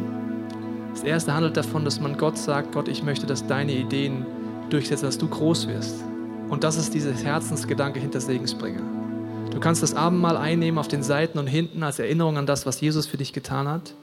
Das 0.92 1.02
erste 1.02 1.34
handelt 1.34 1.56
davon, 1.56 1.84
dass 1.84 1.98
man 1.98 2.16
Gott 2.16 2.38
sagt, 2.38 2.72
Gott, 2.72 2.88
ich 2.88 3.02
möchte, 3.02 3.26
dass 3.26 3.46
deine 3.46 3.72
Ideen 3.72 4.24
durchsetzen, 4.70 5.06
dass 5.06 5.18
du 5.18 5.28
groß 5.28 5.68
wirst. 5.68 6.04
Und 6.48 6.62
das 6.62 6.76
ist 6.76 6.94
dieser 6.94 7.12
Herzensgedanke 7.12 7.98
hinter 7.98 8.20
Segensbringer. 8.20 8.82
Du 9.50 9.60
kannst 9.60 9.82
das 9.82 9.94
Abendmahl 9.94 10.36
einnehmen 10.36 10.78
auf 10.78 10.88
den 10.88 11.02
Seiten 11.02 11.38
und 11.38 11.46
hinten 11.46 11.82
als 11.82 11.98
Erinnerung 11.98 12.36
an 12.36 12.46
das, 12.46 12.66
was 12.66 12.80
Jesus 12.80 13.06
für 13.06 13.16
dich 13.16 13.32
getan 13.32 13.66
hat. 13.66 13.94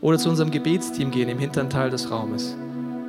Oder 0.00 0.18
zu 0.18 0.30
unserem 0.30 0.50
Gebetsteam 0.50 1.10
gehen 1.10 1.28
im 1.28 1.38
hinteren 1.38 1.68
Teil 1.68 1.90
des 1.90 2.10
Raumes. 2.10 2.56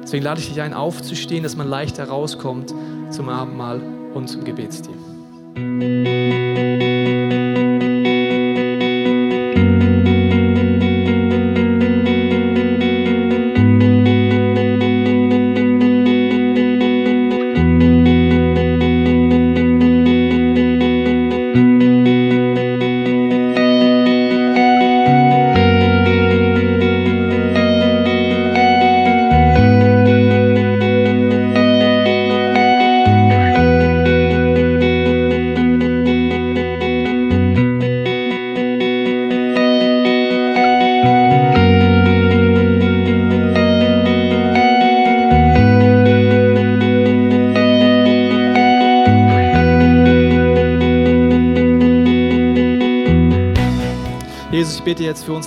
Deswegen 0.01 0.23
lade 0.23 0.39
ich 0.39 0.49
dich 0.49 0.61
ein, 0.61 0.73
aufzustehen, 0.73 1.43
dass 1.43 1.55
man 1.55 1.67
leichter 1.67 2.05
rauskommt 2.05 2.73
zum 3.09 3.29
Abendmahl 3.29 3.81
und 4.13 4.27
zum 4.27 4.43
Gebetsteam. 4.43 6.10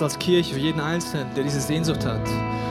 Als 0.05 0.19
Kirche, 0.19 0.53
für 0.53 0.59
jeden 0.59 0.79
Einzelnen, 0.79 1.25
der 1.35 1.43
diese 1.43 1.59
Sehnsucht 1.59 2.05
hat, 2.05 2.21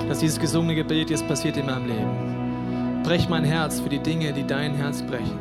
dass 0.09 0.21
dieses 0.21 0.39
gesungene 0.39 0.77
Gebet 0.77 1.11
jetzt 1.11 1.27
passiert 1.27 1.57
in 1.57 1.67
meinem 1.67 1.89
Leben. 1.89 3.03
Brech 3.03 3.29
mein 3.29 3.43
Herz 3.43 3.81
für 3.81 3.89
die 3.89 3.99
Dinge, 3.99 4.33
die 4.33 4.47
dein 4.47 4.73
Herz 4.77 5.03
brechen. 5.03 5.37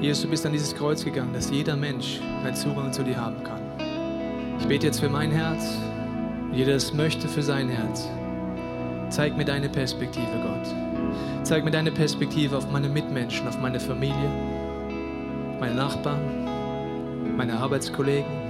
Jesus, 0.00 0.22
du 0.22 0.30
bist 0.30 0.46
an 0.46 0.52
dieses 0.52 0.74
Kreuz 0.74 1.04
gegangen, 1.04 1.34
dass 1.34 1.50
jeder 1.50 1.76
Mensch 1.76 2.20
einen 2.42 2.56
Zugang 2.56 2.90
zu 2.90 3.02
dir 3.02 3.20
haben 3.20 3.44
kann. 3.44 3.60
Ich 4.58 4.66
bete 4.66 4.86
jetzt 4.86 5.00
für 5.00 5.10
mein 5.10 5.30
Herz, 5.30 5.76
jeder 6.54 6.74
es 6.74 6.94
möchte 6.94 7.28
für 7.28 7.42
sein 7.42 7.68
Herz. 7.68 8.08
Zeig 9.10 9.36
mir 9.36 9.44
deine 9.44 9.68
Perspektive, 9.68 10.26
Gott. 10.42 10.74
Zeig 11.42 11.66
mir 11.66 11.70
deine 11.70 11.92
Perspektive 11.92 12.56
auf 12.56 12.70
meine 12.70 12.88
Mitmenschen, 12.88 13.46
auf 13.46 13.60
meine 13.60 13.78
Familie, 13.78 14.30
meine 15.60 15.74
Nachbarn, 15.74 17.36
meine 17.36 17.58
Arbeitskollegen. 17.58 18.45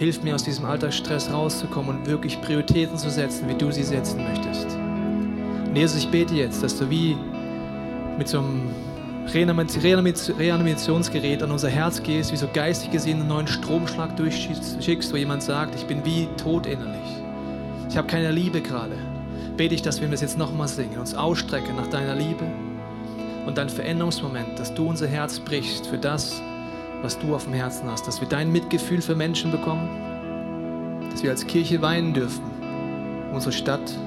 Hilf 0.00 0.22
mir 0.22 0.34
aus 0.34 0.44
diesem 0.44 0.64
Alltagsstress 0.64 1.30
rauszukommen 1.30 1.98
und 1.98 2.06
wirklich 2.06 2.40
Prioritäten 2.40 2.96
zu 2.96 3.10
setzen, 3.10 3.46
wie 3.50 3.54
du 3.54 3.70
sie 3.70 3.82
setzen 3.82 4.24
möchtest. 4.24 4.66
Und 5.66 5.76
Jesus, 5.76 5.98
ich 5.98 6.08
bete 6.08 6.34
jetzt, 6.34 6.62
dass 6.62 6.78
du 6.78 6.88
wie 6.88 7.18
mit 8.16 8.26
so 8.26 8.38
einem 8.38 8.70
Reanimationsgerät 9.26 11.42
an 11.42 11.50
unser 11.50 11.68
Herz 11.68 12.02
gehst, 12.02 12.32
wie 12.32 12.36
so 12.36 12.48
geistig 12.50 12.92
gesehen 12.92 13.18
einen 13.18 13.28
neuen 13.28 13.46
Stromschlag 13.46 14.16
durchschickst, 14.16 15.12
wo 15.12 15.18
jemand 15.18 15.42
sagt, 15.42 15.74
ich 15.74 15.84
bin 15.84 16.02
wie 16.02 16.28
tot 16.42 16.64
innerlich. 16.64 17.20
Ich 17.90 17.98
habe 17.98 18.08
keine 18.08 18.32
Liebe 18.32 18.62
gerade. 18.62 18.96
Bete 19.58 19.74
ich, 19.74 19.82
dass 19.82 20.00
wir 20.00 20.08
das 20.08 20.22
jetzt 20.22 20.38
nochmal 20.38 20.68
singen, 20.68 20.98
uns 20.98 21.14
ausstrecken 21.14 21.76
nach 21.76 21.88
deiner 21.88 22.14
Liebe 22.14 22.46
und 23.44 23.58
dein 23.58 23.68
Veränderungsmoment, 23.68 24.58
dass 24.58 24.72
du 24.72 24.88
unser 24.88 25.08
Herz 25.08 25.38
brichst 25.38 25.88
für 25.88 25.98
das, 25.98 26.40
was 27.02 27.18
du 27.18 27.34
auf 27.34 27.44
dem 27.44 27.54
Herzen 27.54 27.90
hast, 27.90 28.06
dass 28.06 28.20
wir 28.20 28.28
dein 28.28 28.52
Mitgefühl 28.52 29.02
für 29.02 29.14
Menschen 29.14 29.50
bekommen, 29.50 29.88
dass 31.10 31.22
wir 31.22 31.30
als 31.30 31.46
Kirche 31.46 31.82
weinen 31.82 32.14
dürfen, 32.14 32.42
unsere 33.32 33.52
Stadt, 33.52 33.98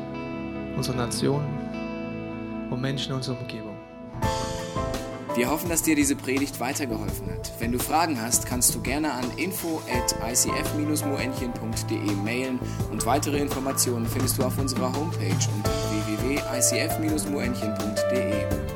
unsere 0.75 0.97
Nation 0.97 1.43
und 2.69 2.81
Menschen 2.81 3.11
in 3.11 3.17
unserer 3.17 3.39
Umgebung. 3.39 3.77
Wir 5.35 5.49
hoffen, 5.49 5.67
dass 5.67 5.81
dir 5.81 5.95
diese 5.95 6.15
Predigt 6.15 6.59
weitergeholfen 6.59 7.31
hat. 7.31 7.51
Wenn 7.57 7.71
du 7.71 7.79
Fragen 7.79 8.21
hast, 8.21 8.45
kannst 8.45 8.75
du 8.75 8.81
gerne 8.81 9.13
an 9.13 9.25
info 9.37 9.81
at 9.91 10.15
icf-moenchen.de 10.31 12.11
mailen 12.23 12.59
und 12.91 13.03
weitere 13.07 13.39
Informationen 13.39 14.05
findest 14.05 14.37
du 14.37 14.43
auf 14.43 14.59
unserer 14.59 14.95
Homepage 14.95 15.49
unter 15.55 15.71
www.icf-moenchen.de. 16.07 18.72